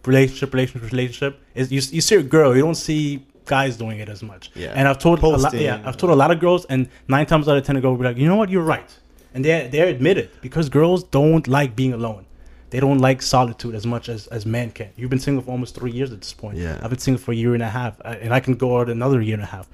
relationship, 0.05 0.53
relationship, 0.53 0.91
relationship, 0.91 1.39
is 1.55 1.71
you, 1.71 1.81
you 1.97 2.01
see 2.01 2.15
a 2.15 2.21
girl, 2.23 2.55
you 2.55 2.61
don't 2.61 2.75
see 2.75 3.25
guys 3.45 3.75
doing 3.77 3.99
it 3.99 4.09
as 4.09 4.21
much. 4.21 4.51
Yeah. 4.53 4.73
And 4.75 4.87
I've 4.87 4.99
told 4.99 5.21
a 5.23 5.27
lot, 5.27 5.53
yeah, 5.53 5.81
I've 5.85 5.97
told 5.97 6.11
a 6.11 6.15
lot 6.15 6.29
of 6.31 6.39
girls, 6.39 6.65
and 6.65 6.89
nine 7.07 7.25
times 7.25 7.47
out 7.47 7.57
of 7.57 7.63
ten, 7.63 7.75
a 7.77 7.81
girl 7.81 7.91
will 7.91 7.97
be 7.97 8.03
like, 8.05 8.17
you 8.17 8.27
know 8.27 8.35
what, 8.35 8.49
you're 8.49 8.63
right, 8.75 8.89
and 9.33 9.43
they 9.45 9.67
they 9.71 9.79
admit 9.95 10.17
it 10.17 10.29
because 10.41 10.69
girls 10.69 11.03
don't 11.03 11.47
like 11.47 11.75
being 11.75 11.93
alone. 11.93 12.25
They 12.71 12.79
don't 12.79 12.97
like 12.97 13.21
solitude 13.21 13.75
as 13.75 13.85
much 13.85 14.09
as, 14.09 14.27
as 14.27 14.45
men 14.45 14.71
can. 14.71 14.89
You've 14.95 15.09
been 15.09 15.19
single 15.19 15.43
for 15.43 15.51
almost 15.51 15.75
three 15.75 15.91
years 15.91 16.11
at 16.11 16.19
this 16.19 16.33
point. 16.33 16.57
Yeah. 16.57 16.79
I've 16.81 16.89
been 16.89 16.99
single 16.99 17.23
for 17.23 17.31
a 17.31 17.35
year 17.35 17.53
and 17.53 17.63
a 17.63 17.69
half, 17.69 17.99
uh, 18.03 18.15
and 18.19 18.33
I 18.33 18.39
can 18.39 18.55
go 18.55 18.79
out 18.79 18.89
another 18.89 19.21
year 19.21 19.35
and 19.35 19.43
a 19.43 19.47
half. 19.47 19.67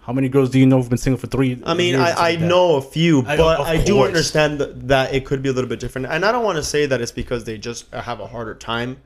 How 0.00 0.14
many 0.14 0.30
girls 0.30 0.48
do 0.48 0.58
you 0.58 0.64
know 0.64 0.78
who've 0.78 0.88
been 0.88 0.96
single 0.96 1.18
for 1.18 1.26
three? 1.26 1.60
I 1.66 1.74
mean, 1.74 1.94
years 1.94 2.02
I, 2.02 2.10
I 2.12 2.30
like 2.30 2.40
know 2.40 2.76
a 2.76 2.80
few, 2.80 3.22
but 3.22 3.38
of 3.38 3.66
I, 3.66 3.84
do 3.84 4.02
understand 4.02 4.58
that, 4.58 4.88
that 4.88 5.12
it 5.12 5.26
could 5.26 5.42
be 5.42 5.50
a 5.50 5.52
little 5.52 5.68
bit 5.68 5.80
different. 5.80 6.06
And 6.06 6.24
I 6.24 6.32
don't 6.32 6.44
want 6.44 6.56
to 6.56 6.62
say 6.62 6.86
that 6.86 7.02
it's 7.02 7.12
because 7.12 7.44
they 7.44 7.58
just 7.58 7.92
have 7.92 8.18
a 8.20 8.26
harder 8.26 8.54
time. 8.54 8.96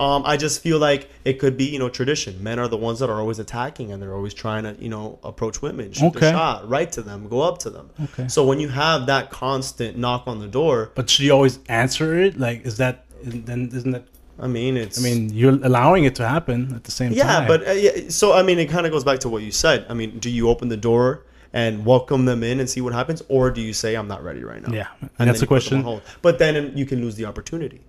Um, 0.00 0.22
I 0.24 0.38
just 0.38 0.62
feel 0.62 0.78
like 0.78 1.10
it 1.26 1.38
could 1.38 1.58
be, 1.58 1.64
you 1.66 1.78
know, 1.78 1.90
tradition. 1.90 2.42
Men 2.42 2.58
are 2.58 2.68
the 2.68 2.78
ones 2.78 3.00
that 3.00 3.10
are 3.10 3.20
always 3.20 3.38
attacking 3.38 3.92
and 3.92 4.00
they're 4.00 4.14
always 4.14 4.32
trying 4.32 4.64
to, 4.64 4.74
you 4.82 4.88
know, 4.88 5.18
approach 5.22 5.60
women, 5.60 5.92
shoot 5.92 6.06
Okay. 6.06 6.20
the 6.20 6.30
shot, 6.32 6.66
right 6.66 6.90
to 6.92 7.02
them, 7.02 7.28
go 7.28 7.42
up 7.42 7.58
to 7.58 7.70
them. 7.70 7.90
Okay. 8.04 8.26
So 8.26 8.42
when 8.46 8.60
you 8.60 8.70
have 8.70 9.04
that 9.06 9.28
constant 9.30 9.98
knock 9.98 10.22
on 10.26 10.38
the 10.38 10.48
door, 10.48 10.90
But 10.94 11.10
she 11.10 11.28
always 11.30 11.58
answer 11.68 12.18
it? 12.18 12.40
Like, 12.40 12.64
is 12.64 12.78
that 12.78 13.04
then? 13.22 13.70
Isn't 13.74 13.90
that? 13.90 14.04
I 14.38 14.46
mean, 14.46 14.78
it's. 14.78 14.98
I 14.98 15.02
mean, 15.02 15.28
you're 15.34 15.58
allowing 15.62 16.04
it 16.04 16.14
to 16.14 16.26
happen 16.26 16.72
at 16.74 16.84
the 16.84 16.90
same 16.90 17.10
time. 17.10 17.18
Yeah, 17.18 17.40
time. 17.40 17.48
but 17.48 17.68
uh, 17.68 17.72
yeah, 17.72 18.08
so 18.08 18.32
I 18.32 18.42
mean, 18.42 18.58
it 18.58 18.70
kind 18.70 18.86
of 18.86 18.92
goes 18.92 19.04
back 19.04 19.18
to 19.20 19.28
what 19.28 19.42
you 19.42 19.50
said. 19.52 19.84
I 19.90 19.94
mean, 19.94 20.18
do 20.18 20.30
you 20.30 20.48
open 20.48 20.68
the 20.70 20.78
door 20.78 21.24
and 21.52 21.84
welcome 21.84 22.24
them 22.24 22.42
in 22.42 22.58
and 22.58 22.70
see 22.70 22.80
what 22.80 22.94
happens, 22.94 23.22
or 23.28 23.50
do 23.50 23.60
you 23.60 23.74
say 23.74 23.96
I'm 23.96 24.08
not 24.08 24.24
ready 24.24 24.42
right 24.44 24.66
now? 24.66 24.72
Yeah, 24.72 24.86
and 25.18 25.28
that's 25.28 25.40
the 25.40 25.44
you 25.44 25.48
put 25.48 25.64
them 25.64 25.78
on 25.80 25.84
question. 26.00 26.18
But 26.22 26.38
then 26.38 26.74
you 26.74 26.86
can 26.86 27.02
lose 27.02 27.16
the 27.16 27.26
opportunity 27.26 27.82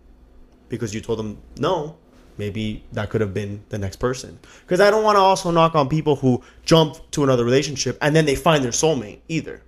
because 0.71 0.95
you 0.95 1.01
told 1.01 1.19
them 1.19 1.37
no. 1.59 1.97
Maybe 2.37 2.83
that 2.93 3.09
could 3.11 3.21
have 3.21 3.33
been 3.35 3.61
the 3.69 3.77
next 3.77 3.97
person. 3.97 4.39
Because 4.61 4.79
I 4.79 4.89
don't 4.89 5.03
want 5.03 5.17
to 5.17 5.19
also 5.19 5.51
knock 5.51 5.75
on 5.75 5.87
people 5.89 6.15
who 6.15 6.41
jump 6.65 6.95
to 7.11 7.23
another 7.23 7.43
relationship 7.45 7.97
and 8.01 8.15
then 8.15 8.25
they 8.25 8.35
find 8.35 8.63
their 8.63 8.71
soulmate 8.71 9.19
either. 9.27 9.61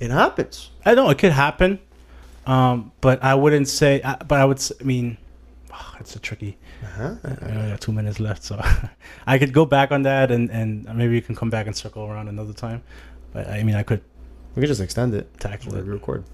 It 0.00 0.10
happens. 0.10 0.70
I 0.84 0.94
know 0.94 1.10
it 1.10 1.18
could 1.18 1.32
happen, 1.32 1.78
um, 2.46 2.90
but 3.02 3.22
I 3.22 3.34
wouldn't 3.34 3.68
say. 3.68 4.00
uh, 4.00 4.16
But 4.26 4.40
I 4.40 4.44
would. 4.46 4.60
I 4.80 4.82
mean, 4.84 5.18
it's 6.00 6.16
a 6.16 6.18
tricky. 6.18 6.56
Uh-huh. 6.82 7.14
I 7.22 7.50
only 7.54 7.70
got 7.70 7.80
two 7.82 7.92
minutes 7.92 8.18
left, 8.18 8.42
so 8.42 8.58
I 9.26 9.38
could 9.38 9.52
go 9.52 9.66
back 9.66 9.92
on 9.92 10.02
that, 10.02 10.30
and 10.30 10.50
and 10.50 10.84
maybe 10.96 11.12
we 11.12 11.20
can 11.20 11.34
come 11.36 11.50
back 11.50 11.66
and 11.66 11.76
circle 11.76 12.02
around 12.06 12.28
another 12.28 12.54
time. 12.54 12.82
But 13.34 13.46
I 13.48 13.62
mean, 13.62 13.74
I 13.76 13.82
could 13.82 14.00
We 14.56 14.60
could 14.62 14.68
just 14.68 14.80
extend 14.80 15.12
it. 15.14 15.28
tackle 15.38 15.76
it 15.76 15.84
record. 15.84 16.24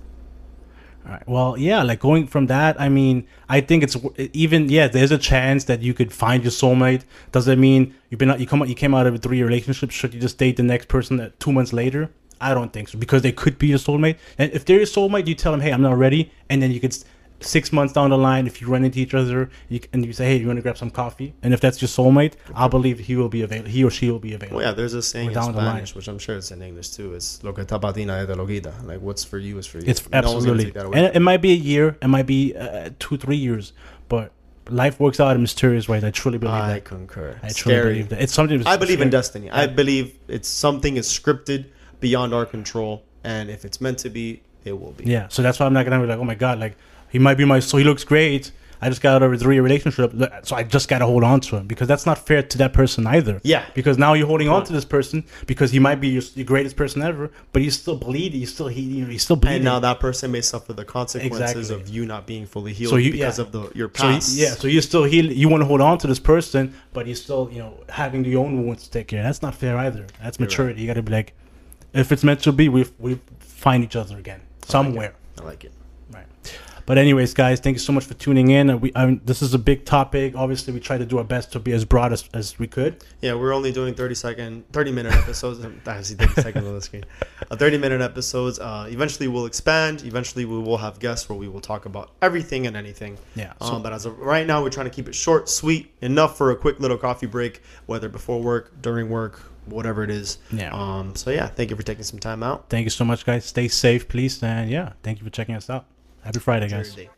Well, 1.26 1.56
yeah, 1.56 1.82
like 1.82 2.00
going 2.00 2.26
from 2.26 2.46
that, 2.46 2.80
I 2.80 2.88
mean, 2.88 3.26
I 3.48 3.60
think 3.60 3.82
it's 3.82 3.96
even 4.32 4.68
yeah. 4.68 4.88
There's 4.88 5.12
a 5.12 5.18
chance 5.18 5.64
that 5.64 5.82
you 5.82 5.94
could 5.94 6.12
find 6.12 6.42
your 6.42 6.50
soulmate. 6.50 7.02
Does 7.32 7.46
that 7.46 7.58
mean 7.58 7.94
you've 8.10 8.18
been 8.18 8.30
out- 8.30 8.40
you 8.40 8.46
come 8.46 8.60
out- 8.62 8.68
you 8.68 8.74
came 8.74 8.94
out 8.94 9.06
of 9.06 9.14
a 9.14 9.18
three 9.18 9.36
year 9.36 9.46
relationship? 9.46 9.90
Should 9.90 10.14
you 10.14 10.20
just 10.20 10.38
date 10.38 10.56
the 10.56 10.62
next 10.62 10.88
person 10.88 11.16
that 11.18 11.38
two 11.38 11.52
months 11.52 11.72
later? 11.72 12.10
I 12.40 12.52
don't 12.54 12.72
think 12.72 12.88
so 12.88 12.98
because 12.98 13.22
they 13.22 13.32
could 13.32 13.56
be 13.58 13.68
your 13.68 13.78
soulmate. 13.78 14.16
And 14.36 14.52
if 14.52 14.64
they're 14.64 14.76
your 14.76 14.86
soulmate, 14.86 15.26
you 15.26 15.34
tell 15.34 15.52
them, 15.52 15.62
hey, 15.62 15.72
I'm 15.72 15.80
not 15.80 15.96
ready, 15.96 16.30
and 16.50 16.62
then 16.62 16.70
you 16.70 16.80
could. 16.80 16.96
Six 17.40 17.72
months 17.72 17.92
down 17.92 18.11
the 18.11 18.18
line, 18.18 18.46
if 18.46 18.61
you 18.61 18.68
run 18.68 18.85
into 18.85 18.99
each 18.99 19.12
other 19.14 19.51
you, 19.68 19.81
and 19.92 20.05
you 20.05 20.12
say, 20.12 20.27
"Hey, 20.27 20.37
you 20.38 20.46
want 20.46 20.57
to 20.57 20.62
grab 20.62 20.79
some 20.79 20.90
coffee?" 20.90 21.35
and 21.42 21.53
if 21.53 21.61
that's 21.61 21.81
your 21.83 21.88
soulmate, 21.88 22.33
I 22.55 22.66
believe 22.68 22.99
he 22.99 23.14
will 23.16 23.29
be 23.29 23.42
available. 23.42 23.70
He 23.70 23.85
or 23.85 23.90
she 23.90 24.11
will 24.11 24.18
be 24.18 24.33
available. 24.33 24.57
Well, 24.59 24.66
yeah, 24.66 24.72
there's 24.72 24.94
a 24.94 25.03
saying 25.03 25.29
in 25.29 25.35
down 25.35 25.53
the 25.53 25.59
line. 25.59 25.72
Spanish, 25.72 25.94
which 25.94 26.09
I'm 26.09 26.18
sure 26.18 26.37
it's 26.37 26.51
in 26.51 26.62
English 26.62 26.90
too. 26.90 27.14
It's 27.14 27.42
lo 27.44 27.53
que 27.53 27.64
está 27.64 27.79
nadie 27.81 28.37
lo 28.37 28.46
quita. 28.46 28.72
Like, 28.85 29.01
what's 29.01 29.22
for 29.25 29.38
you 29.38 29.59
is 29.59 29.66
for 29.66 29.79
you. 29.79 29.85
It's 29.87 30.09
No 30.11 30.18
absolutely, 30.18 30.64
take 30.64 30.75
that 30.75 30.87
away 30.87 30.99
and 30.99 31.16
it 31.16 31.20
might 31.20 31.42
be 31.42 31.53
a 31.53 31.57
year, 31.57 31.96
it 32.01 32.09
might 32.09 32.27
be 32.27 32.55
uh, 32.57 32.90
two, 32.99 33.16
three 33.16 33.37
years, 33.37 33.72
but 34.09 34.33
life 34.70 34.99
works 34.99 35.20
out 35.20 35.35
in 35.37 35.42
mysterious 35.42 35.88
ways. 35.88 36.05
I 36.05 36.11
truly 36.11 36.38
believe 36.38 36.55
I 36.55 36.75
that. 36.75 36.85
concur. 36.85 37.38
I 37.42 37.49
truly 37.49 37.77
Scary. 37.77 37.92
believe 37.92 38.09
that. 38.11 38.22
It's 38.22 38.33
something. 38.33 38.66
I 38.66 38.77
believe 38.77 39.01
in 39.01 39.11
destiny. 39.11 39.51
I 39.51 39.66
believe 39.66 40.18
it's 40.29 40.49
something 40.49 40.96
is 40.96 41.07
scripted 41.09 41.66
beyond 42.01 42.35
our 42.35 42.46
control, 42.46 43.05
and 43.25 43.51
if 43.51 43.64
it's 43.64 43.81
meant 43.81 43.99
to 43.99 44.11
be, 44.11 44.42
it 44.64 44.79
will 44.79 44.92
be. 44.92 45.05
Yeah, 45.05 45.29
so 45.29 45.42
that's 45.42 45.59
why 45.61 45.66
I'm 45.66 45.72
not 45.72 45.85
gonna 45.85 46.01
be 46.01 46.07
like, 46.07 46.18
oh 46.18 46.25
my 46.25 46.35
god, 46.35 46.59
like 46.59 46.77
he 47.16 47.18
might 47.18 47.38
be 47.38 47.44
my. 47.46 47.61
So 47.61 47.79
he 47.79 47.85
looks 47.85 48.05
great. 48.05 48.52
I 48.79 48.90
just 48.90 49.00
got 49.00 49.14
out 49.16 49.22
of 49.22 49.33
a 49.33 49.38
three-year 49.38 49.62
relationship, 49.62 50.12
so 50.42 50.55
I 50.55 50.62
just 50.62 50.87
gotta 50.90 51.07
hold 51.07 51.24
on 51.24 51.40
to 51.40 51.57
him 51.57 51.66
because 51.66 51.88
that's 51.88 52.05
not 52.05 52.18
fair 52.18 52.42
to 52.42 52.59
that 52.59 52.74
person 52.74 53.07
either. 53.07 53.40
Yeah. 53.42 53.64
Because 53.72 53.96
now 53.96 54.12
you're 54.12 54.26
holding 54.26 54.50
on 54.50 54.64
to 54.66 54.72
this 54.74 54.85
person 54.85 55.24
because 55.46 55.70
he 55.70 55.79
might 55.79 55.98
be 55.98 56.09
your, 56.09 56.22
your 56.35 56.44
greatest 56.44 56.76
person 56.76 57.00
ever, 57.00 57.31
but 57.55 57.62
he's 57.62 57.79
still 57.79 57.96
bleeding. 57.96 58.40
He's 58.40 58.52
still 58.52 58.68
he, 58.68 58.83
you 58.83 59.05
know, 59.05 59.11
he's 59.11 59.22
still 59.22 59.37
bleeding. 59.37 59.57
And 59.57 59.64
now 59.64 59.79
that 59.81 59.98
person 59.98 60.31
may 60.31 60.42
suffer 60.42 60.74
the 60.74 60.85
consequences 60.85 61.57
Exactly. 61.70 61.74
of 61.74 61.88
you 61.88 62.05
not 62.05 62.26
being 62.26 62.44
fully 62.44 62.74
healed 62.74 62.90
So 62.90 62.96
you- 62.96 63.12
because 63.12 63.38
yeah. 63.38 63.44
of 63.46 63.52
the 63.52 63.62
your 63.74 63.90
So 63.94 64.09
you- 64.09 64.14
past. 64.16 64.37
yeah, 64.37 64.50
so 64.50 64.68
you 64.68 64.83
still 64.83 65.05
heal. 65.05 65.24
You 65.33 65.48
want 65.48 65.62
to 65.62 65.66
hold 65.66 65.81
on 65.81 65.96
to 66.02 66.07
this 66.07 66.20
person, 66.20 66.74
but 66.92 67.07
you're 67.07 67.16
still, 67.16 67.48
you 67.50 67.61
know, 67.61 67.72
having 67.88 68.26
your 68.26 68.44
own 68.44 68.62
wounds 68.66 68.83
to 68.85 68.90
take 68.90 69.09
care. 69.09 69.22
That's 69.22 69.40
not 69.40 69.55
fair 69.55 69.79
either. 69.79 70.05
That's 70.22 70.38
maturity. 70.38 70.83
You 70.83 70.87
got 70.87 70.94
to 70.94 71.02
be 71.02 71.12
like, 71.12 71.33
if 71.94 72.12
it's 72.12 72.22
meant 72.24 72.40
to 72.42 72.52
be, 72.52 72.68
we 72.68 72.85
we 72.98 73.18
find 73.38 73.83
each 73.83 73.96
other 73.96 74.18
again 74.18 74.42
somewhere. 74.66 75.14
I 75.40 75.44
like 75.44 75.64
it. 75.64 75.68
Right. 75.68 75.72
But 76.87 76.99
anyways, 76.99 77.35
guys, 77.35 77.59
thank 77.59 77.75
you 77.75 77.81
so 77.81 77.92
much 77.92 78.05
for 78.05 78.14
tuning 78.14 78.51
in. 78.53 78.81
We 78.81 78.92
I 78.94 79.07
mean, 79.07 79.20
this 79.25 79.42
is 79.42 79.53
a 79.55 79.59
big 79.59 79.85
topic. 79.85 80.37
Obviously, 80.37 80.72
we 80.72 80.79
try 80.79 80.96
to 80.96 81.05
do 81.05 81.18
our 81.18 81.25
best 81.25 81.51
to 81.53 81.59
be 81.59 81.72
as 81.72 81.85
broad 81.85 82.12
as, 82.12 82.29
as 82.33 82.59
we 82.61 82.68
could. 82.68 83.03
Yeah, 83.20 83.35
we're 83.35 83.53
only 83.53 83.72
doing 83.72 83.94
30 83.94 84.14
second, 84.14 84.64
30 84.72 84.92
minute 84.92 85.12
episodes. 85.12 85.59
I 85.87 86.03
see 86.03 86.14
30 86.14 86.42
seconds 86.42 86.66
on 86.66 86.75
the 86.75 86.81
screen. 86.81 87.05
Uh, 87.51 87.57
30 87.57 87.79
minute 87.79 88.01
episodes. 88.01 88.61
Uh, 88.61 88.87
eventually, 88.88 89.27
we'll 89.27 89.46
expand. 89.46 90.05
Eventually, 90.05 90.44
we 90.44 90.59
will 90.61 90.77
have 90.77 91.01
guests 91.01 91.29
where 91.29 91.37
we 91.37 91.49
will 91.49 91.61
talk 91.61 91.87
about 91.87 92.12
everything 92.22 92.68
and 92.68 92.77
anything. 92.77 93.18
Yeah, 93.35 93.53
so- 93.61 93.75
Um, 93.75 93.83
but 93.83 93.92
as 93.92 94.07
of 94.07 94.16
right 94.20 94.46
now, 94.46 94.62
we're 94.62 94.70
trying 94.70 94.87
to 94.87 94.94
keep 94.94 95.09
it 95.09 95.14
short, 95.16 95.49
sweet, 95.49 95.92
enough 96.03 96.38
for 96.38 96.53
a 96.53 96.57
quick 96.57 96.79
little 96.79 96.99
coffee 96.99 97.27
break, 97.27 97.62
whether 97.87 98.09
before 98.09 98.40
work, 98.40 98.81
during 98.81 99.09
work, 99.11 99.40
whatever 99.64 100.05
it 100.05 100.11
is. 100.11 100.38
Yeah. 100.53 100.70
Um. 100.72 101.16
So 101.16 101.31
yeah, 101.33 101.49
thank 101.49 101.70
you 101.70 101.77
for 101.77 101.83
taking 101.83 102.05
some 102.05 102.20
time 102.20 102.44
out. 102.44 102.70
Thank 102.70 102.85
you 102.85 102.90
so 102.90 103.05
much, 103.05 103.27
guys. 103.27 103.44
Stay 103.44 103.66
safe, 103.66 104.07
please, 104.07 104.40
and 104.40 104.70
yeah, 104.70 104.92
thank 105.03 105.18
you 105.18 105.25
for 105.25 105.31
checking 105.31 105.57
us 105.57 105.68
out. 105.68 105.85
Happy 106.26 106.40
Friday, 106.40 106.68
guys. 106.68 106.96
your. 106.96 107.08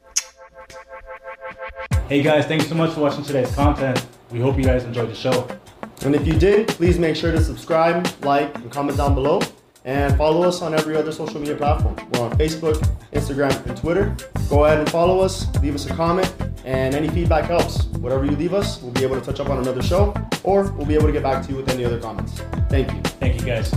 Hey 2.10 2.22
guys, 2.22 2.44
thanks 2.44 2.68
so 2.68 2.74
much 2.74 2.92
for 2.92 3.00
watching 3.00 3.24
today's 3.24 3.54
content. 3.54 4.06
We 4.30 4.38
hope 4.38 4.58
you 4.58 4.64
guys 4.64 4.84
enjoyed 4.84 5.08
the 5.08 5.14
show. 5.14 5.48
And 6.02 6.14
if 6.14 6.26
you 6.26 6.34
did, 6.34 6.68
please 6.68 6.98
make 6.98 7.16
sure 7.16 7.32
to 7.32 7.42
subscribe, 7.42 8.06
like, 8.22 8.54
and 8.56 8.70
comment 8.70 8.98
down 8.98 9.14
below. 9.14 9.40
And 9.86 10.14
follow 10.18 10.46
us 10.46 10.60
on 10.60 10.74
every 10.74 10.94
other 10.94 11.10
social 11.10 11.40
media 11.40 11.56
platform. 11.56 11.96
We're 12.12 12.20
on 12.20 12.36
Facebook, 12.36 12.76
Instagram, 13.14 13.64
and 13.64 13.74
Twitter. 13.78 14.14
Go 14.50 14.66
ahead 14.66 14.78
and 14.78 14.90
follow 14.90 15.20
us, 15.20 15.46
leave 15.62 15.74
us 15.74 15.86
a 15.86 15.94
comment, 15.94 16.30
and 16.66 16.94
any 16.94 17.08
feedback 17.08 17.46
helps. 17.46 17.84
Whatever 18.04 18.26
you 18.26 18.32
leave 18.32 18.52
us, 18.52 18.82
we'll 18.82 18.92
be 18.92 19.04
able 19.04 19.18
to 19.18 19.24
touch 19.24 19.40
up 19.40 19.48
on 19.48 19.56
another 19.56 19.82
show, 19.82 20.12
or 20.44 20.70
we'll 20.72 20.84
be 20.84 20.94
able 20.94 21.06
to 21.06 21.12
get 21.12 21.22
back 21.22 21.42
to 21.46 21.50
you 21.50 21.56
with 21.56 21.70
any 21.70 21.82
other 21.82 21.98
comments. 21.98 22.40
Thank 22.68 22.92
you. 22.92 23.00
Thank 23.02 23.40
you, 23.40 23.46
guys. 23.46 23.72